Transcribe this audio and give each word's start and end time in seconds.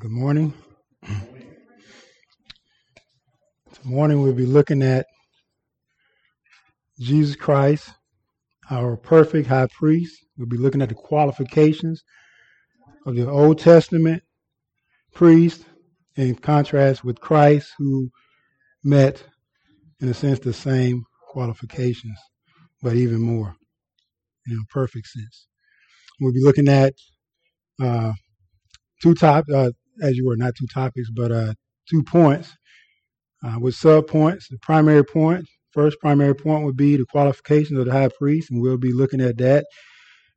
Good 0.00 0.12
morning. 0.12 0.54
This 3.68 3.84
morning 3.84 4.22
we'll 4.22 4.32
be 4.32 4.46
looking 4.46 4.82
at 4.82 5.04
Jesus 6.98 7.36
Christ, 7.36 7.90
our 8.70 8.96
perfect 8.96 9.46
high 9.46 9.68
priest. 9.78 10.24
We'll 10.38 10.48
be 10.48 10.56
looking 10.56 10.80
at 10.80 10.88
the 10.88 10.94
qualifications 10.94 12.02
of 13.04 13.14
the 13.14 13.28
Old 13.28 13.58
Testament 13.58 14.22
priest 15.12 15.66
in 16.16 16.34
contrast 16.34 17.04
with 17.04 17.20
Christ, 17.20 17.70
who 17.76 18.08
met, 18.82 19.22
in 20.00 20.08
a 20.08 20.14
sense, 20.14 20.38
the 20.38 20.54
same 20.54 21.04
qualifications, 21.28 22.18
but 22.80 22.94
even 22.96 23.20
more 23.20 23.54
in 24.46 24.54
a 24.54 24.72
perfect 24.72 25.08
sense. 25.08 25.46
We'll 26.22 26.32
be 26.32 26.42
looking 26.42 26.68
at 26.68 26.94
uh, 27.82 28.14
two 29.02 29.12
top, 29.12 29.44
uh, 29.54 29.72
as 30.00 30.16
you 30.16 30.26
were, 30.26 30.36
not 30.36 30.54
two 30.56 30.66
topics, 30.66 31.10
but 31.10 31.32
uh, 31.32 31.54
two 31.88 32.02
points 32.02 32.56
uh, 33.44 33.58
with 33.60 33.74
sub 33.74 34.06
points. 34.06 34.48
The 34.48 34.58
primary 34.62 35.04
point, 35.04 35.46
first 35.72 35.98
primary 36.00 36.34
point 36.34 36.64
would 36.64 36.76
be 36.76 36.96
the 36.96 37.06
qualifications 37.10 37.78
of 37.78 37.86
the 37.86 37.92
high 37.92 38.10
priest, 38.18 38.50
and 38.50 38.60
we'll 38.60 38.78
be 38.78 38.92
looking 38.92 39.20
at 39.20 39.38
that 39.38 39.66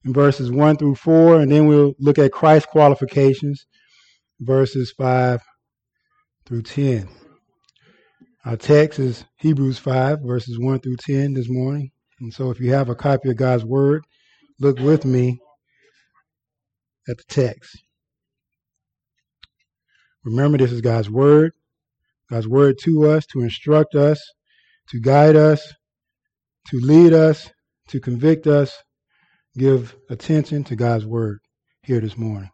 in 0.05 0.13
verses 0.13 0.51
1 0.51 0.77
through 0.77 0.95
4, 0.95 1.41
and 1.41 1.51
then 1.51 1.67
we'll 1.67 1.93
look 1.99 2.19
at 2.19 2.31
Christ's 2.31 2.69
qualifications, 2.69 3.65
verses 4.39 4.93
5 4.97 5.41
through 6.45 6.63
10. 6.63 7.07
Our 8.45 8.57
text 8.57 8.99
is 8.99 9.23
Hebrews 9.37 9.77
5, 9.77 10.19
verses 10.21 10.59
1 10.59 10.79
through 10.79 10.97
10 10.97 11.33
this 11.33 11.49
morning. 11.49 11.91
And 12.19 12.33
so 12.33 12.49
if 12.49 12.59
you 12.59 12.73
have 12.73 12.89
a 12.89 12.95
copy 12.95 13.29
of 13.29 13.37
God's 13.37 13.63
Word, 13.63 14.03
look 14.59 14.79
with 14.79 15.05
me 15.05 15.39
at 17.07 17.17
the 17.17 17.23
text. 17.29 17.82
Remember, 20.23 20.57
this 20.57 20.71
is 20.71 20.81
God's 20.81 21.09
word, 21.09 21.51
God's 22.29 22.47
word 22.47 22.77
to 22.83 23.09
us, 23.09 23.25
to 23.27 23.41
instruct 23.41 23.93
us, 23.95 24.21
to 24.89 24.99
guide 24.99 25.35
us, 25.35 25.73
to 26.67 26.79
lead 26.79 27.13
us, 27.13 27.49
to 27.89 27.99
convict 27.99 28.47
us. 28.47 28.77
Give 29.57 29.95
attention 30.09 30.63
to 30.65 30.75
God's 30.75 31.05
word 31.05 31.39
here 31.83 31.99
this 31.99 32.17
morning. 32.17 32.49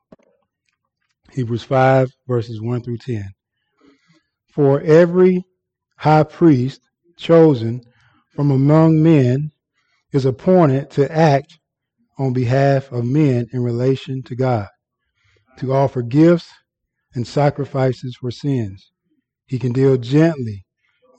Hebrews 1.32 1.64
5, 1.64 2.10
verses 2.28 2.60
1 2.60 2.82
through 2.82 2.98
10. 2.98 3.24
For 4.52 4.82
every 4.82 5.44
high 5.98 6.24
priest 6.24 6.82
chosen 7.18 7.82
from 8.36 8.50
among 8.50 9.04
men 9.04 9.52
is 10.12 10.26
appointed 10.26 10.90
to 10.92 11.12
act 11.12 11.60
on 12.18 12.34
behalf 12.34 12.92
of 12.92 13.06
men 13.06 13.48
in 13.54 13.64
relation 13.64 14.24
to 14.24 14.36
God, 14.36 14.68
to 15.60 15.72
offer 15.72 16.02
gifts 16.02 16.52
and 17.20 17.28
sacrifices 17.28 18.16
for 18.16 18.32
sins. 18.32 18.94
He 19.46 19.60
can 19.60 19.74
deal 19.74 19.98
gently 19.98 20.66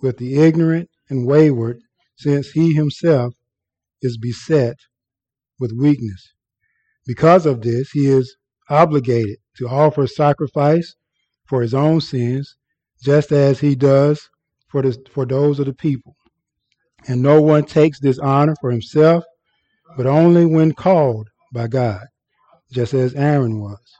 with 0.01 0.17
the 0.17 0.39
ignorant 0.39 0.89
and 1.11 1.27
wayward, 1.27 1.79
since 2.17 2.53
he 2.53 2.73
himself 2.73 3.35
is 4.01 4.17
beset 4.17 4.77
with 5.59 5.73
weakness. 5.79 6.33
Because 7.07 7.45
of 7.45 7.61
this, 7.61 7.91
he 7.91 8.07
is 8.07 8.35
obligated 8.71 9.37
to 9.59 9.69
offer 9.69 10.07
sacrifice 10.07 10.95
for 11.47 11.61
his 11.61 11.75
own 11.75 12.01
sins, 12.01 12.57
just 13.03 13.31
as 13.31 13.61
he 13.61 13.75
does 13.75 14.31
for, 14.69 14.83
for 15.13 15.27
those 15.27 15.59
of 15.59 15.67
the 15.67 15.75
people. 15.75 16.17
And 17.09 17.21
no 17.21 17.43
one 17.43 17.65
takes 17.65 18.01
this 18.01 18.19
honor 18.19 18.55
for 18.59 18.71
himself, 18.71 19.25
but 19.99 20.07
only 20.07 20.47
when 20.47 20.73
called 20.73 21.29
by 21.53 21.67
God, 21.67 22.07
just 22.73 22.95
as 22.95 23.15
Aaron 23.15 23.61
was 23.61 24.00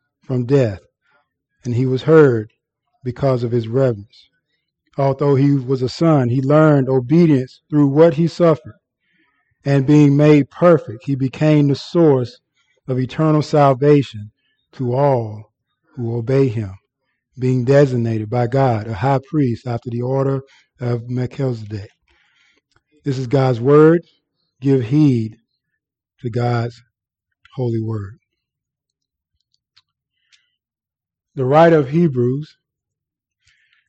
from 0.31 0.45
death, 0.45 0.79
and 1.65 1.75
he 1.75 1.85
was 1.85 2.03
heard 2.03 2.53
because 3.03 3.43
of 3.43 3.51
his 3.51 3.67
reverence. 3.67 4.29
Although 4.97 5.35
he 5.35 5.55
was 5.55 5.81
a 5.81 5.89
son, 5.89 6.29
he 6.29 6.41
learned 6.41 6.87
obedience 6.87 7.61
through 7.69 7.87
what 7.87 8.13
he 8.13 8.27
suffered, 8.27 8.77
and 9.65 9.85
being 9.85 10.15
made 10.15 10.49
perfect, 10.49 11.03
he 11.03 11.15
became 11.15 11.67
the 11.67 11.75
source 11.75 12.39
of 12.87 12.97
eternal 12.97 13.41
salvation 13.41 14.31
to 14.71 14.93
all 14.93 15.51
who 15.97 16.15
obey 16.15 16.47
him, 16.47 16.75
being 17.37 17.65
designated 17.65 18.29
by 18.29 18.47
God 18.47 18.87
a 18.87 18.93
high 18.93 19.19
priest 19.29 19.67
after 19.67 19.89
the 19.89 20.01
order 20.01 20.43
of 20.79 21.09
Melchizedek. 21.09 21.89
This 23.03 23.17
is 23.17 23.27
God's 23.27 23.59
word. 23.59 24.03
Give 24.61 24.81
heed 24.81 25.35
to 26.21 26.29
God's 26.29 26.81
holy 27.57 27.81
word. 27.81 28.20
The 31.35 31.45
writer 31.45 31.77
of 31.77 31.89
Hebrews 31.89 32.57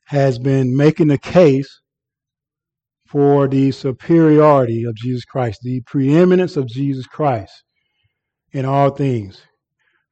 has 0.05 0.39
been 0.39 0.75
making 0.75 1.09
a 1.09 1.17
case 1.17 1.81
for 3.07 3.47
the 3.47 3.71
superiority 3.71 4.85
of 4.85 4.95
Jesus 4.95 5.25
Christ, 5.25 5.61
the 5.61 5.81
preeminence 5.81 6.57
of 6.57 6.67
Jesus 6.67 7.05
Christ 7.05 7.63
in 8.51 8.65
all 8.65 8.89
things. 8.89 9.41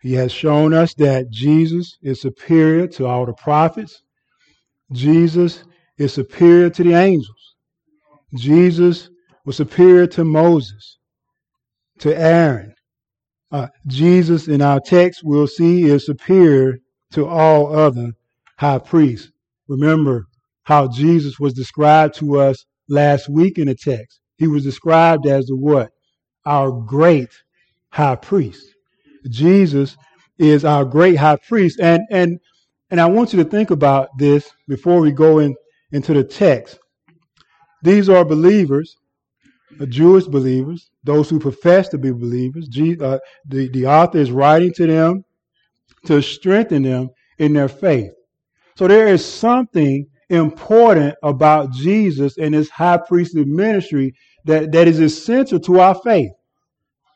He 0.01 0.13
has 0.13 0.31
shown 0.31 0.73
us 0.73 0.93
that 0.95 1.29
Jesus 1.29 1.97
is 2.01 2.21
superior 2.21 2.87
to 2.87 3.05
all 3.05 3.25
the 3.25 3.33
prophets. 3.33 4.01
Jesus 4.91 5.63
is 5.97 6.13
superior 6.13 6.69
to 6.71 6.83
the 6.83 6.93
angels. 6.93 7.55
Jesus 8.35 9.09
was 9.45 9.57
superior 9.57 10.07
to 10.07 10.23
Moses, 10.23 10.97
to 11.99 12.17
Aaron. 12.17 12.73
Uh, 13.51 13.67
Jesus, 13.85 14.47
in 14.47 14.61
our 14.61 14.79
text, 14.79 15.21
we'll 15.23 15.47
see, 15.47 15.83
is 15.83 16.05
superior 16.05 16.77
to 17.11 17.27
all 17.27 17.75
other 17.75 18.11
high 18.57 18.79
priests. 18.79 19.31
Remember 19.67 20.25
how 20.63 20.87
Jesus 20.87 21.39
was 21.39 21.53
described 21.53 22.15
to 22.15 22.39
us 22.39 22.65
last 22.89 23.29
week 23.29 23.57
in 23.57 23.67
the 23.67 23.75
text. 23.75 24.19
He 24.37 24.47
was 24.47 24.63
described 24.63 25.27
as 25.27 25.45
the 25.45 25.55
what? 25.55 25.91
Our 26.45 26.71
great 26.71 27.29
high 27.89 28.15
priest. 28.15 28.63
Jesus 29.29 29.97
is 30.37 30.65
our 30.65 30.85
great 30.85 31.17
high 31.17 31.37
priest. 31.47 31.79
And 31.79 32.01
and 32.09 32.39
and 32.89 32.99
I 32.99 33.05
want 33.05 33.33
you 33.33 33.43
to 33.43 33.49
think 33.49 33.71
about 33.71 34.09
this 34.17 34.49
before 34.67 34.99
we 34.99 35.11
go 35.11 35.39
in, 35.39 35.55
into 35.91 36.13
the 36.13 36.23
text. 36.23 36.77
These 37.83 38.09
are 38.09 38.25
believers, 38.25 38.95
Jewish 39.87 40.25
believers, 40.25 40.89
those 41.03 41.29
who 41.29 41.39
profess 41.39 41.87
to 41.89 41.97
be 41.97 42.11
believers. 42.11 42.67
uh, 43.01 43.19
the, 43.47 43.69
the 43.69 43.85
author 43.85 44.17
is 44.17 44.31
writing 44.31 44.73
to 44.73 44.87
them 44.87 45.23
to 46.05 46.21
strengthen 46.21 46.83
them 46.83 47.09
in 47.37 47.53
their 47.53 47.67
faith. 47.67 48.11
So 48.75 48.87
there 48.87 49.07
is 49.07 49.23
something 49.23 50.07
important 50.29 51.15
about 51.23 51.71
Jesus 51.71 52.37
and 52.37 52.53
his 52.53 52.69
high 52.69 52.97
priestly 52.97 53.45
ministry 53.45 54.13
that, 54.45 54.71
that 54.71 54.87
is 54.87 54.99
essential 54.99 55.59
to 55.61 55.79
our 55.79 55.95
faith. 55.95 56.31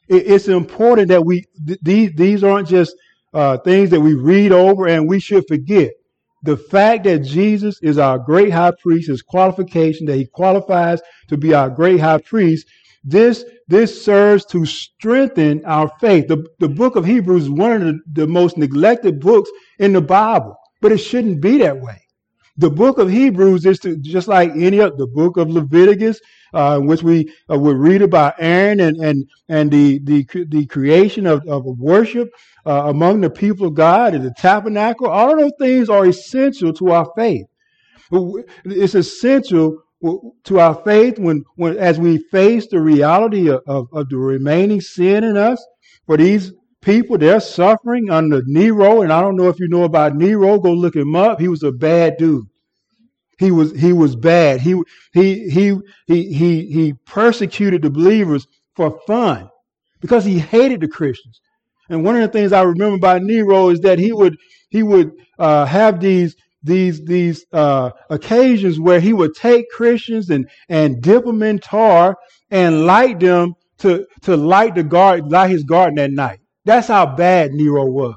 It, 0.07 0.27
it's 0.27 0.47
important 0.47 1.07
that 1.07 1.25
we, 1.25 1.45
th- 1.65 1.79
these, 1.81 2.11
these 2.15 2.43
aren't 2.43 2.67
just 2.67 2.95
uh, 3.33 3.57
things 3.59 3.89
that 3.89 4.01
we 4.01 4.13
read 4.13 4.51
over 4.51 4.87
and 4.87 5.07
we 5.07 5.19
should 5.19 5.47
forget. 5.47 5.91
The 6.43 6.57
fact 6.57 7.05
that 7.05 7.19
Jesus 7.19 7.79
is 7.81 7.97
our 7.97 8.19
great 8.19 8.51
high 8.51 8.73
priest, 8.79 9.09
his 9.09 9.21
qualification 9.23 10.05
that 10.05 10.17
he 10.17 10.27
qualifies 10.27 11.01
to 11.29 11.37
be 11.37 11.53
our 11.53 11.69
great 11.69 11.99
high 11.99 12.19
priest, 12.19 12.67
this, 13.05 13.45
this 13.67 14.03
serves 14.03 14.45
to 14.47 14.65
strengthen 14.65 15.63
our 15.65 15.89
faith. 16.01 16.27
The, 16.27 16.45
the 16.59 16.69
book 16.69 16.95
of 16.95 17.05
Hebrews 17.05 17.43
is 17.43 17.49
one 17.49 17.71
of 17.71 17.81
the, 17.81 17.99
the 18.13 18.27
most 18.27 18.57
neglected 18.57 19.19
books 19.19 19.49
in 19.79 19.93
the 19.93 20.01
Bible, 20.01 20.57
but 20.81 20.91
it 20.91 20.97
shouldn't 20.97 21.39
be 21.39 21.59
that 21.59 21.79
way. 21.79 22.01
The 22.57 22.71
book 22.71 22.97
of 22.99 23.09
Hebrews 23.09 23.65
is 23.65 23.79
to, 23.79 23.97
just 23.97 24.27
like 24.27 24.51
any 24.51 24.79
of 24.79 24.97
the 24.97 25.07
book 25.07 25.37
of 25.37 25.49
Leviticus, 25.49 26.19
uh, 26.53 26.79
which 26.79 27.03
we 27.03 27.31
uh, 27.51 27.59
would 27.59 27.77
read 27.77 28.01
about 28.01 28.35
Aaron 28.39 28.79
and 28.79 28.95
and 29.03 29.25
and 29.49 29.69
the 29.69 29.99
the 30.05 30.25
the 30.47 30.65
creation 30.67 31.27
of, 31.27 31.45
of 31.49 31.65
worship 31.65 32.29
uh, 32.65 32.83
among 32.87 33.19
the 33.21 33.29
people 33.29 33.67
of 33.67 33.73
God 33.73 34.15
and 34.15 34.23
the 34.23 34.33
tabernacle. 34.37 35.07
All 35.07 35.33
of 35.33 35.39
those 35.39 35.51
things 35.59 35.89
are 35.89 36.05
essential 36.05 36.71
to 36.73 36.91
our 36.91 37.11
faith. 37.17 37.45
It's 38.65 38.95
essential 38.95 39.77
to 40.43 40.59
our 40.59 40.75
faith 40.83 41.19
when, 41.19 41.43
when 41.55 41.77
as 41.77 41.99
we 41.99 42.17
face 42.31 42.67
the 42.67 42.79
reality 42.79 43.49
of, 43.49 43.61
of, 43.67 44.09
the 44.09 44.17
remaining 44.17 44.81
sin 44.81 45.23
in 45.23 45.37
us. 45.37 45.65
For 46.05 46.17
these 46.17 46.51
people, 46.81 47.17
they're 47.17 47.39
suffering 47.39 48.09
under 48.09 48.41
Nero. 48.45 49.01
And 49.01 49.11
I 49.11 49.21
don't 49.21 49.35
know 49.35 49.49
if 49.49 49.59
you 49.59 49.67
know 49.67 49.83
about 49.83 50.15
Nero. 50.15 50.59
Go 50.59 50.73
look 50.73 50.95
him 50.95 51.15
up. 51.15 51.39
He 51.39 51.47
was 51.47 51.63
a 51.63 51.71
bad 51.71 52.17
dude. 52.17 52.45
He 53.37 53.51
was 53.51 53.77
he 53.77 53.91
was 53.91 54.15
bad. 54.15 54.61
He 54.61 54.81
he 55.13 55.49
he 55.49 55.77
he 56.07 56.33
he 56.33 56.65
he 56.71 56.93
persecuted 57.05 57.81
the 57.81 57.89
believers 57.89 58.47
for 58.75 58.99
fun 59.05 59.49
because 59.99 60.23
he 60.23 60.39
hated 60.39 60.81
the 60.81 60.87
Christians. 60.87 61.41
And 61.89 62.03
one 62.03 62.15
of 62.15 62.21
the 62.21 62.27
things 62.29 62.53
I 62.53 62.61
remember 62.61 62.95
about 62.95 63.23
Nero 63.23 63.69
is 63.69 63.81
that 63.81 63.99
he 63.99 64.13
would 64.13 64.37
he 64.69 64.83
would 64.83 65.11
uh, 65.37 65.65
have 65.65 65.99
these 65.99 66.35
these 66.65 67.03
these 67.05 67.45
uh, 67.53 67.91
occasions 68.09 68.79
where 68.79 68.99
he 68.99 69.13
would 69.13 69.35
take 69.35 69.69
Christians 69.69 70.29
and 70.29 70.49
and 70.67 71.01
dip 71.01 71.23
them 71.23 71.43
in 71.43 71.59
tar 71.59 72.17
and 72.51 72.85
light 72.85 73.19
them 73.19 73.53
to 73.79 74.05
to 74.23 74.35
light 74.35 74.75
the 74.75 74.83
garden, 74.83 75.29
light 75.29 75.51
his 75.51 75.63
garden 75.63 75.99
at 75.99 76.11
night. 76.11 76.39
That's 76.65 76.87
how 76.87 77.05
bad 77.05 77.51
Nero 77.51 77.85
was. 77.85 78.15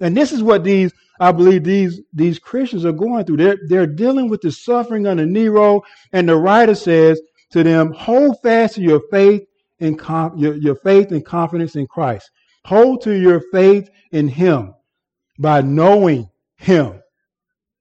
And 0.00 0.16
this 0.16 0.32
is 0.32 0.42
what 0.42 0.62
these 0.62 0.92
I 1.20 1.32
believe 1.32 1.64
these 1.64 2.00
these 2.12 2.38
Christians 2.38 2.84
are 2.84 2.92
going 2.92 3.24
through. 3.24 3.38
They're 3.38 3.58
they're 3.66 3.86
dealing 3.86 4.28
with 4.28 4.42
the 4.42 4.52
suffering 4.52 5.06
under 5.06 5.26
Nero, 5.26 5.82
and 6.12 6.28
the 6.28 6.36
writer 6.36 6.76
says 6.76 7.20
to 7.50 7.64
them, 7.64 7.92
"Hold 7.92 8.36
fast 8.42 8.76
to 8.76 8.82
your 8.82 9.02
faith 9.10 9.42
and 9.80 10.00
your, 10.36 10.54
your 10.54 10.76
faith 10.76 11.10
and 11.10 11.24
confidence 11.24 11.74
in 11.74 11.86
Christ. 11.88 12.30
Hold 12.64 13.02
to 13.02 13.12
your 13.12 13.40
faith 13.52 13.90
in 14.12 14.28
Him 14.28 14.74
by 15.38 15.62
knowing 15.62 16.28
Him." 16.56 17.00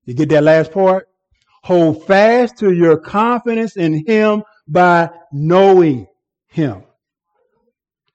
You 0.08 0.14
get 0.14 0.30
that 0.30 0.44
last 0.44 0.72
part? 0.72 1.08
Hold 1.64 2.08
fast 2.08 2.58
to 2.60 2.72
your 2.72 2.98
confidence 2.98 3.76
in 3.76 4.06
Him 4.08 4.44
by 4.68 5.10
knowing 5.34 6.08
Him. 6.48 6.84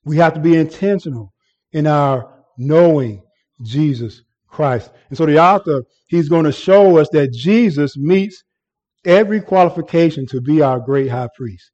We 0.05 0.17
have 0.17 0.35
to 0.35 0.41
be 0.41 0.57
intentional 0.57 1.33
in 1.73 1.87
our 1.87 2.33
knowing 2.57 3.23
Jesus 3.63 4.23
Christ. 4.49 4.91
And 5.11 5.19
so 5.19 5.27
the 5.27 5.39
author, 5.39 5.85
he's 6.09 6.31
going 6.31 6.45
to 6.45 6.53
show 6.53 6.97
us 6.97 7.09
that 7.13 7.33
Jesus 7.33 7.97
meets 7.97 8.43
every 9.05 9.43
qualification 9.43 10.27
to 10.29 10.41
be 10.41 10.63
our 10.63 10.81
great 10.81 11.11
high 11.11 11.29
priest. 11.37 11.71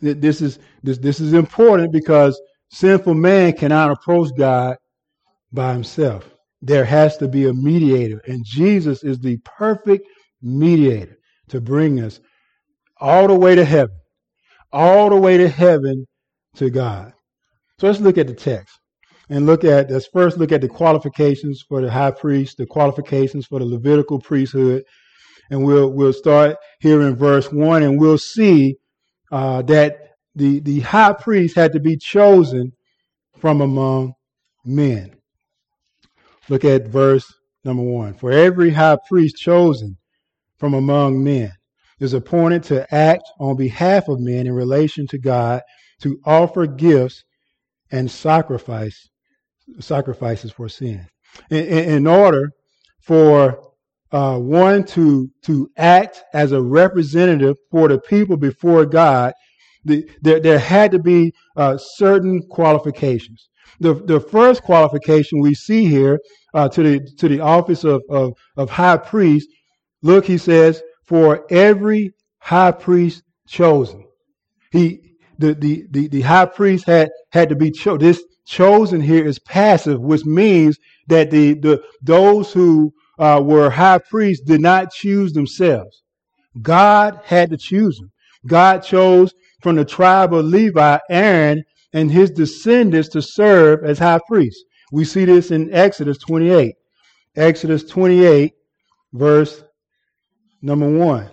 This 0.00 0.40
is, 0.40 0.58
this, 0.82 0.98
this 0.98 1.20
is 1.20 1.32
important 1.32 1.92
because 1.92 2.40
sinful 2.70 3.14
man 3.14 3.54
cannot 3.54 3.90
approach 3.90 4.30
God 4.36 4.76
by 5.52 5.72
himself. 5.72 6.30
There 6.62 6.84
has 6.84 7.16
to 7.18 7.28
be 7.28 7.46
a 7.46 7.54
mediator, 7.54 8.20
and 8.26 8.44
Jesus 8.44 9.02
is 9.02 9.18
the 9.18 9.38
perfect 9.44 10.06
mediator 10.42 11.16
to 11.48 11.60
bring 11.60 12.00
us 12.00 12.20
all 12.98 13.28
the 13.28 13.34
way 13.34 13.54
to 13.54 13.64
heaven, 13.64 13.96
all 14.72 15.08
the 15.10 15.16
way 15.16 15.38
to 15.38 15.48
heaven 15.48 16.06
to 16.56 16.70
God. 16.70 17.12
So 17.78 17.86
let's 17.86 18.00
look 18.00 18.18
at 18.18 18.26
the 18.26 18.34
text 18.34 18.78
and 19.30 19.46
look 19.46 19.64
at, 19.64 19.90
let's 19.90 20.08
first 20.12 20.36
look 20.36 20.52
at 20.52 20.60
the 20.60 20.68
qualifications 20.68 21.64
for 21.66 21.80
the 21.80 21.90
high 21.90 22.10
priest, 22.10 22.58
the 22.58 22.66
qualifications 22.66 23.46
for 23.46 23.58
the 23.58 23.64
Levitical 23.64 24.20
priesthood. 24.20 24.82
And 25.50 25.64
we'll, 25.64 25.90
we'll 25.90 26.12
start 26.12 26.56
here 26.80 27.02
in 27.02 27.16
verse 27.16 27.50
one 27.50 27.82
and 27.82 27.98
we'll 27.98 28.18
see 28.18 28.76
uh, 29.32 29.62
that 29.62 29.96
the, 30.34 30.60
the 30.60 30.80
high 30.80 31.14
priest 31.14 31.56
had 31.56 31.72
to 31.72 31.80
be 31.80 31.96
chosen 31.96 32.72
from 33.38 33.60
among 33.60 34.12
men. 34.64 35.16
Look 36.50 36.64
at 36.64 36.88
verse 36.88 37.32
number 37.64 37.84
one. 37.84 38.12
For 38.12 38.32
every 38.32 38.70
high 38.70 38.98
priest 39.08 39.36
chosen 39.36 39.96
from 40.58 40.74
among 40.74 41.22
men 41.22 41.52
is 42.00 42.12
appointed 42.12 42.64
to 42.64 42.92
act 42.92 43.22
on 43.38 43.56
behalf 43.56 44.08
of 44.08 44.18
men 44.18 44.48
in 44.48 44.52
relation 44.52 45.06
to 45.08 45.18
God, 45.18 45.62
to 46.02 46.18
offer 46.26 46.66
gifts 46.66 47.22
and 47.92 48.10
sacrifice 48.10 49.08
sacrifices 49.78 50.50
for 50.50 50.68
sin. 50.68 51.06
In, 51.50 51.64
in 51.66 52.06
order 52.08 52.50
for 53.00 53.70
uh, 54.10 54.36
one 54.36 54.82
to 54.82 55.30
to 55.44 55.70
act 55.76 56.20
as 56.34 56.50
a 56.50 56.60
representative 56.60 57.56
for 57.70 57.86
the 57.86 58.00
people 58.00 58.36
before 58.36 58.86
God, 58.86 59.34
the, 59.84 60.10
there, 60.20 60.40
there 60.40 60.58
had 60.58 60.90
to 60.90 60.98
be 60.98 61.32
uh, 61.56 61.78
certain 61.78 62.42
qualifications. 62.50 63.50
The, 63.78 63.94
the 63.94 64.20
first 64.20 64.62
qualification 64.62 65.40
we 65.40 65.54
see 65.54 65.86
here 65.86 66.18
uh, 66.54 66.68
to 66.68 66.82
the 66.82 67.00
to 67.18 67.28
the 67.28 67.40
office 67.40 67.84
of, 67.84 68.02
of, 68.08 68.32
of 68.56 68.70
high 68.70 68.96
priest, 68.96 69.48
look, 70.02 70.24
he 70.24 70.38
says, 70.38 70.82
for 71.06 71.46
every 71.50 72.12
high 72.38 72.72
priest 72.72 73.22
chosen. 73.46 74.04
He 74.72 75.16
the, 75.38 75.54
the, 75.54 75.86
the, 75.90 76.08
the 76.08 76.20
high 76.20 76.46
priest 76.46 76.86
had 76.86 77.10
had 77.32 77.48
to 77.48 77.56
be 77.56 77.70
chosen. 77.70 78.00
This 78.00 78.22
chosen 78.46 79.00
here 79.00 79.24
is 79.24 79.38
passive, 79.38 80.00
which 80.00 80.24
means 80.24 80.78
that 81.08 81.30
the, 81.30 81.54
the 81.54 81.82
those 82.02 82.52
who 82.52 82.92
uh, 83.18 83.40
were 83.42 83.70
high 83.70 84.00
priests 84.10 84.44
did 84.44 84.60
not 84.60 84.92
choose 84.92 85.32
themselves. 85.32 86.02
God 86.60 87.20
had 87.24 87.50
to 87.50 87.56
choose 87.56 87.98
them. 87.98 88.10
God 88.46 88.80
chose 88.80 89.32
from 89.62 89.76
the 89.76 89.84
tribe 89.84 90.34
of 90.34 90.46
Levi 90.46 90.98
Aaron 91.10 91.62
and 91.92 92.10
his 92.10 92.30
descendants 92.30 93.08
to 93.10 93.22
serve 93.22 93.84
as 93.84 93.98
high 93.98 94.20
priests. 94.26 94.64
We 94.90 95.04
see 95.04 95.24
this 95.24 95.50
in 95.50 95.72
Exodus 95.72 96.18
28. 96.18 96.74
Exodus 97.36 97.84
28, 97.84 98.52
verse 99.12 99.62
number 100.62 100.88
1. 100.88 101.30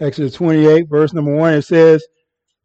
Exodus 0.00 0.34
28, 0.34 0.88
verse 0.88 1.12
number 1.12 1.34
1, 1.34 1.54
it 1.54 1.62
says, 1.62 2.04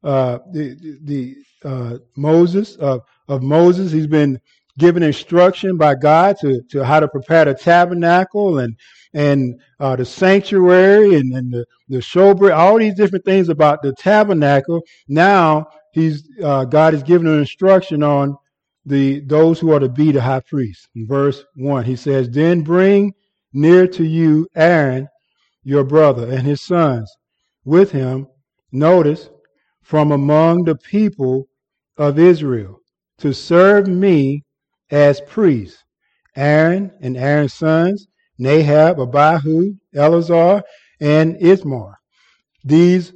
uh, 0.04 0.40
the, 0.52 0.98
the 1.04 1.36
uh, 1.64 1.98
Moses, 2.16 2.78
uh, 2.80 3.00
of 3.28 3.44
Moses, 3.44 3.92
he's 3.92 4.08
been 4.08 4.40
given 4.80 5.04
instruction 5.04 5.78
by 5.78 5.94
God 5.96 6.38
to, 6.42 6.62
to 6.70 6.84
how 6.84 7.00
to 7.00 7.08
prepare 7.08 7.46
the 7.46 7.54
tabernacle 7.54 8.60
and 8.60 8.76
and 9.14 9.60
uh, 9.80 9.96
the 9.96 10.06
sanctuary 10.06 11.16
and, 11.16 11.34
and 11.34 11.52
the, 11.52 11.66
the 11.90 11.98
showbread, 11.98 12.56
all 12.56 12.78
these 12.78 12.96
different 12.96 13.26
things 13.26 13.50
about 13.50 13.82
the 13.82 13.94
tabernacle. 13.94 14.82
Now 15.08 15.68
he's 15.94 16.28
uh, 16.44 16.66
God 16.66 16.94
is 16.94 17.04
giving 17.04 17.28
an 17.28 17.40
instruction 17.40 18.04
on 18.04 18.36
the 18.86 19.22
those 19.22 19.60
who 19.60 19.72
are 19.74 19.80
to 19.80 19.90
be 19.90 20.12
the 20.12 20.22
high 20.22 20.42
priest. 20.42 20.88
In 20.96 21.08
verse 21.08 21.44
one, 21.56 21.84
he 21.84 21.96
says, 21.96 22.30
"Then 22.30 22.62
bring 22.62 23.14
near 23.54 23.88
to 23.88 24.04
you 24.04 24.48
Aaron, 24.56 25.08
your 25.64 25.84
brother, 25.84 26.30
and 26.32 26.44
his 26.44 26.62
sons 26.62 27.12
with 27.66 27.92
him. 27.92 28.28
Notice 28.72 29.30
from 29.82 30.12
among 30.12 30.64
the 30.66 30.76
people 30.76 31.48
of 31.98 32.20
Israel 32.20 32.80
to 33.20 33.34
serve 33.34 33.88
me 33.88 34.44
as 34.92 35.22
priests. 35.22 35.84
Aaron 36.36 36.92
and 37.02 37.18
Aaron's 37.18 37.54
sons 37.54 38.08
Nadab, 38.38 39.00
Abihu, 39.00 39.74
Eleazar, 39.96 40.64
and 41.00 41.38
Ithamar. 41.42 41.98
These, 42.64 43.14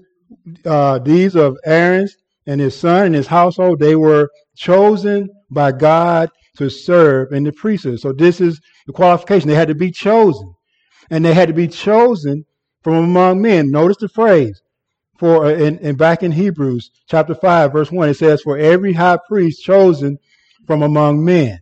uh, 0.65 0.99
these 0.99 1.35
of 1.35 1.57
Aaron's 1.65 2.15
and 2.47 2.59
his 2.59 2.77
son 2.77 3.07
and 3.07 3.15
his 3.15 3.27
household, 3.27 3.79
they 3.79 3.95
were 3.95 4.29
chosen 4.55 5.29
by 5.49 5.71
God 5.71 6.29
to 6.57 6.69
serve 6.69 7.31
in 7.31 7.43
the 7.43 7.51
priesthood. 7.51 7.99
So 7.99 8.13
this 8.13 8.41
is 8.41 8.59
the 8.87 8.93
qualification. 8.93 9.47
They 9.47 9.55
had 9.55 9.67
to 9.67 9.75
be 9.75 9.91
chosen. 9.91 10.53
And 11.09 11.23
they 11.23 11.33
had 11.33 11.47
to 11.49 11.53
be 11.53 11.67
chosen 11.67 12.45
from 12.83 12.95
among 12.95 13.41
men. 13.41 13.69
Notice 13.69 13.97
the 13.97 14.09
phrase. 14.09 14.61
For 15.17 15.45
uh, 15.45 15.49
in, 15.49 15.77
in 15.79 15.95
back 15.97 16.23
in 16.23 16.31
Hebrews 16.31 16.89
chapter 17.07 17.35
5, 17.35 17.71
verse 17.71 17.91
1, 17.91 18.09
it 18.09 18.13
says, 18.15 18.41
For 18.41 18.57
every 18.57 18.93
high 18.93 19.19
priest 19.27 19.63
chosen 19.63 20.17
from 20.65 20.81
among 20.81 21.23
men. 21.23 21.59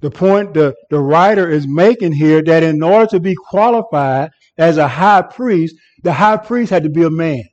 The 0.00 0.10
point 0.10 0.54
the, 0.54 0.74
the 0.90 1.00
writer 1.00 1.48
is 1.50 1.66
making 1.66 2.12
here 2.12 2.42
that 2.42 2.62
in 2.62 2.82
order 2.82 3.06
to 3.10 3.20
be 3.20 3.34
qualified 3.34 4.30
as 4.56 4.76
a 4.76 4.88
high 4.88 5.22
priest, 5.22 5.74
the 6.02 6.12
high 6.12 6.36
priest 6.36 6.70
had 6.70 6.84
to 6.84 6.88
be 6.88 7.02
a 7.02 7.10
man. 7.10 7.44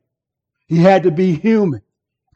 He 0.67 0.77
had 0.77 1.03
to 1.03 1.11
be 1.11 1.33
human. 1.35 1.81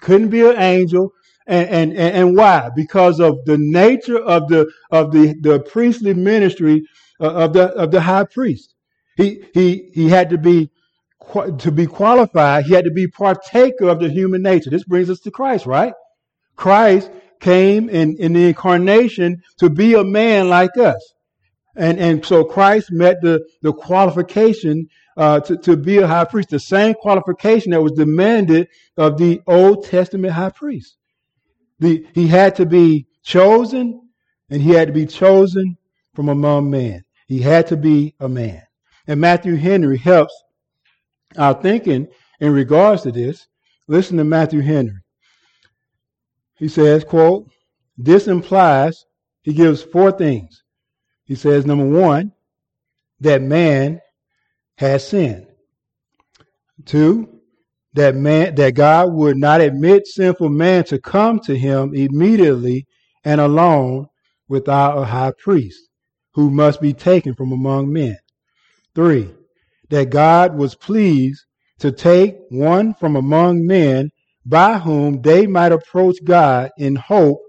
Couldn't 0.01 0.29
be 0.29 0.41
an 0.41 0.57
angel. 0.57 1.13
And, 1.47 1.69
and, 1.69 1.97
and 1.97 2.35
why? 2.35 2.69
Because 2.75 3.19
of 3.19 3.43
the 3.45 3.57
nature 3.59 4.19
of 4.19 4.47
the, 4.47 4.71
of 4.91 5.11
the, 5.11 5.35
the 5.41 5.59
priestly 5.59 6.13
ministry 6.13 6.83
uh, 7.19 7.33
of 7.33 7.53
the, 7.53 7.69
of 7.69 7.91
the 7.91 8.01
high 8.01 8.25
priest. 8.25 8.75
He, 9.17 9.43
he, 9.53 9.89
he 9.93 10.09
had 10.09 10.29
to 10.29 10.37
be, 10.37 10.69
to 11.59 11.71
be 11.71 11.85
qualified, 11.85 12.65
he 12.65 12.73
had 12.73 12.85
to 12.85 12.91
be 12.91 13.07
partaker 13.07 13.89
of 13.89 13.99
the 13.99 14.09
human 14.09 14.41
nature. 14.41 14.69
This 14.69 14.83
brings 14.83 15.09
us 15.09 15.19
to 15.21 15.31
Christ, 15.31 15.65
right? 15.65 15.93
Christ 16.55 17.11
came 17.39 17.89
in, 17.89 18.17
in 18.17 18.33
the 18.33 18.47
incarnation 18.47 19.41
to 19.57 19.69
be 19.69 19.93
a 19.93 20.03
man 20.03 20.49
like 20.49 20.77
us. 20.77 21.13
And, 21.75 21.99
and 21.99 22.25
so 22.25 22.43
Christ 22.43 22.91
met 22.91 23.21
the, 23.21 23.45
the 23.61 23.71
qualification 23.71 24.87
uh, 25.15 25.39
to, 25.41 25.57
to 25.57 25.77
be 25.77 25.97
a 25.97 26.07
high 26.07 26.25
priest, 26.25 26.49
the 26.49 26.59
same 26.59 26.93
qualification 26.93 27.71
that 27.71 27.81
was 27.81 27.93
demanded 27.93 28.67
of 28.97 29.17
the 29.17 29.41
Old 29.47 29.85
Testament 29.85 30.33
high 30.33 30.49
priest. 30.49 30.97
The, 31.79 32.05
he 32.13 32.27
had 32.27 32.55
to 32.57 32.65
be 32.65 33.07
chosen, 33.23 34.01
and 34.49 34.61
he 34.61 34.71
had 34.71 34.87
to 34.87 34.93
be 34.93 35.05
chosen 35.05 35.77
from 36.13 36.29
among 36.29 36.69
men. 36.69 37.03
He 37.27 37.39
had 37.39 37.67
to 37.67 37.77
be 37.77 38.15
a 38.19 38.27
man. 38.27 38.63
And 39.07 39.21
Matthew 39.21 39.55
Henry 39.55 39.97
helps 39.97 40.33
our 41.37 41.53
thinking 41.53 42.07
in 42.39 42.53
regards 42.53 43.03
to 43.03 43.11
this 43.11 43.47
listen 43.87 44.17
to 44.17 44.23
Matthew 44.23 44.61
Henry. 44.61 45.01
He 46.59 46.67
says, 46.67 47.05
quote, 47.05 47.49
this 47.97 48.27
implies, 48.27 49.05
he 49.41 49.53
gives 49.53 49.81
four 49.81 50.11
things. 50.11 50.63
He 51.23 51.35
says, 51.35 51.65
number 51.65 51.85
one, 51.85 52.33
that 53.21 53.41
man 53.41 54.01
has 54.75 55.07
sinned. 55.07 55.47
Two, 56.85 57.39
that 57.93 58.15
man 58.15 58.55
that 58.55 58.75
God 58.75 59.13
would 59.13 59.37
not 59.37 59.61
admit 59.61 60.05
sinful 60.05 60.49
man 60.49 60.83
to 60.85 60.99
come 60.99 61.39
to 61.41 61.57
him 61.57 61.95
immediately 61.95 62.87
and 63.23 63.41
alone 63.41 64.07
without 64.47 64.97
a 64.97 65.05
high 65.05 65.31
priest 65.37 65.89
who 66.33 66.49
must 66.49 66.81
be 66.81 66.93
taken 66.93 67.35
from 67.35 67.51
among 67.51 67.91
men. 67.91 68.17
Three, 68.95 69.29
that 69.89 70.09
God 70.09 70.55
was 70.55 70.75
pleased 70.75 71.45
to 71.79 71.91
take 71.91 72.37
one 72.49 72.93
from 72.93 73.15
among 73.15 73.65
men 73.65 74.11
by 74.49 74.79
whom 74.79 75.21
they 75.21 75.45
might 75.47 75.71
approach 75.71 76.17
God 76.23 76.71
in 76.77 76.95
hope 76.95 77.41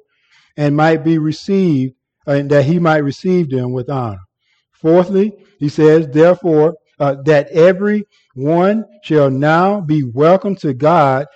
and 0.56 0.76
might 0.76 1.02
be 1.02 1.18
received, 1.18 1.94
and 2.26 2.50
that 2.50 2.64
he 2.66 2.78
might 2.78 2.98
receive 2.98 3.50
them 3.50 3.72
with 3.72 3.88
honor. 3.88 4.20
Fourthly, 4.72 5.32
he 5.58 5.68
says, 5.68 6.06
therefore, 6.08 6.74
uh, 6.98 7.16
that 7.24 7.48
every 7.50 8.04
one 8.34 8.84
shall 9.02 9.30
now 9.30 9.80
be 9.80 10.02
welcome 10.02 10.54
to 10.56 10.74
God 10.74 11.26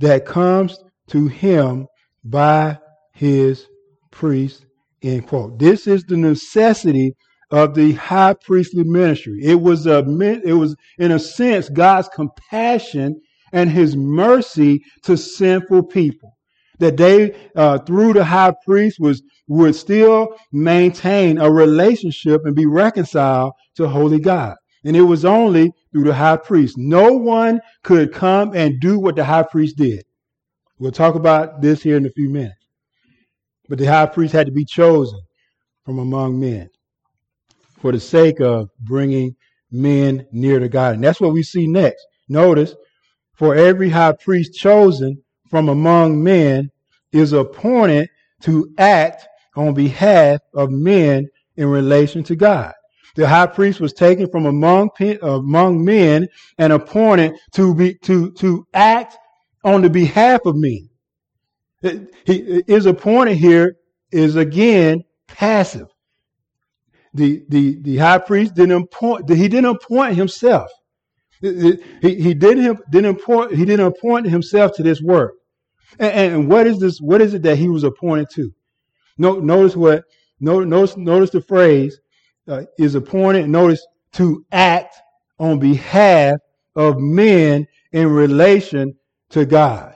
that 0.00 0.26
comes 0.26 0.78
to 1.08 1.26
him 1.26 1.86
by 2.24 2.78
his 3.14 3.66
priest. 4.10 4.66
End 5.02 5.26
quote. 5.26 5.58
This 5.58 5.86
is 5.86 6.04
the 6.04 6.16
necessity 6.16 7.14
of 7.50 7.74
the 7.74 7.92
high 7.92 8.34
priestly 8.34 8.84
ministry. 8.84 9.38
It 9.42 9.54
was 9.54 9.86
a, 9.86 9.98
it 10.44 10.52
was 10.52 10.76
in 10.98 11.12
a 11.12 11.18
sense 11.18 11.68
God's 11.68 12.08
compassion 12.08 13.20
and 13.52 13.70
his 13.70 13.96
mercy 13.96 14.82
to 15.04 15.16
sinful 15.16 15.84
people. 15.84 16.36
That 16.78 16.96
they, 16.96 17.34
uh, 17.54 17.78
through 17.78 18.12
the 18.12 18.24
high 18.24 18.52
priest 18.64 18.98
was, 19.00 19.22
would 19.48 19.74
still 19.74 20.36
maintain 20.52 21.38
a 21.38 21.50
relationship 21.50 22.42
and 22.44 22.54
be 22.54 22.66
reconciled 22.66 23.52
to 23.76 23.88
holy 23.88 24.20
God. 24.20 24.56
And 24.84 24.96
it 24.96 25.02
was 25.02 25.24
only 25.24 25.72
through 25.92 26.04
the 26.04 26.14
high 26.14 26.36
priest. 26.36 26.76
No 26.76 27.12
one 27.12 27.60
could 27.82 28.12
come 28.12 28.54
and 28.54 28.78
do 28.78 28.98
what 28.98 29.16
the 29.16 29.24
high 29.24 29.44
priest 29.44 29.76
did. 29.76 30.04
We'll 30.78 30.92
talk 30.92 31.14
about 31.14 31.62
this 31.62 31.82
here 31.82 31.96
in 31.96 32.04
a 32.04 32.10
few 32.10 32.28
minutes. 32.28 32.66
But 33.68 33.78
the 33.78 33.86
high 33.86 34.06
priest 34.06 34.34
had 34.34 34.46
to 34.46 34.52
be 34.52 34.64
chosen 34.64 35.18
from 35.84 35.98
among 35.98 36.38
men 36.38 36.68
for 37.78 37.92
the 37.92 38.00
sake 38.00 38.40
of 38.40 38.68
bringing 38.80 39.34
men 39.70 40.26
near 40.32 40.58
to 40.58 40.68
God. 40.68 40.94
And 40.94 41.04
that's 41.04 41.20
what 41.20 41.32
we 41.32 41.42
see 41.42 41.66
next. 41.66 42.04
Notice, 42.28 42.74
for 43.36 43.54
every 43.54 43.88
high 43.88 44.12
priest 44.12 44.54
chosen 44.54 45.22
from 45.48 45.68
among 45.68 46.22
men 46.22 46.70
is 47.12 47.32
appointed 47.32 48.08
to 48.42 48.72
act 48.78 49.26
on 49.56 49.74
behalf 49.74 50.40
of 50.54 50.70
men 50.70 51.28
in 51.56 51.68
relation 51.68 52.22
to 52.24 52.36
God. 52.36 52.72
The 53.14 53.26
high 53.26 53.46
priest 53.46 53.80
was 53.80 53.94
taken 53.94 54.28
from 54.28 54.44
among 54.44 54.90
among 55.22 55.84
men 55.84 56.28
and 56.58 56.72
appointed 56.72 57.34
to 57.52 57.74
be 57.74 57.94
to 58.02 58.30
to 58.32 58.66
act 58.74 59.16
on 59.64 59.80
the 59.80 59.88
behalf 59.90 60.40
of 60.44 60.56
men. 60.56 60.88
He 62.26 62.62
is 62.66 62.84
appointed 62.86 63.38
here 63.38 63.76
is 64.12 64.36
again 64.36 65.02
passive. 65.28 65.88
The 67.14 67.42
the 67.48 67.78
the 67.80 67.96
high 67.96 68.18
priest 68.18 68.54
didn't 68.54 68.82
appoint 68.82 69.30
he 69.30 69.48
didn't 69.48 69.76
appoint 69.76 70.16
himself. 70.16 70.70
He, 71.40 71.78
he 72.00 72.34
didn't 72.34 72.80
didn't 72.90 73.16
appoint 73.16 73.52
he 73.52 73.64
didn't 73.64 73.86
appoint 73.86 74.26
himself 74.26 74.72
to 74.76 74.82
this 74.82 75.00
work. 75.02 75.34
And, 75.98 76.32
and 76.34 76.48
what 76.48 76.66
is 76.66 76.78
this? 76.78 76.98
What 76.98 77.20
is 77.20 77.34
it 77.34 77.42
that 77.42 77.56
he 77.58 77.68
was 77.68 77.84
appointed 77.84 78.28
to? 78.34 78.50
No, 79.18 79.38
notice 79.38 79.76
what 79.76 80.04
notice 80.40 80.96
notice 80.96 81.30
the 81.30 81.40
phrase 81.42 81.98
uh, 82.48 82.62
is 82.78 82.94
appointed, 82.94 83.48
notice, 83.48 83.84
to 84.14 84.44
act 84.52 84.96
on 85.38 85.58
behalf 85.58 86.36
of 86.74 86.98
men 86.98 87.66
in 87.92 88.08
relation 88.08 88.94
to 89.30 89.44
God. 89.44 89.94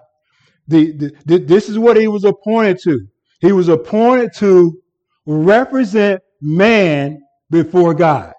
The, 0.69 0.93
the, 0.93 1.13
the, 1.27 1.39
this 1.39 1.69
is 1.69 1.79
what 1.79 1.97
he 1.97 2.09
was 2.09 2.25
appointed 2.25 2.79
to. 2.85 3.07
He 3.41 3.53
was 3.53 3.69
appointed 3.69 4.33
to 4.37 4.79
represent 5.27 6.23
man 6.41 7.21
before 7.51 7.95
God. 7.95 8.35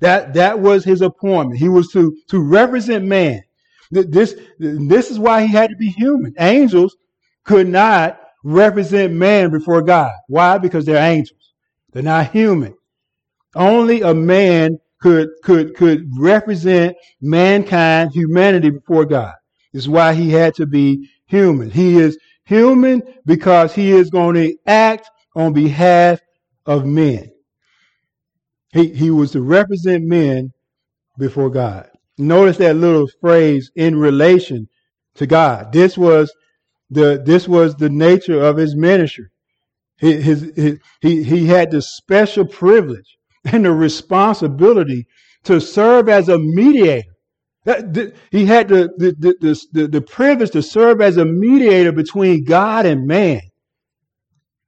That, 0.00 0.34
that 0.34 0.60
was 0.60 0.84
his 0.84 1.00
appointment. 1.00 1.58
He 1.58 1.68
was 1.68 1.88
to, 1.92 2.16
to 2.28 2.40
represent 2.40 3.04
man. 3.04 3.42
This, 3.90 4.34
this 4.58 5.10
is 5.10 5.18
why 5.18 5.46
he 5.46 5.52
had 5.52 5.70
to 5.70 5.76
be 5.76 5.88
human. 5.88 6.34
Angels 6.38 6.96
could 7.44 7.68
not 7.68 8.20
represent 8.44 9.12
man 9.12 9.50
before 9.50 9.82
God. 9.82 10.12
Why? 10.28 10.58
Because 10.58 10.84
they're 10.84 11.02
angels. 11.02 11.52
They're 11.92 12.02
not 12.02 12.30
human. 12.30 12.74
Only 13.54 14.02
a 14.02 14.12
man 14.12 14.78
could 15.00 15.30
could 15.42 15.74
could 15.76 16.10
represent 16.18 16.96
mankind, 17.20 18.12
humanity 18.12 18.70
before 18.70 19.04
God. 19.04 19.34
This 19.72 19.84
is 19.84 19.88
why 19.88 20.14
he 20.14 20.30
had 20.30 20.54
to 20.56 20.66
be 20.66 21.08
human. 21.26 21.70
He 21.70 21.96
is 21.98 22.18
human 22.44 23.02
because 23.24 23.74
he 23.74 23.92
is 23.92 24.10
going 24.10 24.34
to 24.34 24.56
act 24.66 25.10
on 25.34 25.52
behalf 25.52 26.20
of 26.66 26.86
men. 26.86 27.30
He 28.72 28.88
he 28.88 29.10
was 29.10 29.32
to 29.32 29.42
represent 29.42 30.04
men 30.04 30.52
before 31.18 31.50
God. 31.50 31.88
Notice 32.18 32.56
that 32.58 32.76
little 32.76 33.08
phrase 33.20 33.70
in 33.76 33.96
relation 33.96 34.68
to 35.14 35.26
God. 35.26 35.72
This 35.72 35.96
was 35.96 36.32
the 36.90 37.22
this 37.24 37.48
was 37.48 37.74
the 37.76 37.90
nature 37.90 38.40
of 38.40 38.56
his 38.56 38.76
ministry. 38.76 39.26
His, 39.98 40.24
his, 40.24 40.52
his, 40.56 40.78
he, 41.00 41.22
he 41.22 41.46
had 41.46 41.70
the 41.70 41.80
special 41.80 42.44
privilege 42.46 43.16
and 43.44 43.64
the 43.64 43.72
responsibility 43.72 45.06
to 45.44 45.60
serve 45.60 46.08
as 46.08 46.28
a 46.28 46.38
mediator. 46.38 47.08
He 48.30 48.46
had 48.46 48.68
the, 48.68 48.92
the, 48.96 49.34
the, 49.40 49.60
the, 49.72 49.88
the 49.88 50.00
privilege 50.00 50.50
to 50.52 50.62
serve 50.62 51.00
as 51.00 51.16
a 51.16 51.24
mediator 51.24 51.92
between 51.92 52.44
God 52.44 52.86
and 52.86 53.06
man. 53.06 53.40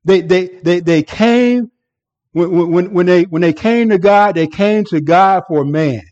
They, 0.04 0.22
they, 0.22 0.48
they, 0.48 0.80
they 0.80 1.02
came, 1.02 1.70
when, 2.32 2.70
when, 2.70 2.92
when, 2.92 3.06
they, 3.06 3.24
when 3.24 3.42
they 3.42 3.52
came 3.52 3.88
to 3.90 3.98
God, 3.98 4.34
they 4.34 4.46
came 4.46 4.84
to 4.86 5.00
God 5.00 5.42
for 5.48 5.64
man. 5.64 6.02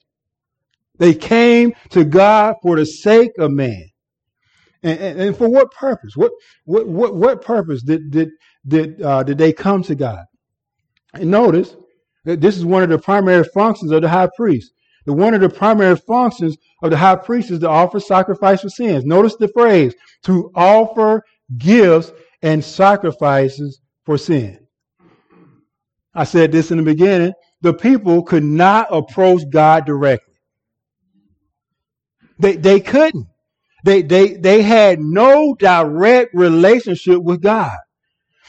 They 0.98 1.14
came 1.14 1.74
to 1.90 2.04
God 2.04 2.54
for 2.62 2.76
the 2.76 2.86
sake 2.86 3.32
of 3.38 3.50
man. 3.50 3.84
And, 4.82 4.98
and, 4.98 5.20
and 5.20 5.36
for 5.36 5.48
what 5.48 5.70
purpose? 5.72 6.12
What, 6.16 6.32
what, 6.64 6.86
what, 6.88 7.14
what 7.14 7.42
purpose 7.42 7.82
did, 7.82 8.10
did, 8.10 8.30
did, 8.66 9.02
uh, 9.02 9.22
did 9.22 9.38
they 9.38 9.52
come 9.52 9.82
to 9.84 9.94
God? 9.94 10.24
And 11.12 11.30
notice, 11.30 11.76
that 12.26 12.40
this 12.40 12.56
is 12.56 12.64
one 12.64 12.82
of 12.82 12.90
the 12.90 12.98
primary 12.98 13.44
functions 13.44 13.90
of 13.92 14.02
the 14.02 14.08
high 14.08 14.28
priest. 14.36 14.72
The 15.06 15.12
one 15.12 15.32
of 15.32 15.40
the 15.40 15.48
primary 15.48 15.96
functions 15.96 16.56
of 16.82 16.90
the 16.90 16.96
high 16.96 17.14
priest 17.14 17.52
is 17.52 17.60
to 17.60 17.68
offer 17.68 18.00
sacrifice 18.00 18.60
for 18.60 18.68
sins. 18.68 19.04
Notice 19.04 19.36
the 19.36 19.48
phrase 19.48 19.94
to 20.24 20.50
offer 20.54 21.22
gifts 21.56 22.12
and 22.42 22.62
sacrifices 22.62 23.80
for 24.04 24.18
sin. 24.18 24.65
I 26.16 26.24
said 26.24 26.50
this 26.50 26.70
in 26.70 26.78
the 26.78 26.82
beginning. 26.82 27.32
The 27.60 27.74
people 27.74 28.22
could 28.22 28.44
not 28.44 28.88
approach 28.90 29.42
God 29.50 29.86
directly. 29.86 30.34
They, 32.38 32.56
they 32.56 32.80
couldn't. 32.80 33.28
They, 33.84 34.02
they, 34.02 34.34
they 34.34 34.62
had 34.62 34.98
no 34.98 35.54
direct 35.54 36.34
relationship 36.34 37.22
with 37.22 37.40
God. 37.40 37.76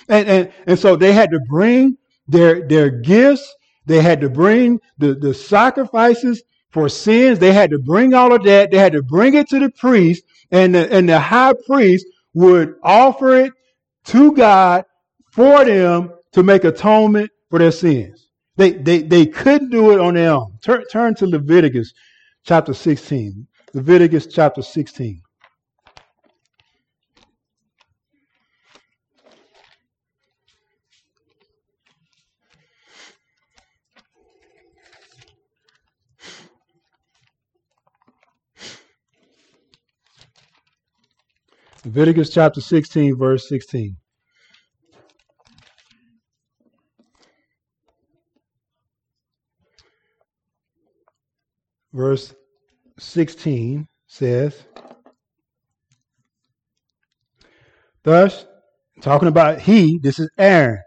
And, 0.10 0.28
and, 0.28 0.52
and 0.66 0.80
so 0.80 0.96
they 0.96 1.14
had 1.14 1.32
to 1.32 1.40
bring 1.48 1.98
their, 2.28 2.68
their 2.68 2.90
gifts 2.90 3.54
they 3.88 4.02
had 4.02 4.20
to 4.22 4.30
bring 4.30 4.82
the, 4.98 5.16
the 5.16 5.34
sacrifices 5.34 6.44
for 6.70 6.90
sins. 6.90 7.40
They 7.40 7.54
had 7.54 7.72
to 7.72 7.80
bring 7.80 8.14
all 8.14 8.34
of 8.34 8.44
that. 8.44 8.70
They 8.70 8.78
had 8.78 8.92
to 8.94 9.02
bring 9.02 9.34
it 9.34 9.50
to 9.50 9.60
the 9.60 9.72
priest, 9.72 10.24
and 10.52 10.76
the, 10.76 10.94
and 10.94 11.08
the 11.08 11.20
high 11.20 11.54
priest 11.66 12.06
would 12.34 12.76
offer 12.84 13.36
it 13.38 13.54
to 14.06 14.34
God 14.34 14.84
for 15.32 15.64
them 15.64 16.12
to 16.34 16.44
make 16.44 16.66
atonement 16.66 17.32
for 17.50 17.60
their 17.60 17.72
sins. 17.72 18.30
They, 18.56 18.72
they, 18.72 19.04
they 19.04 19.26
couldn't 19.26 19.70
do 19.70 19.92
it 19.92 20.00
on 20.00 20.16
their 20.16 20.32
own. 20.32 20.58
Turn, 20.64 20.84
turn 20.92 21.16
to 21.16 21.28
Leviticus 21.28 21.94
chapter 22.44 22.74
16. 22.74 23.48
Leviticus 23.74 24.28
chapter 24.28 24.62
16. 24.62 25.22
Leviticus 41.86 42.30
chapter 42.30 42.60
16, 42.60 43.16
verse 43.16 43.48
16. 43.48 43.96
Verse 51.98 52.36
16 53.00 53.88
says, 54.06 54.56
Thus, 58.04 58.46
talking 59.02 59.28
about 59.28 59.62
he, 59.62 59.98
this 60.04 60.20
is 60.20 60.30
Aaron. 60.38 60.84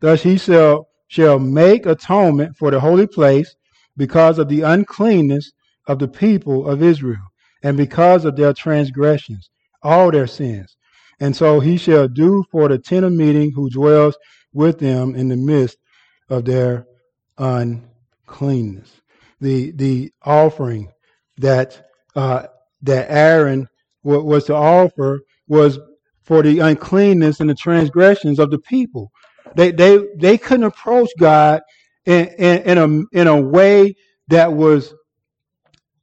Thus 0.00 0.22
he 0.22 0.38
shall, 0.38 0.86
shall 1.08 1.38
make 1.38 1.84
atonement 1.84 2.56
for 2.56 2.70
the 2.70 2.80
holy 2.80 3.06
place 3.06 3.54
because 3.98 4.38
of 4.38 4.48
the 4.48 4.62
uncleanness 4.62 5.52
of 5.86 5.98
the 5.98 6.08
people 6.08 6.66
of 6.66 6.82
Israel 6.82 7.26
and 7.62 7.76
because 7.76 8.24
of 8.24 8.34
their 8.34 8.54
transgressions, 8.54 9.50
all 9.82 10.10
their 10.10 10.26
sins. 10.26 10.78
And 11.20 11.36
so 11.36 11.60
he 11.60 11.76
shall 11.76 12.08
do 12.08 12.42
for 12.50 12.68
the 12.68 12.78
tent 12.78 13.04
of 13.04 13.12
meeting 13.12 13.52
who 13.54 13.68
dwells 13.68 14.16
with 14.54 14.78
them 14.78 15.14
in 15.14 15.28
the 15.28 15.36
midst 15.36 15.76
of 16.30 16.46
their 16.46 16.86
uncleanness. 17.36 19.02
The 19.40 19.72
the 19.72 20.12
offering 20.22 20.90
that 21.38 21.88
uh, 22.14 22.46
that 22.82 23.10
Aaron 23.10 23.68
was 24.02 24.44
to 24.44 24.54
offer 24.54 25.20
was 25.48 25.78
for 26.22 26.42
the 26.42 26.60
uncleanness 26.60 27.40
and 27.40 27.50
the 27.50 27.54
transgressions 27.54 28.38
of 28.38 28.50
the 28.50 28.58
people. 28.58 29.10
They 29.56 29.72
they 29.72 29.98
they 30.18 30.38
couldn't 30.38 30.64
approach 30.64 31.10
God 31.18 31.60
in, 32.06 32.26
in, 32.38 32.62
in 32.62 32.78
a 32.78 33.20
in 33.20 33.26
a 33.26 33.40
way 33.40 33.94
that 34.28 34.52
was 34.52 34.94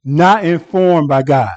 not 0.04 0.44
informed 0.44 1.08
by 1.08 1.22
God. 1.22 1.56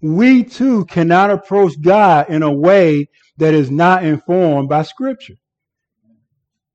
We 0.00 0.42
too 0.44 0.84
cannot 0.86 1.30
approach 1.30 1.80
God 1.80 2.28
in 2.28 2.42
a 2.42 2.52
way 2.52 3.08
that 3.38 3.54
is 3.54 3.70
not 3.70 4.04
informed 4.04 4.68
by 4.68 4.82
Scripture. 4.82 5.34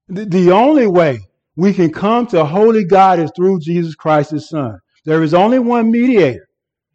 The, 0.08 0.26
the 0.26 0.52
only 0.52 0.88
way 0.88 1.27
we 1.58 1.74
can 1.74 1.92
come 1.92 2.28
to 2.28 2.46
holy 2.46 2.86
God 2.86 3.20
is 3.20 3.32
through 3.36 3.60
Jesus 3.60 3.96
Christ, 3.96 4.32
his 4.32 4.48
Son. 4.48 4.78
There 5.06 5.24
is 5.24 5.34
only 5.34 5.60
one 5.60 5.92
mediator. 5.92 6.48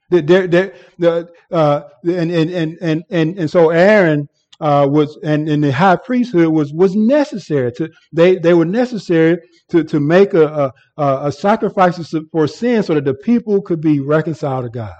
There, 0.08 0.46
there, 0.46 0.74
the, 0.98 1.28
uh, 1.50 1.82
and, 2.04 2.30
and, 2.30 2.50
and, 2.80 3.02
and, 3.10 3.38
and 3.38 3.50
so 3.50 3.70
Aaron 3.70 4.28
uh, 4.60 4.86
was, 4.88 5.18
and, 5.24 5.48
and 5.48 5.64
the 5.64 5.72
high 5.72 5.96
priesthood 5.96 6.48
was, 6.48 6.72
was 6.72 6.94
necessary. 6.94 7.72
To, 7.72 7.90
they, 8.12 8.36
they 8.36 8.54
were 8.54 8.64
necessary 8.64 9.38
to, 9.70 9.82
to 9.84 9.98
make 9.98 10.34
a, 10.34 10.72
a, 10.96 11.26
a 11.26 11.32
sacrifice 11.32 12.14
for 12.30 12.46
sin 12.46 12.82
so 12.82 12.94
that 12.94 13.04
the 13.04 13.14
people 13.14 13.62
could 13.62 13.80
be 13.80 13.98
reconciled 14.00 14.64
to 14.64 14.70
God. 14.70 14.94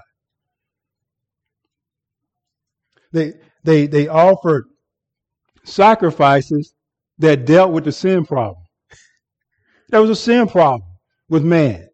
They, 3.13 3.33
they, 3.63 3.87
they 3.87 4.07
offered 4.07 4.65
sacrifices 5.63 6.73
that 7.19 7.45
dealt 7.45 7.71
with 7.71 7.85
the 7.85 7.91
sin 7.91 8.25
problem. 8.25 8.62
There 9.89 10.01
was 10.01 10.09
a 10.09 10.15
sin 10.15 10.47
problem 10.47 10.89
with 11.29 11.43
man. 11.43 11.87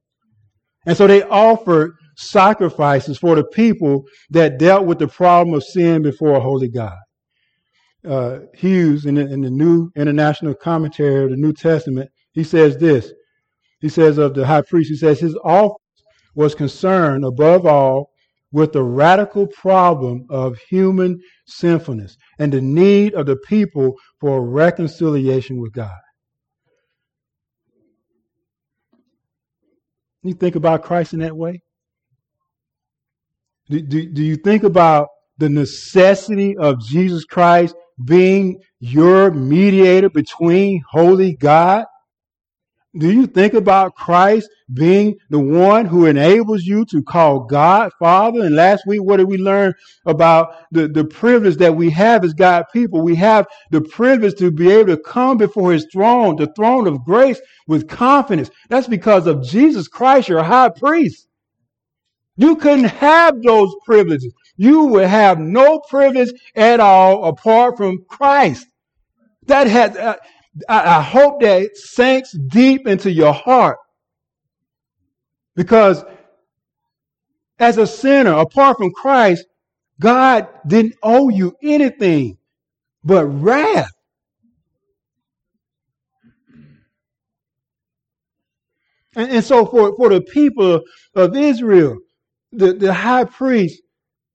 And 0.85 0.97
so 0.97 1.07
they 1.07 1.23
offered 1.23 1.91
sacrifices 2.17 3.17
for 3.17 3.35
the 3.35 3.43
people 3.43 4.03
that 4.29 4.57
dealt 4.57 4.85
with 4.85 4.99
the 4.99 5.07
problem 5.07 5.55
of 5.55 5.63
sin 5.63 6.01
before 6.01 6.35
a 6.35 6.39
holy 6.39 6.69
God. 6.69 6.97
Uh, 8.07 8.39
Hughes, 8.53 9.05
in 9.05 9.15
the, 9.15 9.21
in 9.21 9.41
the 9.41 9.49
New 9.49 9.91
International 9.95 10.53
Commentary 10.53 11.23
of 11.23 11.31
the 11.31 11.37
New 11.37 11.53
Testament, 11.53 12.09
he 12.33 12.43
says 12.43 12.77
this. 12.77 13.11
He 13.81 13.89
says 13.89 14.17
of 14.17 14.33
the 14.33 14.45
high 14.45 14.61
priest, 14.61 14.89
he 14.89 14.97
says 14.97 15.19
his 15.19 15.37
office 15.43 15.77
was 16.35 16.55
concerned 16.55 17.23
above 17.25 17.65
all 17.65 18.09
with 18.51 18.73
the 18.73 18.83
radical 18.83 19.47
problem 19.47 20.25
of 20.29 20.57
human 20.69 21.19
sinfulness 21.45 22.17
and 22.39 22.51
the 22.51 22.61
need 22.61 23.13
of 23.13 23.25
the 23.25 23.37
people 23.47 23.95
for 24.19 24.45
reconciliation 24.47 25.61
with 25.61 25.71
God. 25.73 25.97
You 30.23 30.33
think 30.33 30.55
about 30.55 30.83
Christ 30.83 31.13
in 31.13 31.19
that 31.19 31.35
way? 31.35 31.61
Do, 33.69 33.81
do, 33.81 34.09
do 34.09 34.23
you 34.23 34.35
think 34.35 34.63
about 34.63 35.07
the 35.37 35.49
necessity 35.49 36.57
of 36.57 36.81
Jesus 36.81 37.23
Christ 37.23 37.75
being 38.03 38.61
your 38.79 39.31
mediator 39.31 40.09
between 40.09 40.81
holy 40.89 41.35
God 41.35 41.85
do 42.97 43.11
you 43.11 43.27
think 43.27 43.53
about 43.53 43.95
Christ 43.95 44.49
being 44.73 45.17
the 45.29 45.39
one 45.39 45.85
who 45.85 46.07
enables 46.07 46.63
you 46.63 46.85
to 46.85 47.03
call 47.03 47.41
God 47.41 47.91
Father? 47.99 48.41
And 48.41 48.55
last 48.55 48.83
week, 48.87 49.03
what 49.03 49.17
did 49.17 49.27
we 49.27 49.37
learn 49.37 49.75
about 50.05 50.55
the, 50.71 50.87
the 50.87 51.05
privilege 51.05 51.57
that 51.57 51.75
we 51.75 51.91
have 51.91 52.23
as 52.25 52.33
God 52.33 52.65
people? 52.73 53.01
We 53.01 53.15
have 53.15 53.45
the 53.69 53.81
privilege 53.81 54.35
to 54.39 54.49
be 54.49 54.71
able 54.71 54.95
to 54.95 55.01
come 55.01 55.37
before 55.37 55.71
his 55.71 55.85
throne, 55.91 56.35
the 56.35 56.51
throne 56.55 56.87
of 56.87 57.05
grace 57.05 57.39
with 57.67 57.87
confidence. 57.87 58.49
That's 58.69 58.87
because 58.87 59.27
of 59.27 59.43
Jesus 59.43 59.87
Christ, 59.87 60.27
your 60.27 60.43
high 60.43 60.69
priest. 60.69 61.27
You 62.37 62.55
couldn't 62.55 62.85
have 62.85 63.41
those 63.43 63.75
privileges. 63.85 64.33
You 64.55 64.85
would 64.85 65.07
have 65.07 65.39
no 65.39 65.79
privilege 65.89 66.31
at 66.55 66.79
all 66.79 67.25
apart 67.25 67.77
from 67.77 68.03
Christ. 68.07 68.65
That 69.45 69.67
had, 69.67 69.95
uh, 69.97 70.17
I, 70.67 70.97
I 70.97 71.01
hope 71.01 71.41
that 71.41 71.61
it 71.61 71.77
sinks 71.77 72.31
deep 72.31 72.87
into 72.87 73.11
your 73.11 73.33
heart. 73.33 73.77
Because 75.55 76.03
as 77.59 77.77
a 77.77 77.85
sinner, 77.87 78.33
apart 78.33 78.77
from 78.77 78.91
Christ, 78.91 79.45
God 79.99 80.47
didn't 80.65 80.95
owe 81.03 81.29
you 81.29 81.55
anything 81.61 82.37
but 83.03 83.25
wrath. 83.25 83.91
And, 89.15 89.31
and, 89.31 89.43
so 89.43 89.65
for, 89.65 89.95
for 89.95 90.09
the 90.09 90.21
people 90.21 90.81
of 91.15 91.35
Israel, 91.35 91.97
the, 92.51 92.73
the 92.73 92.93
high 92.93 93.25
priest 93.25 93.81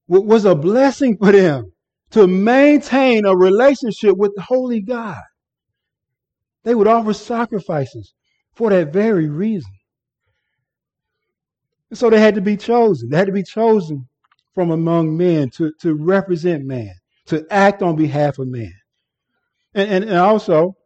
was 0.06 0.44
a 0.44 0.54
blessing 0.54 1.16
for 1.16 1.32
them 1.32 1.72
to 2.10 2.26
maintain 2.26 3.24
a 3.24 3.34
relationship 3.34 4.16
with 4.16 4.32
the 4.34 4.42
holy 4.42 4.80
God. 4.80 5.22
They 6.64 6.74
would 6.74 6.88
offer 6.88 7.12
sacrifices 7.12 8.14
for 8.54 8.70
that 8.70 8.92
very 8.92 9.28
reason. 9.28 9.70
And 11.90 11.98
so 11.98 12.10
they 12.10 12.20
had 12.20 12.34
to 12.34 12.40
be 12.40 12.56
chosen. 12.56 13.10
They 13.10 13.18
had 13.18 13.26
to 13.26 13.32
be 13.32 13.42
chosen 13.42 14.08
from 14.54 14.70
among 14.70 15.16
men 15.16 15.50
to, 15.50 15.72
to 15.80 15.94
represent 15.94 16.64
man, 16.64 16.92
to 17.26 17.46
act 17.50 17.82
on 17.82 17.96
behalf 17.96 18.38
of 18.38 18.48
man. 18.48 18.72
And, 19.74 19.90
and, 19.90 20.04
and 20.04 20.16
also, 20.16 20.76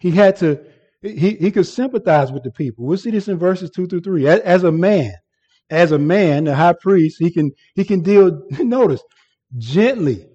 he 0.00 0.10
had 0.10 0.36
to, 0.36 0.60
he, 1.00 1.34
he 1.36 1.50
could 1.50 1.66
sympathize 1.66 2.32
with 2.32 2.42
the 2.42 2.50
people. 2.50 2.84
We'll 2.84 2.98
see 2.98 3.10
this 3.10 3.28
in 3.28 3.38
verses 3.38 3.70
two 3.70 3.86
through 3.86 4.00
three. 4.00 4.26
As, 4.26 4.40
as 4.40 4.64
a 4.64 4.72
man, 4.72 5.12
as 5.70 5.92
a 5.92 5.98
man, 5.98 6.44
the 6.44 6.54
high 6.54 6.74
priest, 6.80 7.16
he 7.18 7.30
can, 7.30 7.52
he 7.74 7.84
can 7.84 8.00
deal, 8.00 8.42
notice, 8.58 9.02
gently 9.56 10.26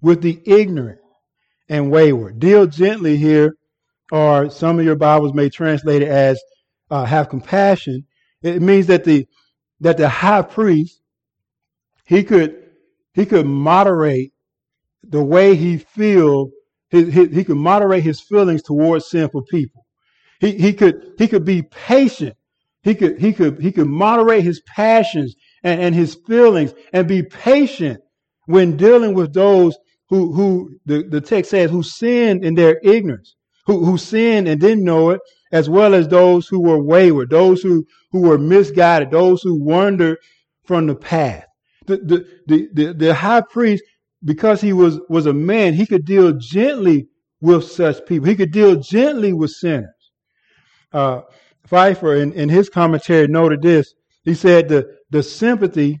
with 0.00 0.22
the 0.22 0.40
ignorant 0.46 1.00
and 1.68 1.90
wayward. 1.90 2.38
Deal 2.38 2.66
gently 2.66 3.16
here 3.16 3.56
or 4.12 4.50
some 4.50 4.78
of 4.78 4.84
your 4.84 4.96
Bibles 4.96 5.34
may 5.34 5.50
translate 5.50 6.02
it 6.02 6.08
as 6.08 6.40
uh, 6.90 7.04
have 7.04 7.28
compassion. 7.28 8.06
It 8.42 8.62
means 8.62 8.86
that 8.88 9.04
the 9.04 9.26
that 9.80 9.98
the 9.98 10.08
high 10.08 10.42
priest 10.42 11.00
he 12.06 12.24
could 12.24 12.56
he 13.14 13.26
could 13.26 13.46
moderate 13.46 14.32
the 15.04 15.24
way 15.24 15.56
he 15.56 15.78
feel 15.78 16.50
his, 16.90 17.12
his, 17.12 17.34
he 17.34 17.44
could 17.44 17.58
moderate 17.58 18.04
his 18.04 18.20
feelings 18.20 18.62
towards 18.62 19.08
sinful 19.10 19.44
people. 19.50 19.86
He 20.40 20.52
he 20.58 20.74
could 20.74 21.14
he 21.18 21.28
could 21.28 21.46
be 21.46 21.62
patient. 21.64 22.36
He 22.84 22.96
could 22.96 23.20
he 23.20 23.34
could 23.34 23.60
he 23.60 23.72
could 23.72 23.88
moderate 23.88 24.44
his 24.44 24.62
passions 24.76 25.36
and, 25.64 25.80
and 25.82 25.96
his 25.96 26.18
feelings 26.26 26.74
and 26.94 27.08
be 27.08 27.24
patient 27.24 28.00
when 28.46 28.78
dealing 28.78 29.14
with 29.14 29.34
those 29.34 29.78
who 30.10 30.32
who 30.34 30.78
the, 30.86 31.04
the 31.04 31.22
text 31.22 31.52
says 31.52 31.70
who 31.70 31.84
sin 31.84 32.44
in 32.44 32.56
their 32.56 32.80
ignorance 32.84 33.35
who, 33.66 33.84
who 33.84 33.98
sinned 33.98 34.48
and 34.48 34.60
didn't 34.60 34.84
know 34.84 35.10
it, 35.10 35.20
as 35.52 35.68
well 35.68 35.94
as 35.94 36.08
those 36.08 36.48
who 36.48 36.60
were 36.60 36.82
wayward, 36.82 37.30
those 37.30 37.62
who, 37.62 37.84
who 38.10 38.20
were 38.20 38.38
misguided, 38.38 39.10
those 39.10 39.42
who 39.42 39.62
wandered 39.62 40.18
from 40.64 40.86
the 40.86 40.94
path. 40.94 41.44
The, 41.86 41.98
the, 41.98 42.26
the, 42.46 42.68
the, 42.72 42.94
the 42.94 43.14
high 43.14 43.42
priest, 43.42 43.84
because 44.24 44.60
he 44.60 44.72
was, 44.72 44.98
was 45.08 45.26
a 45.26 45.32
man, 45.32 45.74
he 45.74 45.86
could 45.86 46.04
deal 46.04 46.32
gently 46.32 47.06
with 47.40 47.64
such 47.64 48.04
people. 48.06 48.28
He 48.28 48.34
could 48.34 48.50
deal 48.50 48.76
gently 48.76 49.32
with 49.32 49.50
sinners. 49.50 49.90
Uh, 50.92 51.22
Pfeiffer, 51.66 52.16
in, 52.16 52.32
in 52.32 52.48
his 52.48 52.68
commentary, 52.68 53.28
noted 53.28 53.62
this. 53.62 53.94
He 54.24 54.34
said 54.34 54.68
the, 54.68 54.96
the 55.10 55.22
sympathy, 55.22 56.00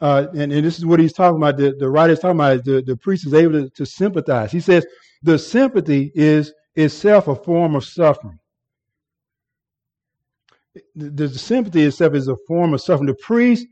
uh, 0.00 0.26
and, 0.32 0.52
and 0.52 0.64
this 0.64 0.78
is 0.78 0.86
what 0.86 1.00
he's 1.00 1.12
talking 1.12 1.36
about, 1.36 1.56
the, 1.56 1.74
the 1.78 1.88
writer 1.88 2.12
is 2.12 2.20
talking 2.20 2.38
about, 2.38 2.64
the, 2.64 2.82
the 2.82 2.96
priest 2.96 3.26
is 3.26 3.34
able 3.34 3.52
to, 3.52 3.70
to 3.70 3.86
sympathize. 3.86 4.52
He 4.52 4.60
says 4.60 4.86
the 5.22 5.38
sympathy 5.38 6.12
is 6.14 6.52
itself 6.74 7.28
a 7.28 7.34
form 7.34 7.74
of 7.74 7.84
suffering. 7.84 8.38
The, 10.94 11.28
the 11.28 11.38
sympathy 11.38 11.82
itself 11.82 12.14
is 12.14 12.28
a 12.28 12.36
form 12.46 12.74
of 12.74 12.80
suffering. 12.80 13.06
The 13.06 13.14
priest 13.14 13.66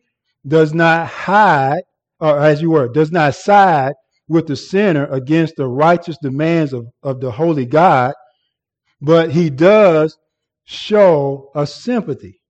does 0.46 0.74
not 0.74 1.06
hide, 1.06 1.82
or 2.18 2.38
as 2.38 2.60
you 2.60 2.70
were, 2.70 2.88
does 2.88 3.10
not 3.10 3.34
side 3.34 3.94
with 4.28 4.46
the 4.46 4.56
sinner 4.56 5.06
against 5.06 5.56
the 5.56 5.66
righteous 5.66 6.16
demands 6.22 6.72
of, 6.72 6.86
of 7.02 7.20
the 7.20 7.30
holy 7.30 7.66
God, 7.66 8.14
but 9.00 9.30
he 9.30 9.50
does 9.50 10.16
show 10.64 11.50
a 11.54 11.66
sympathy 11.66 12.40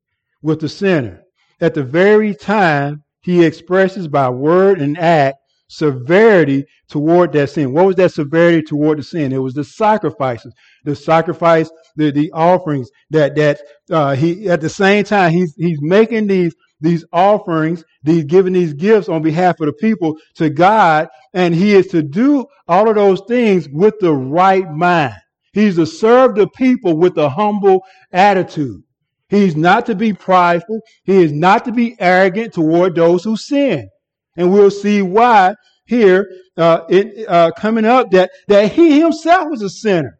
with 0.43 0.61
the 0.61 0.69
sinner. 0.69 1.23
At 1.61 1.75
the 1.75 1.85
very 1.85 2.35
time 2.35 3.05
he 3.23 3.45
expresses 3.45 4.09
by 4.09 4.31
word 4.31 4.81
and 4.81 4.99
act 4.99 5.37
severity 5.71 6.65
toward 6.89 7.33
that 7.33 7.49
sin. 7.49 7.73
What 7.73 7.87
was 7.87 7.97
that 7.97 8.13
severity 8.13 8.63
toward 8.63 8.99
the 8.99 9.03
sin? 9.05 9.33
It 9.33 9.39
was 9.39 9.55
the 9.55 9.65
sacrifices, 9.65 10.53
the 10.85 10.97
sacrifice, 10.97 11.71
the, 11.97 12.11
the 12.11 12.33
offerings 12.33 12.91
that, 13.11 13.37
that, 13.37 13.61
uh, 13.91 14.17
he, 14.17 14.49
at 14.49 14.61
the 14.61 14.69
same 14.69 15.05
time, 15.05 15.33
he's, 15.33 15.55
he's 15.57 15.79
making 15.81 16.27
these, 16.27 16.55
these 16.81 17.05
offerings, 17.13 17.85
these 18.03 18.25
giving 18.25 18.53
these 18.53 18.75
gifts 18.75 19.09
on 19.09 19.23
behalf 19.23 19.61
of 19.61 19.67
the 19.67 19.73
people 19.75 20.17
to 20.35 20.51
God, 20.51 21.09
and 21.35 21.55
he 21.55 21.75
is 21.75 21.87
to 21.89 22.03
do 22.03 22.47
all 22.67 22.89
of 22.89 22.97
those 22.97 23.23
things 23.29 23.69
with 23.73 23.95
the 24.01 24.13
right 24.13 24.69
mind. 24.73 25.15
He's 25.53 25.77
to 25.77 25.87
serve 25.87 26.35
the 26.35 26.49
people 26.49 26.97
with 26.97 27.17
a 27.17 27.29
humble 27.29 27.83
attitude. 28.13 28.83
He's 29.29 29.55
not 29.55 29.87
to 29.87 29.95
be 29.95 30.13
prideful. 30.13 30.81
He 31.05 31.23
is 31.23 31.33
not 31.33 31.65
to 31.67 31.73
be 31.73 31.95
arrogant 32.01 32.55
toward 32.55 32.97
those 32.97 33.23
who 33.23 33.37
sin. 33.37 33.89
And 34.37 34.53
we'll 34.53 34.71
see 34.71 35.03
why 35.03 35.55
here 35.87 36.31
uh, 36.57 36.83
uh, 37.29 37.51
coming 37.59 37.85
up 37.85 38.11
that, 38.11 38.31
that 38.49 38.73
he 38.73 39.01
himself 39.01 39.49
was 39.51 39.62
a 39.62 39.71
sinner. 39.71 40.19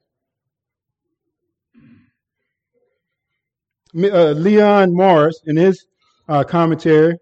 Uh, 3.97 4.31
Leon 4.33 4.95
Morris, 4.95 5.41
in 5.47 5.57
his 5.57 5.85
uh, 6.29 6.45
commentary, 6.45 7.17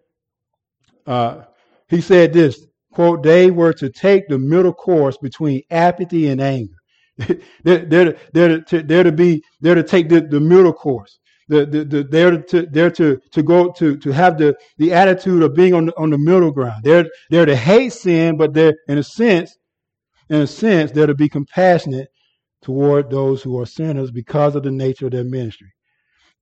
uh, 1.06 1.42
he 1.88 2.00
said 2.00 2.32
this 2.32 2.66
quote, 2.92 3.22
they 3.22 3.50
were 3.50 3.72
to 3.72 3.88
take 3.88 4.28
the 4.28 4.38
middle 4.38 4.72
course 4.72 5.16
between 5.18 5.62
apathy 5.70 6.28
and 6.28 6.40
anger. 6.40 6.74
they're, 7.62 7.84
they're, 7.84 8.16
they're, 8.32 8.60
to, 8.62 8.82
they're 8.82 9.04
to 9.04 9.12
be, 9.12 9.42
they're 9.60 9.74
to 9.76 9.82
take 9.82 10.08
the, 10.08 10.20
the 10.20 10.40
middle 10.40 10.72
course. 10.72 11.18
The, 11.48 11.64
the, 11.64 11.84
the, 11.84 12.02
they're 12.04 12.42
to, 12.42 12.66
they're 12.66 12.90
to, 12.90 13.20
to 13.32 13.42
go 13.42 13.72
to, 13.72 13.96
to 13.96 14.10
have 14.10 14.36
the, 14.38 14.56
the 14.76 14.92
attitude 14.92 15.42
of 15.42 15.54
being 15.54 15.72
on 15.72 15.86
the, 15.86 15.98
on 15.98 16.10
the 16.10 16.18
middle 16.18 16.50
ground. 16.50 16.84
They're, 16.84 17.06
they're 17.30 17.46
to 17.46 17.56
hate 17.56 17.92
sin, 17.92 18.36
but 18.36 18.52
they're, 18.52 18.74
in 18.86 18.98
a 18.98 19.02
sense, 19.02 19.56
in 20.28 20.42
a 20.42 20.46
sense, 20.46 20.92
they're 20.92 21.06
to 21.06 21.14
be 21.14 21.28
compassionate 21.28 22.08
toward 22.62 23.08
those 23.10 23.42
who 23.42 23.58
are 23.58 23.66
sinners 23.66 24.10
because 24.10 24.56
of 24.56 24.62
the 24.62 24.70
nature 24.70 25.06
of 25.06 25.12
their 25.12 25.24
ministry. 25.24 25.72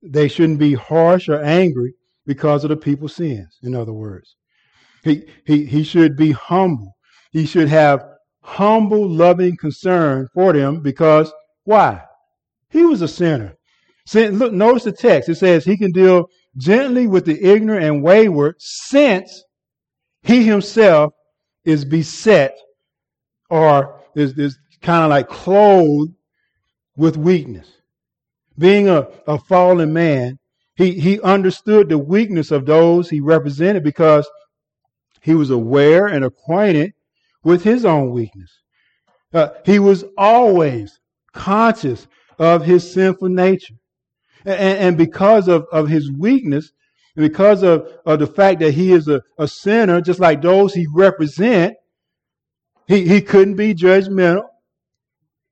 They 0.03 0.27
shouldn't 0.27 0.59
be 0.59 0.73
harsh 0.73 1.29
or 1.29 1.41
angry 1.41 1.93
because 2.25 2.63
of 2.63 2.69
the 2.69 2.77
people's 2.77 3.15
sins, 3.15 3.57
in 3.63 3.75
other 3.75 3.93
words. 3.93 4.35
He, 5.03 5.25
he, 5.45 5.65
he 5.65 5.83
should 5.83 6.17
be 6.17 6.31
humble. 6.31 6.97
He 7.31 7.45
should 7.45 7.69
have 7.69 8.05
humble, 8.41 9.07
loving 9.07 9.57
concern 9.57 10.27
for 10.33 10.53
them 10.53 10.81
because 10.81 11.31
why? 11.63 12.03
He 12.69 12.83
was 12.83 13.01
a 13.01 13.07
sinner. 13.07 13.56
Look, 14.13 14.53
notice 14.53 14.83
the 14.83 14.91
text. 14.91 15.29
It 15.29 15.35
says 15.35 15.65
he 15.65 15.77
can 15.77 15.91
deal 15.91 16.27
gently 16.57 17.07
with 17.07 17.25
the 17.25 17.43
ignorant 17.43 17.85
and 17.85 18.03
wayward 18.03 18.55
since 18.59 19.43
he 20.23 20.43
himself 20.43 21.13
is 21.65 21.85
beset 21.85 22.57
or 23.49 24.01
is, 24.15 24.37
is 24.37 24.57
kind 24.81 25.03
of 25.03 25.09
like 25.09 25.27
clothed 25.27 26.13
with 26.95 27.17
weakness. 27.17 27.67
Being 28.57 28.87
a, 28.87 29.07
a 29.27 29.37
fallen 29.37 29.93
man, 29.93 30.39
he, 30.75 30.99
he 30.99 31.21
understood 31.21 31.89
the 31.89 31.97
weakness 31.97 32.51
of 32.51 32.65
those 32.65 33.09
he 33.09 33.19
represented 33.19 33.83
because 33.83 34.27
he 35.21 35.35
was 35.35 35.49
aware 35.49 36.07
and 36.07 36.23
acquainted 36.23 36.93
with 37.43 37.63
his 37.63 37.85
own 37.85 38.11
weakness. 38.11 38.51
Uh, 39.33 39.49
he 39.65 39.79
was 39.79 40.05
always 40.17 40.99
conscious 41.33 42.07
of 42.39 42.63
his 42.63 42.91
sinful 42.93 43.29
nature. 43.29 43.75
And, 44.45 44.79
and 44.79 44.97
because 44.97 45.47
of, 45.47 45.65
of 45.71 45.87
his 45.87 46.11
weakness, 46.11 46.71
and 47.15 47.27
because 47.27 47.63
of, 47.63 47.87
of 48.05 48.19
the 48.19 48.27
fact 48.27 48.59
that 48.59 48.73
he 48.73 48.93
is 48.93 49.07
a, 49.07 49.21
a 49.37 49.47
sinner, 49.47 50.01
just 50.01 50.19
like 50.19 50.41
those 50.41 50.73
he 50.73 50.87
represent, 50.93 51.75
he, 52.87 53.07
he 53.07 53.21
couldn't 53.21 53.55
be 53.55 53.73
judgmental 53.73 54.43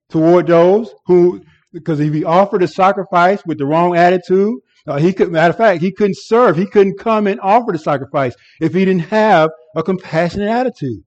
toward 0.09 0.47
those 0.47 0.93
who, 1.05 1.43
because 1.73 1.99
if 1.99 2.13
he 2.13 2.23
offered 2.23 2.63
a 2.63 2.67
sacrifice 2.67 3.41
with 3.45 3.57
the 3.57 3.65
wrong 3.65 3.97
attitude, 3.97 4.59
uh, 4.87 4.97
he 4.97 5.13
could, 5.13 5.31
matter 5.31 5.51
of 5.51 5.57
fact, 5.57 5.81
he 5.81 5.91
couldn't 5.91 6.17
serve. 6.17 6.55
He 6.55 6.67
couldn't 6.67 6.99
come 6.99 7.27
and 7.27 7.39
offer 7.41 7.71
the 7.71 7.79
sacrifice 7.79 8.35
if 8.61 8.73
he 8.73 8.85
didn't 8.85 9.09
have 9.09 9.49
a 9.75 9.81
compassionate 9.81 10.49
attitude. 10.49 11.03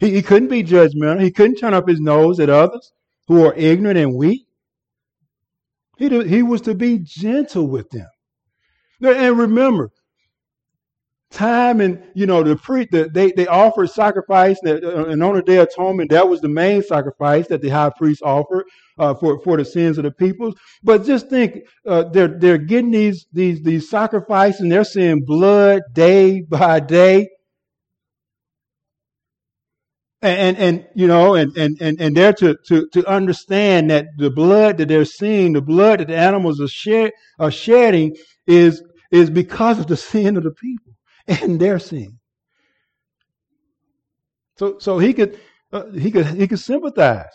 He, 0.00 0.10
he 0.10 0.22
couldn't 0.22 0.48
be 0.48 0.64
judgmental. 0.64 1.22
He 1.22 1.30
couldn't 1.30 1.56
turn 1.56 1.74
up 1.74 1.88
his 1.88 2.00
nose 2.00 2.40
at 2.40 2.50
others 2.50 2.92
who 3.28 3.46
are 3.46 3.54
ignorant 3.54 3.98
and 3.98 4.14
weak. 4.16 4.43
He, 5.98 6.08
he 6.24 6.42
was 6.42 6.60
to 6.62 6.74
be 6.74 6.98
gentle 6.98 7.66
with 7.66 7.90
them. 7.90 8.08
And 9.02 9.38
remember, 9.38 9.90
time 11.30 11.80
and 11.80 12.00
you 12.14 12.26
know 12.26 12.42
the 12.42 12.56
pre 12.56 12.86
the, 12.86 13.10
they 13.12 13.32
they 13.32 13.46
offered 13.48 13.90
sacrifice 13.90 14.56
that 14.62 14.84
uh, 14.84 15.06
and 15.06 15.22
on 15.22 15.34
the 15.34 15.42
day 15.42 15.56
of 15.56 15.68
atonement 15.68 16.10
that 16.10 16.28
was 16.28 16.40
the 16.40 16.48
main 16.48 16.80
sacrifice 16.82 17.48
that 17.48 17.60
the 17.60 17.68
high 17.68 17.90
priest 17.98 18.22
offered 18.22 18.64
uh, 18.98 19.14
for 19.14 19.40
for 19.40 19.56
the 19.56 19.64
sins 19.64 19.98
of 19.98 20.04
the 20.04 20.12
people. 20.12 20.54
But 20.82 21.04
just 21.04 21.28
think, 21.28 21.64
uh, 21.86 22.04
they're 22.04 22.38
they're 22.38 22.58
getting 22.58 22.92
these 22.92 23.26
these 23.32 23.62
these 23.62 23.90
sacrifices 23.90 24.60
and 24.60 24.70
they're 24.72 24.84
seeing 24.84 25.24
blood 25.24 25.82
day 25.92 26.42
by 26.42 26.80
day 26.80 27.28
and 30.24 30.56
and 30.56 30.86
you 30.94 31.06
know 31.06 31.34
and 31.34 31.56
and 31.56 31.76
and, 31.80 32.00
and 32.00 32.16
they're 32.16 32.32
to, 32.32 32.56
to 32.66 32.88
to 32.92 33.06
understand 33.06 33.90
that 33.90 34.06
the 34.16 34.30
blood 34.30 34.78
that 34.78 34.88
they're 34.88 35.04
seeing 35.04 35.52
the 35.52 35.60
blood 35.60 36.00
that 36.00 36.08
the 36.08 36.16
animals 36.16 36.60
are 36.60 36.68
shed 36.68 37.12
are 37.38 37.50
shedding 37.50 38.16
is 38.46 38.82
is 39.10 39.30
because 39.30 39.78
of 39.78 39.86
the 39.86 39.96
sin 40.10 40.36
of 40.36 40.44
the 40.44 40.52
people 40.52 40.94
and 41.26 41.60
their 41.60 41.78
sin. 41.78 42.18
So 44.56 44.78
so 44.78 44.98
he 44.98 45.12
could 45.12 45.38
uh, 45.72 45.90
he 45.90 46.10
could 46.10 46.26
he 46.26 46.48
could 46.48 46.60
sympathize 46.60 47.26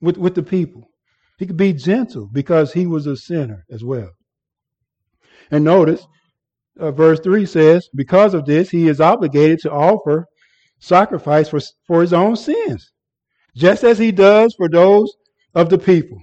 with 0.00 0.16
with 0.16 0.34
the 0.34 0.42
people. 0.42 0.88
He 1.38 1.46
could 1.46 1.56
be 1.56 1.72
gentle 1.72 2.28
because 2.32 2.72
he 2.72 2.86
was 2.86 3.06
a 3.06 3.16
sinner 3.16 3.64
as 3.70 3.82
well. 3.82 4.10
And 5.50 5.64
notice 5.64 6.06
uh, 6.78 6.92
verse 6.92 7.18
3 7.20 7.46
says 7.46 7.88
because 7.94 8.34
of 8.34 8.44
this 8.44 8.70
he 8.70 8.88
is 8.88 9.00
obligated 9.00 9.58
to 9.60 9.72
offer 9.72 10.26
sacrifice 10.80 11.48
for, 11.48 11.60
for 11.86 12.00
his 12.00 12.12
own 12.12 12.36
sins, 12.36 12.90
just 13.56 13.84
as 13.84 13.98
he 13.98 14.10
does 14.10 14.54
for 14.56 14.68
those 14.68 15.12
of 15.54 15.70
the 15.70 15.78
people. 15.78 16.20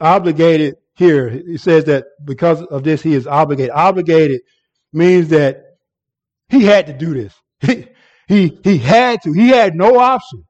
Obligated 0.00 0.74
here, 0.94 1.30
he 1.30 1.56
says 1.56 1.84
that 1.84 2.06
because 2.24 2.62
of 2.62 2.82
this, 2.82 3.02
he 3.02 3.14
is 3.14 3.26
obligated. 3.26 3.70
Obligated 3.70 4.40
means 4.92 5.28
that 5.28 5.62
he 6.48 6.64
had 6.64 6.86
to 6.86 6.92
do 6.92 7.14
this. 7.14 7.34
He, 8.28 8.48
he, 8.50 8.58
he 8.64 8.78
had 8.78 9.22
to. 9.22 9.32
He 9.32 9.48
had 9.50 9.76
no 9.76 10.00
option. 10.00 10.44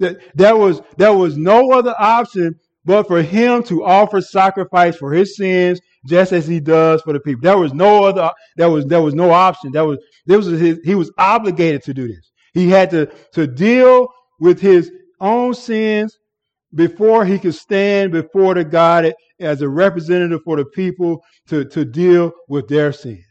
That 0.00 0.18
there 0.36 0.54
was 0.54 0.82
there 0.98 1.14
was 1.14 1.36
no 1.36 1.72
other 1.72 1.94
option 1.98 2.56
but 2.84 3.06
for 3.06 3.22
him 3.22 3.62
to 3.64 3.84
offer 3.84 4.20
sacrifice 4.20 4.96
for 4.96 5.12
his 5.12 5.36
sins, 5.36 5.80
just 6.06 6.32
as 6.32 6.46
he 6.46 6.60
does 6.60 7.00
for 7.02 7.12
the 7.12 7.20
people. 7.20 7.40
There 7.42 7.58
was 7.58 7.72
no 7.72 8.04
other. 8.04 8.30
There 8.56 8.70
was 8.70 8.86
there 8.86 9.00
was 9.00 9.14
no 9.14 9.30
option. 9.30 9.72
That 9.72 9.86
was 9.86 9.98
there 10.26 10.36
was 10.38 10.46
his, 10.48 10.80
he 10.84 10.94
was 10.94 11.10
obligated 11.16 11.82
to 11.84 11.94
do 11.94 12.08
this. 12.08 12.31
He 12.52 12.68
had 12.68 12.90
to, 12.90 13.06
to 13.32 13.46
deal 13.46 14.08
with 14.38 14.60
his 14.60 14.90
own 15.20 15.54
sins 15.54 16.18
before 16.74 17.24
he 17.24 17.38
could 17.38 17.54
stand 17.54 18.12
before 18.12 18.54
the 18.54 18.64
God 18.64 19.12
as 19.40 19.62
a 19.62 19.68
representative 19.68 20.40
for 20.44 20.56
the 20.56 20.64
people 20.64 21.22
to, 21.48 21.64
to 21.66 21.84
deal 21.84 22.32
with 22.48 22.68
their 22.68 22.92
sins. 22.92 23.24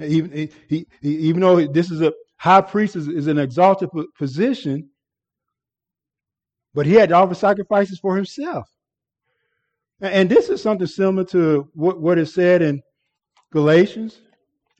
Even, 0.00 0.30
he, 0.68 0.86
he, 1.00 1.08
even 1.08 1.40
though 1.40 1.66
this 1.66 1.90
is 1.90 2.02
a 2.02 2.12
high 2.36 2.60
priest 2.60 2.94
is, 2.94 3.08
is 3.08 3.26
an 3.26 3.38
exalted 3.38 3.88
position, 4.16 4.88
but 6.72 6.86
he 6.86 6.94
had 6.94 7.08
to 7.08 7.16
offer 7.16 7.34
sacrifices 7.34 7.98
for 7.98 8.14
himself. 8.14 8.68
And 10.00 10.30
this 10.30 10.48
is 10.48 10.62
something 10.62 10.86
similar 10.86 11.24
to 11.26 11.68
what, 11.74 12.00
what 12.00 12.18
is 12.18 12.32
said 12.32 12.62
in 12.62 12.80
Galatians 13.50 14.20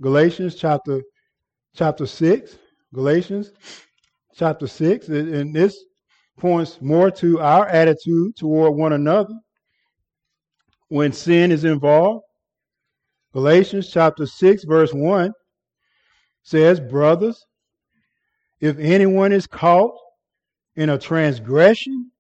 Galatians 0.01 0.55
chapter 0.55 1.03
chapter 1.75 2.07
6. 2.07 2.57
Galatians 2.95 3.53
chapter 4.35 4.67
6. 4.67 5.09
And 5.09 5.55
this 5.55 5.77
points 6.39 6.81
more 6.81 7.11
to 7.11 7.41
our 7.41 7.67
attitude 7.67 8.37
toward 8.37 8.75
one 8.75 8.93
another 8.93 9.35
when 10.89 11.13
sin 11.13 11.51
is 11.51 11.65
involved. 11.65 12.25
Galatians 13.33 13.91
chapter 13.91 14.25
6, 14.25 14.65
verse 14.65 14.93
1 14.95 15.33
says, 16.43 16.81
Brothers, 16.81 17.45
if 18.61 18.79
anyone 18.79 19.33
is 19.33 19.47
caught 19.47 19.95
in 20.77 20.91
a 20.91 20.99
transgression, 20.99 22.11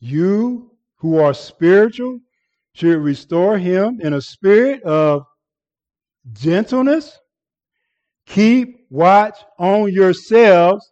you 0.00 0.70
who 0.96 1.18
are 1.18 1.34
spiritual 1.34 2.20
should 2.72 2.98
restore 2.98 3.58
him 3.58 4.00
in 4.00 4.14
a 4.14 4.22
spirit 4.22 4.82
of 4.84 5.24
gentleness. 6.32 7.18
Keep 8.26 8.86
watch 8.90 9.38
on 9.58 9.92
yourselves, 9.92 10.90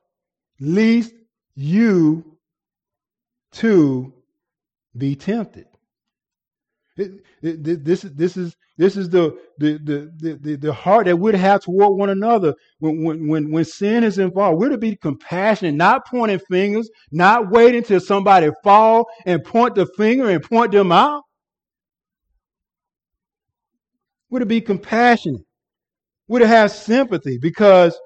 lest 0.59 1.13
you 1.55 2.39
too 3.53 4.13
be 4.97 5.15
tempted. 5.15 5.67
This, 6.97 8.03
this 8.03 8.37
is 8.37 8.57
this 8.79 8.97
is 8.97 9.11
the 9.11 9.39
the, 9.59 9.79
the, 9.79 10.39
the, 10.41 10.57
the 10.57 10.73
heart 10.73 11.07
that 11.07 11.17
we'd 11.17 11.35
have 11.35 11.63
toward 11.63 11.99
one 11.99 12.11
another 12.11 12.55
when, 12.79 13.05
when, 13.05 13.29
when, 13.29 13.51
when 13.51 13.65
sin 13.65 14.03
is 14.05 14.19
involved. 14.19 14.59
We're 14.59 14.71
to 14.71 14.79
be 14.79 14.97
compassionate, 14.97 15.75
not 15.75 16.07
pointing 16.07 16.41
fingers, 16.51 16.89
not 17.11 17.51
waiting 17.51 17.83
till 17.83 18.01
somebody 18.01 18.51
fall 18.65 19.07
and 19.27 19.45
point 19.45 19.75
the 19.75 19.87
finger 19.97 20.31
and 20.31 20.43
point 20.43 20.73
them 20.73 20.93
out. 20.93 21.23
We're 24.31 24.41
to 24.41 24.47
be 24.47 24.61
compassionate. 24.61 25.43
We're 26.29 26.41
to 26.41 26.47
have 26.47 26.73
sympathy 26.73 27.39
because 27.41 27.99